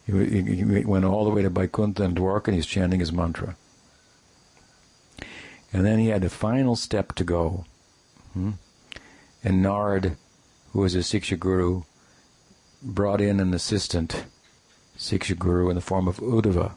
He, 0.06 0.12
he, 0.12 0.42
he, 0.42 0.84
went 0.84 1.04
all 1.04 1.24
the 1.24 1.30
way 1.30 1.42
to 1.42 1.50
Vaikuntha 1.50 2.02
and 2.02 2.16
Dwarka 2.16 2.48
and 2.48 2.56
he's 2.56 2.66
chanting 2.66 3.00
his 3.00 3.12
mantra. 3.12 3.56
And 5.72 5.86
then 5.86 5.98
he 5.98 6.08
had 6.08 6.24
a 6.24 6.30
final 6.30 6.74
step 6.74 7.14
to 7.14 7.24
go. 7.24 7.64
Hmm? 8.32 8.52
And 9.44 9.64
Narad, 9.64 10.16
who 10.72 10.80
was 10.80 10.94
a 10.94 10.98
Siksha 10.98 11.38
Guru, 11.38 11.82
brought 12.82 13.20
in 13.20 13.40
an 13.40 13.54
assistant 13.54 14.24
Siksha 14.96 15.38
Guru 15.38 15.68
in 15.68 15.76
the 15.76 15.80
form 15.80 16.08
of 16.08 16.18
Uddhava 16.18 16.72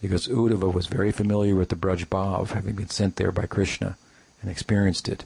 because 0.00 0.28
Uddhava 0.28 0.72
was 0.72 0.86
very 0.86 1.12
familiar 1.12 1.54
with 1.54 1.68
the 1.68 1.76
Braj 1.76 2.06
Bhav, 2.06 2.50
having 2.50 2.74
been 2.74 2.88
sent 2.88 3.16
there 3.16 3.32
by 3.32 3.46
Krishna 3.46 3.96
and 4.40 4.50
experienced 4.50 5.08
it. 5.08 5.24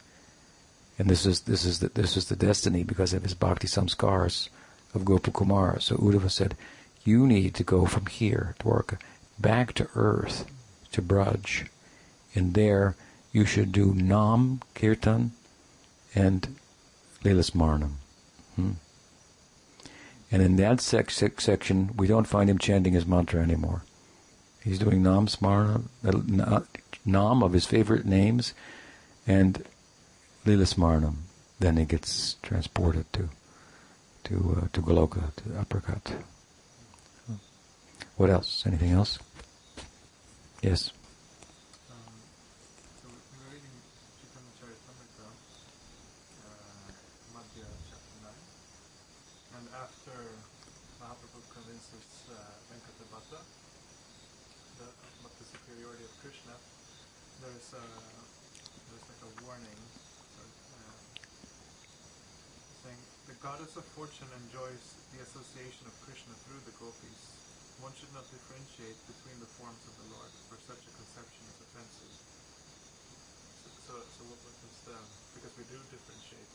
And 0.99 1.09
this 1.09 1.27
is 1.27 1.41
this 1.41 1.65
is 1.65 1.81
the, 1.81 1.89
this 1.89 2.17
is 2.17 2.27
the 2.27 2.37
destiny 2.37 2.85
because 2.85 3.13
of 3.13 3.23
his 3.23 3.35
bhakti 3.35 3.67
samskars 3.67 4.49
of 4.95 5.03
Gopakumara. 5.03 5.83
So 5.83 5.97
Uddhava 5.97 6.31
said, 6.31 6.57
"You 7.05 7.27
need 7.27 7.55
to 7.55 7.65
go 7.65 7.85
from 7.87 8.07
here, 8.07 8.55
Dwarka, 8.61 8.99
back 9.39 9.73
to 9.75 9.89
earth, 9.95 10.47
to 10.93 11.03
Braj, 11.03 11.69
and 12.35 12.55
there 12.55 12.95
you 13.33 13.45
should 13.45 13.73
do 13.73 13.93
Nam 13.95 14.61
Kirtan 14.75 15.33
and 16.15 16.57
Leela 17.25 17.51
Smarnam." 17.51 17.95
Hmm? 18.55 18.73
And 20.31 20.43
in 20.43 20.57
that 20.57 20.81
sec- 20.81 21.11
sec- 21.11 21.41
section, 21.41 21.91
we 21.97 22.07
don't 22.07 22.27
find 22.27 22.49
him 22.49 22.59
chanting 22.59 22.93
his 22.93 23.07
mantra 23.07 23.41
anymore. 23.41 23.83
He's 24.63 24.79
doing 24.79 25.03
Nam 25.03 25.27
Smarna, 25.29 25.83
uh, 26.05 26.61
Nam 27.05 27.43
of 27.43 27.53
his 27.53 27.67
favorite 27.67 28.07
names, 28.07 28.55
and 29.27 29.65
Lila. 30.47 31.15
Then 31.61 31.79
it 31.79 31.89
gets 31.89 32.37
transported 32.43 33.11
to 33.13 33.29
to 34.25 34.35
uh, 34.63 34.69
to 34.73 34.83
Goloka, 34.83 35.35
to 35.37 35.59
Uppercut. 35.59 36.13
What 38.17 38.31
else? 38.31 38.65
Anything 38.67 38.93
else? 38.93 39.19
Yes. 40.63 40.93
Goddess 63.75 63.91
of 63.91 63.99
fortune 63.99 64.31
enjoys 64.47 64.95
the 65.11 65.19
association 65.23 65.83
of 65.87 65.95
Krishna 66.07 66.31
through 66.47 66.63
the 66.63 66.75
gopis. 66.79 67.23
One 67.83 67.91
should 67.99 68.13
not 68.15 68.23
differentiate 68.31 68.95
between 69.11 69.35
the 69.43 69.51
forms 69.59 69.83
of 69.91 69.95
the 69.99 70.15
Lord, 70.15 70.31
for 70.47 70.55
such 70.63 70.79
a 70.79 70.93
conception 70.95 71.43
is 71.51 71.59
offensive. 71.59 72.15
So, 73.67 73.69
so, 73.83 73.93
so 73.99 74.21
what 74.31 74.39
was 74.47 74.55
the, 74.87 74.95
because 75.35 75.55
we 75.59 75.67
do 75.67 75.79
differentiate. 75.91 76.53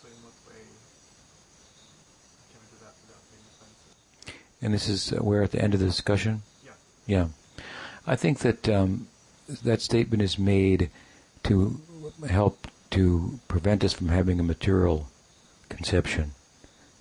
So 0.00 0.08
in 0.08 0.16
what 0.24 0.32
way 0.48 0.64
can 2.48 2.58
we 2.64 2.68
do 2.72 2.78
that 2.80 2.96
without 3.04 3.24
being 3.28 3.44
offensive? 3.52 3.92
And 4.64 4.72
this 4.72 4.88
is 4.88 5.12
uh, 5.12 5.20
where 5.20 5.42
at 5.42 5.52
the 5.52 5.60
end 5.60 5.74
of 5.74 5.80
the 5.80 5.86
discussion? 5.92 6.40
Yeah. 6.64 6.72
Yeah. 7.04 7.26
I 8.06 8.16
think 8.16 8.40
that 8.40 8.68
um, 8.68 9.08
that 9.62 9.82
statement 9.82 10.22
is 10.22 10.38
made 10.38 10.88
to 11.44 11.80
help 12.30 12.66
to 12.96 13.40
prevent 13.48 13.84
us 13.84 13.92
from 13.92 14.08
having 14.08 14.40
a 14.40 14.42
material 14.42 15.08
conception. 15.74 16.32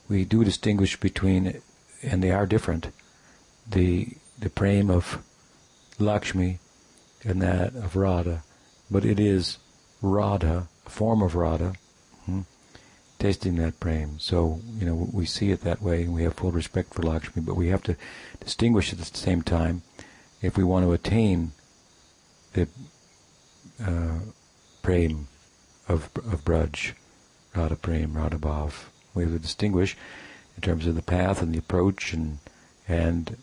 We 0.10 0.26
do 0.26 0.44
distinguish 0.44 1.00
between, 1.00 1.62
and 2.02 2.22
they 2.24 2.32
are 2.32 2.45
different, 2.45 2.88
the 3.70 4.10
the 4.40 4.50
prem 4.50 4.90
of 4.90 5.24
Lakshmi 6.00 6.60
and 7.24 7.41
that 7.41 7.76
of 7.76 7.95
Radha, 7.95 8.44
but 8.91 9.06
it 9.06 9.20
is 9.20 9.58
Radha, 10.02 10.68
a 10.86 10.90
form 10.90 11.22
of 11.22 11.36
Radha, 11.36 11.74
hmm, 12.26 12.41
tasting 13.20 13.56
that 13.58 13.80
prem. 13.80 14.20
So 14.20 14.60
you 14.78 14.86
know 14.86 15.10
we 15.14 15.26
see 15.26 15.52
it 15.52 15.62
that 15.62 15.82
way, 15.82 16.04
and 16.04 16.14
we 16.14 16.24
have 16.24 16.34
full 16.34 16.52
respect 16.52 16.94
for 16.94 17.04
Lakshmi, 17.04 17.41
but 17.41 17.56
we 17.56 17.68
have 17.68 17.84
to 17.84 17.95
distinguish 18.40 18.91
at 18.91 19.00
the 19.00 19.06
same 19.06 19.41
time 19.41 19.84
if 20.41 20.58
we 20.58 20.64
want 20.64 20.86
to 20.86 20.91
attain 20.91 21.54
the 22.52 22.68
uh, 23.84 24.20
of 25.88 26.10
of 26.18 26.44
Braj, 26.44 26.94
Radha 27.56 27.76
Prem, 27.76 28.16
Radha 28.16 28.38
Bhav. 28.38 28.86
We 29.14 29.24
have 29.24 29.32
to 29.32 29.40
distinguish 29.40 29.96
in 30.56 30.62
terms 30.62 30.88
of 30.88 30.96
the 30.96 31.02
path 31.02 31.42
and 31.42 31.54
the 31.54 31.60
approach, 31.60 32.14
and 32.14 32.40
and 32.88 33.38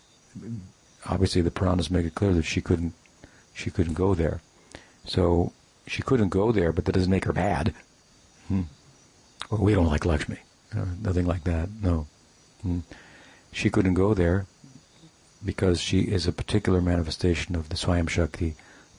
obviously 1.05 1.41
the 1.41 1.51
Puranas 1.51 1.89
make 1.89 2.05
it 2.05 2.15
clear 2.15 2.33
that 2.33 2.43
she 2.43 2.61
couldn't 2.61 2.93
she 3.53 3.69
couldn't 3.69 3.93
go 3.93 4.13
there. 4.13 4.41
So 5.05 5.53
she 5.87 6.01
couldn't 6.01 6.29
go 6.29 6.51
there, 6.51 6.71
but 6.71 6.85
that 6.85 6.93
doesn't 6.93 7.11
make 7.11 7.25
her 7.25 7.33
bad. 7.33 7.73
Hmm. 8.47 8.63
Well, 9.49 9.61
we 9.61 9.73
don't 9.73 9.87
like 9.87 10.05
Lakshmi. 10.05 10.39
Uh, 10.75 10.85
nothing 11.01 11.25
like 11.25 11.43
that. 11.43 11.69
No. 11.81 12.07
Hmm. 12.61 12.79
She 13.51 13.69
couldn't 13.69 13.95
go 13.95 14.13
there 14.13 14.45
because 15.43 15.81
she 15.81 16.01
is 16.01 16.27
a 16.27 16.31
particular 16.31 16.81
manifestation 16.81 17.55
of 17.55 17.69
the 17.69 17.75
Swayam 17.75 18.07
Shakti 18.07 18.55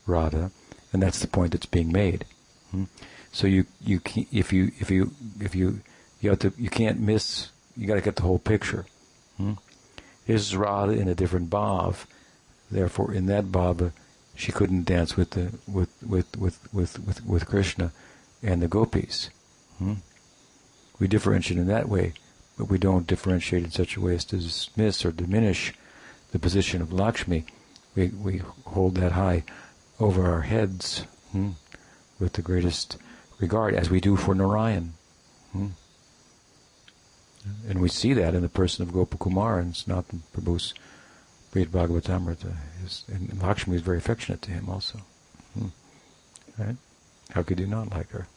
Radha, 0.07 0.51
and 0.93 1.03
that's 1.03 1.21
the 1.21 1.29
point 1.29 1.53
that's 1.53 1.67
being 1.67 1.93
made. 1.93 2.25
Hmm. 2.71 2.85
So 3.33 3.47
you 3.47 3.65
you 3.81 3.99
can, 4.01 4.27
if 4.31 4.53
you 4.53 4.71
if 4.79 4.91
you 4.91 5.11
if 5.41 5.55
you 5.55 5.81
you 6.21 6.31
have 6.31 6.39
to 6.41 6.53
you 6.57 6.69
can't 6.69 7.01
miss. 7.01 7.49
You 7.77 7.87
got 7.87 7.95
to 7.95 8.03
get 8.03 8.17
the 8.17 8.23
whole 8.23 8.39
picture. 8.39 8.85
Hmm? 9.39 9.55
Is 10.27 10.55
Radha 10.55 10.93
in 10.93 11.09
a 11.09 11.15
different 11.15 11.49
bhav? 11.49 12.05
Therefore, 12.71 13.15
in 13.15 13.27
that 13.27 13.47
bhava, 13.47 13.93
she 14.35 14.53
couldn't 14.53 14.85
dance 14.85 15.17
with 15.17 15.31
the 15.31 15.53
with 15.67 15.91
with 16.07 16.37
with 16.37 16.73
with 16.73 16.99
with, 17.01 17.25
with 17.25 17.47
Krishna 17.47 17.93
and 18.43 18.61
the 18.63 18.69
gopis. 18.69 19.31
Hmm? 19.79 19.95
We 20.99 21.09
differentiate 21.09 21.59
in 21.59 21.67
that 21.69 21.89
way, 21.89 22.13
but 22.59 22.67
we 22.69 22.79
don't 22.79 23.07
differentiate 23.07 23.65
in 23.65 23.71
such 23.71 23.97
a 23.97 24.01
way 24.01 24.15
as 24.15 24.27
to 24.27 24.37
dismiss 24.37 25.05
or 25.05 25.13
diminish 25.13 25.73
the 26.33 26.39
position 26.39 26.83
of 26.83 26.93
Lakshmi. 26.93 27.47
We 27.95 28.09
we 28.09 28.43
hold 28.67 28.97
that 28.97 29.13
high 29.13 29.45
over 29.99 30.31
our 30.31 30.43
heads 30.43 31.07
hmm? 31.33 31.51
with 32.19 32.35
the 32.35 32.43
greatest 32.43 32.99
regard 33.43 33.75
as 33.75 33.91
we 33.91 34.01
do 34.01 34.17
for 34.17 34.35
Narayan. 34.35 34.95
Hmm? 35.53 35.67
And 37.69 37.81
we 37.81 37.89
see 37.89 38.13
that 38.15 38.35
in 38.35 38.43
the 38.43 38.49
person 38.49 38.83
of 38.83 38.95
Gopakumar 38.95 39.59
and 39.59 39.77
Sanatan 39.77 40.23
Prabhu's 40.33 40.73
Brihad 41.53 41.69
Bhagavatamrita. 41.69 42.55
His, 42.81 43.05
and 43.09 43.43
Lakshmi 43.43 43.77
is 43.77 43.83
very 43.83 43.99
affectionate 43.99 44.41
to 44.43 44.53
him 44.53 44.71
also. 44.71 45.01
Hmm. 45.55 45.67
Right? 46.57 46.77
How 47.31 47.43
could 47.43 47.59
you 47.59 47.67
not 47.67 47.91
like 47.91 48.11
her? 48.11 48.29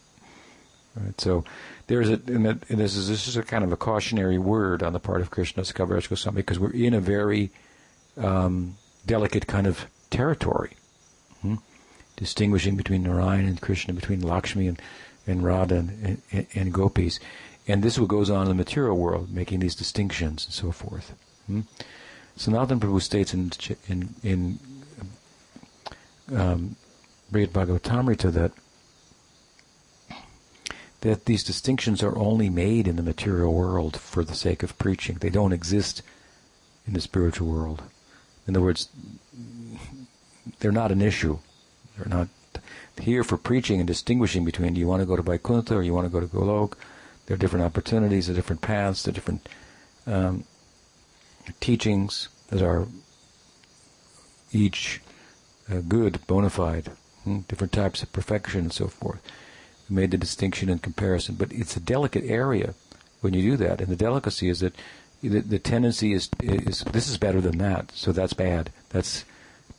Right, 0.95 1.19
so 1.19 1.43
there's 1.87 2.09
a, 2.09 2.21
and 2.27 2.45
this 2.69 2.95
is 2.95 3.09
this 3.09 3.27
is 3.27 3.35
a 3.35 3.43
kind 3.43 3.65
of 3.65 3.71
a 3.73 3.77
cautionary 3.77 4.37
word 4.37 4.81
on 4.81 4.93
the 4.93 4.99
part 4.99 5.19
of 5.19 5.29
Krishna 5.29 5.63
Kaviraj 5.63 6.09
Goswami 6.09 6.37
because 6.37 6.57
we're 6.57 6.71
in 6.71 6.93
a 6.93 7.01
very 7.01 7.51
um, 8.15 8.77
delicate 9.05 9.45
kind 9.45 9.67
of 9.67 9.87
territory, 10.09 10.77
hmm? 11.41 11.55
Distinguishing 12.15 12.75
between 12.75 13.03
Narayan 13.03 13.45
and 13.45 13.61
Krishna, 13.61 13.93
between 13.93 14.21
Lakshmi 14.21 14.67
and, 14.67 14.81
and 15.27 15.43
Radha 15.43 15.75
and, 15.75 16.21
and, 16.31 16.47
and, 16.53 16.73
gopis, 16.73 17.19
and 17.67 17.83
this 17.83 17.93
is 17.93 17.99
what 17.99 18.09
goes 18.09 18.29
on 18.29 18.43
in 18.43 18.47
the 18.49 18.53
material 18.53 18.97
world, 18.97 19.31
making 19.31 19.59
these 19.59 19.75
distinctions 19.75 20.45
and 20.45 20.53
so 20.53 20.71
forth. 20.71 21.13
Hmm? 21.47 21.61
Sanatan 22.35 22.79
Prabhu 22.79 23.01
states 23.01 23.33
in 23.33 23.51
in 23.87 24.09
in 24.21 24.59
um, 26.33 26.75
Bhagavatamrita 27.31 28.31
that 28.33 28.51
that 31.01 31.25
these 31.25 31.43
distinctions 31.43 32.01
are 32.01 32.17
only 32.17 32.49
made 32.49 32.87
in 32.87 32.95
the 32.95 33.03
material 33.03 33.53
world 33.53 33.95
for 33.97 34.23
the 34.23 34.33
sake 34.33 34.63
of 34.63 34.77
preaching. 34.77 35.17
They 35.19 35.29
don't 35.29 35.53
exist 35.53 36.01
in 36.87 36.93
the 36.93 37.01
spiritual 37.01 37.47
world. 37.47 37.83
In 38.47 38.55
other 38.55 38.65
words, 38.65 38.89
they're 40.59 40.71
not 40.71 40.91
an 40.91 41.01
issue. 41.01 41.39
They're 41.97 42.07
not 42.07 42.27
here 42.99 43.23
for 43.23 43.37
preaching 43.37 43.79
and 43.79 43.87
distinguishing 43.87 44.45
between 44.45 44.73
do 44.73 44.79
you 44.79 44.87
want 44.87 45.01
to 45.01 45.05
go 45.05 45.15
to 45.15 45.21
Vaikuntha 45.21 45.75
or 45.75 45.83
you 45.83 45.93
want 45.93 46.05
to 46.05 46.11
go 46.11 46.19
to 46.19 46.27
Golok. 46.27 46.73
There 47.25 47.35
are 47.35 47.37
different 47.37 47.65
opportunities, 47.65 48.27
there 48.27 48.33
are 48.33 48.37
different 48.37 48.61
paths, 48.61 49.03
there 49.03 49.11
are 49.11 49.15
different 49.15 49.49
um, 50.05 50.43
teachings 51.59 52.29
that 52.49 52.61
are 52.61 52.87
each 54.51 55.01
uh, 55.69 55.81
good, 55.87 56.25
bona 56.27 56.49
fide, 56.49 56.91
hmm, 57.23 57.39
different 57.47 57.73
types 57.73 58.03
of 58.03 58.13
perfection 58.13 58.61
and 58.61 58.73
so 58.73 58.87
forth 58.87 59.21
We 59.89 59.95
made 59.95 60.11
the 60.11 60.17
distinction 60.17 60.69
and 60.69 60.81
comparison. 60.81 61.35
But 61.35 61.51
it's 61.51 61.75
a 61.75 61.79
delicate 61.79 62.23
area 62.25 62.75
when 63.21 63.33
you 63.33 63.51
do 63.51 63.57
that, 63.57 63.81
and 63.81 63.89
the 63.89 63.95
delicacy 63.95 64.49
is 64.49 64.59
that 64.59 64.75
the, 65.21 65.39
the 65.39 65.59
tendency 65.59 66.13
is 66.13 66.29
is 66.41 66.83
this 66.91 67.09
is 67.09 67.17
better 67.17 67.41
than 67.41 67.57
that, 67.57 67.91
so 67.95 68.11
that's 68.11 68.33
bad. 68.33 68.71
That's 68.89 69.25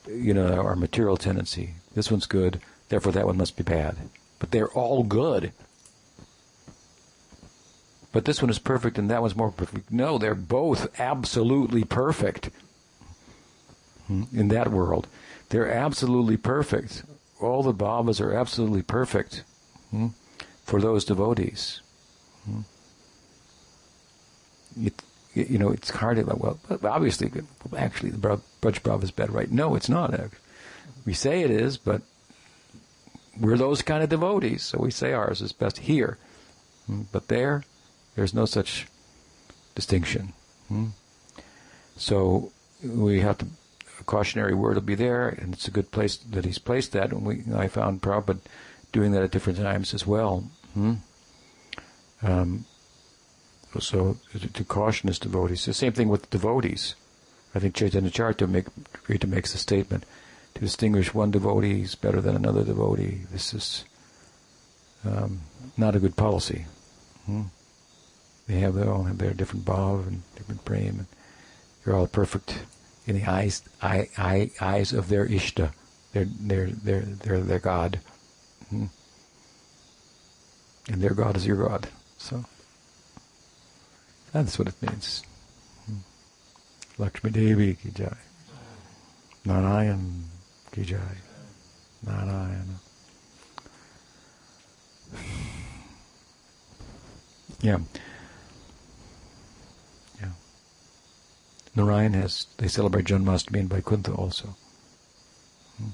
you 0.07 0.33
know 0.33 0.55
our 0.55 0.75
material 0.75 1.15
tendency. 1.15 1.75
This 1.97 2.11
one's 2.11 2.27
good, 2.27 2.61
therefore 2.89 3.11
that 3.13 3.25
one 3.25 3.37
must 3.37 3.57
be 3.57 3.63
bad. 3.63 3.97
But 4.37 4.51
they're 4.51 4.69
all 4.69 5.01
good. 5.01 5.51
But 8.11 8.25
this 8.25 8.39
one 8.39 8.51
is 8.51 8.59
perfect 8.59 8.99
and 8.99 9.09
that 9.09 9.23
one's 9.23 9.35
more 9.35 9.49
perfect. 9.49 9.91
No, 9.91 10.19
they're 10.19 10.35
both 10.35 10.99
absolutely 10.99 11.83
perfect 11.83 12.51
hmm, 14.05 14.25
in 14.31 14.49
that 14.49 14.69
world. 14.69 15.07
They're 15.49 15.71
absolutely 15.71 16.37
perfect. 16.37 17.01
All 17.41 17.63
the 17.63 17.73
bhavas 17.73 18.21
are 18.21 18.31
absolutely 18.31 18.83
perfect 18.83 19.41
hmm, 19.89 20.09
for 20.65 20.79
those 20.79 21.03
devotees. 21.03 21.81
Hmm. 22.45 22.61
It, 24.79 25.01
you 25.33 25.57
know, 25.57 25.71
it's 25.71 25.89
hard 25.89 26.17
to, 26.17 26.25
well, 26.25 26.59
obviously, 26.83 27.31
actually, 27.75 28.11
the 28.11 28.19
Braj 28.61 28.81
Bhav 28.81 29.01
is 29.01 29.09
better, 29.09 29.31
right? 29.31 29.49
No, 29.49 29.73
it's 29.73 29.89
not. 29.89 30.13
We 31.07 31.13
say 31.13 31.41
it 31.41 31.49
is, 31.49 31.77
but 31.77 32.01
we're 33.39 33.57
those 33.57 33.81
kind 33.81 34.03
of 34.03 34.09
devotees, 34.09 34.63
so 34.63 34.77
we 34.77 34.91
say 34.91 35.13
ours 35.13 35.41
is 35.41 35.53
best 35.53 35.77
here. 35.77 36.17
Hmm. 36.85 37.03
But 37.13 37.29
there, 37.29 37.63
there's 38.15 38.33
no 38.33 38.43
such 38.45 38.87
distinction. 39.73 40.33
Hmm. 40.67 40.87
So 41.95 42.51
we 42.83 43.21
have 43.21 43.37
to, 43.37 43.45
a 44.01 44.03
cautionary 44.03 44.53
word 44.53 44.75
will 44.75 44.81
be 44.81 44.95
there, 44.95 45.29
and 45.29 45.53
it's 45.53 45.69
a 45.69 45.71
good 45.71 45.91
place 45.91 46.17
that 46.17 46.43
he's 46.43 46.59
placed 46.59 46.91
that. 46.91 47.13
And 47.13 47.25
we, 47.25 47.43
I 47.55 47.69
found 47.69 48.01
Prabhupada 48.01 48.39
doing 48.91 49.13
that 49.13 49.23
at 49.23 49.31
different 49.31 49.59
times 49.59 49.93
as 49.93 50.05
well. 50.05 50.43
Hmm? 50.73 50.95
Um, 52.21 52.65
so 53.79 54.17
to, 54.33 54.51
to, 54.51 54.63
caution 54.65 55.07
his 55.07 55.19
devotees. 55.19 55.63
The 55.63 55.73
same 55.73 55.93
thing 55.93 56.09
with 56.09 56.29
devotees. 56.31 56.95
I 57.55 57.59
think 57.59 57.75
Chaitanya 57.75 58.09
Charita 58.09 58.49
make, 58.49 58.65
makes 59.25 59.55
a 59.55 59.57
statement 59.57 60.03
to 60.57 60.65
distinguish 60.65 61.13
one 61.13 61.29
devotee 61.29 61.81
is 61.83 61.93
better 61.93 62.19
than 62.19 62.35
another 62.35 62.63
devotee. 62.63 63.21
This 63.31 63.53
is 63.53 63.85
um, 65.05 65.41
not 65.77 65.95
a 65.95 65.99
good 65.99 66.15
policy. 66.15 66.65
Hmm? 67.27 67.43
They 68.47 68.59
have 68.59 68.75
all 68.87 69.03
have 69.03 69.19
their 69.19 69.33
different 69.33 69.65
bhav 69.65 70.07
and 70.07 70.23
different 70.35 70.65
prem, 70.65 70.99
and 70.99 71.05
they're 71.83 71.95
all 71.95 72.07
perfect 72.07 72.59
in 73.05 73.15
the 73.15 73.25
eyes 73.25 73.61
eye, 73.81 74.09
eye, 74.17 74.49
eyes 74.59 74.93
of 74.93 75.09
their 75.09 75.27
ishta, 75.27 75.73
their 76.13 76.25
their 76.25 76.67
their 76.67 77.01
their 77.01 77.39
their 77.39 77.59
God. 77.59 77.99
Hmm. 78.69 78.85
And 80.89 81.01
their 81.01 81.13
God 81.13 81.35
is 81.35 81.45
your 81.45 81.67
God. 81.67 81.87
So 82.17 82.45
that's 84.31 84.57
what 84.57 84.69
it 84.69 84.81
means. 84.81 85.23
Hmm. 85.85 85.97
Lakshmi 86.97 87.29
Devi 87.29 87.75
ki 87.75 87.91
jai. 87.91 88.17
Narayan 89.45 90.23
jai. 90.83 91.17
Narayana. 92.05 92.63
Yeah. 97.59 97.79
Yeah. 100.21 100.29
Narayan 101.75 102.13
has, 102.13 102.45
they 102.57 102.67
celebrate 102.67 103.05
Janmashtami 103.05 103.61
in 103.61 103.67
Vaikuntha 103.67 104.13
also. 104.13 104.55
Hmm. 105.77 105.89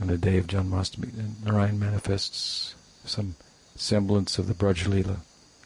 On 0.00 0.06
the 0.06 0.16
day 0.16 0.38
of 0.38 0.46
Janmashtami, 0.46 1.44
Narayan 1.44 1.80
manifests 1.80 2.76
some 3.04 3.34
semblance 3.74 4.38
of 4.38 4.46
the 4.46 4.54
Braj 4.54 4.86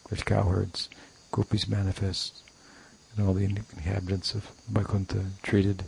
which 0.09 0.25
cowherds, 0.25 0.89
gopis 1.31 1.67
manifest, 1.67 2.41
and 3.15 3.27
all 3.27 3.33
the 3.33 3.45
inhabitants 3.45 4.33
of 4.33 4.49
Vaikuntha 4.67 5.25
treated. 5.43 5.83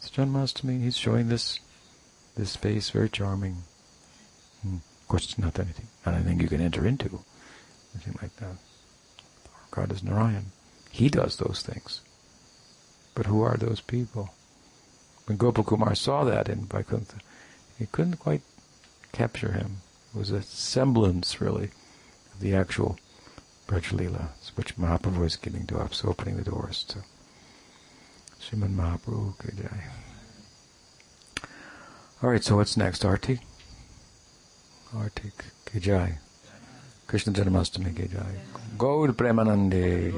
It's 0.00 0.08
Janmashtami. 0.08 0.82
He's 0.82 0.96
showing 0.96 1.28
this 1.28 1.60
this 2.34 2.56
face, 2.56 2.88
very 2.88 3.10
charming. 3.10 3.56
Hmm. 4.62 4.76
Of 4.76 5.08
course, 5.08 5.24
it's 5.24 5.38
not 5.38 5.58
anything, 5.58 5.88
not 6.06 6.14
anything 6.14 6.40
you 6.40 6.48
can 6.48 6.62
enter 6.62 6.86
into, 6.86 7.20
anything 7.94 8.16
like 8.22 8.34
that. 8.36 8.56
Our 9.52 9.68
God 9.70 9.92
is 9.92 10.02
Narayan. 10.02 10.52
He 10.90 11.10
does 11.10 11.36
those 11.36 11.62
things. 11.62 12.00
But 13.14 13.26
who 13.26 13.42
are 13.42 13.58
those 13.58 13.82
people? 13.82 14.32
When 15.26 15.36
Gopakumar 15.36 15.94
saw 15.94 16.24
that 16.24 16.48
in 16.48 16.64
Vaikuntha, 16.64 17.18
he 17.78 17.84
couldn't 17.84 18.16
quite 18.16 18.42
capture 19.12 19.52
him. 19.52 19.82
It 20.14 20.18
was 20.18 20.30
a 20.30 20.42
semblance, 20.42 21.42
really, 21.42 21.70
of 22.32 22.40
the 22.40 22.54
actual 22.54 22.98
Braj 23.68 23.92
which 24.56 24.76
Mahaprabhu 24.76 25.26
is 25.26 25.36
giving 25.36 25.66
to 25.66 25.78
us, 25.78 26.04
opening 26.04 26.36
the 26.36 26.50
doors 26.50 26.84
to 26.84 27.04
Sriman 28.40 28.74
Mahaprabhu 28.74 29.36
Kajai. 29.36 29.82
Alright, 32.22 32.42
so 32.42 32.56
what's 32.56 32.76
next? 32.76 33.04
Arti? 33.04 33.40
Arti 34.96 35.30
Kajai. 35.66 36.18
Krishna 37.06 37.32
Janamastami 37.32 37.92
Kajai. 37.92 38.38
Gaud 38.78 39.16
Premanande. 39.16 40.12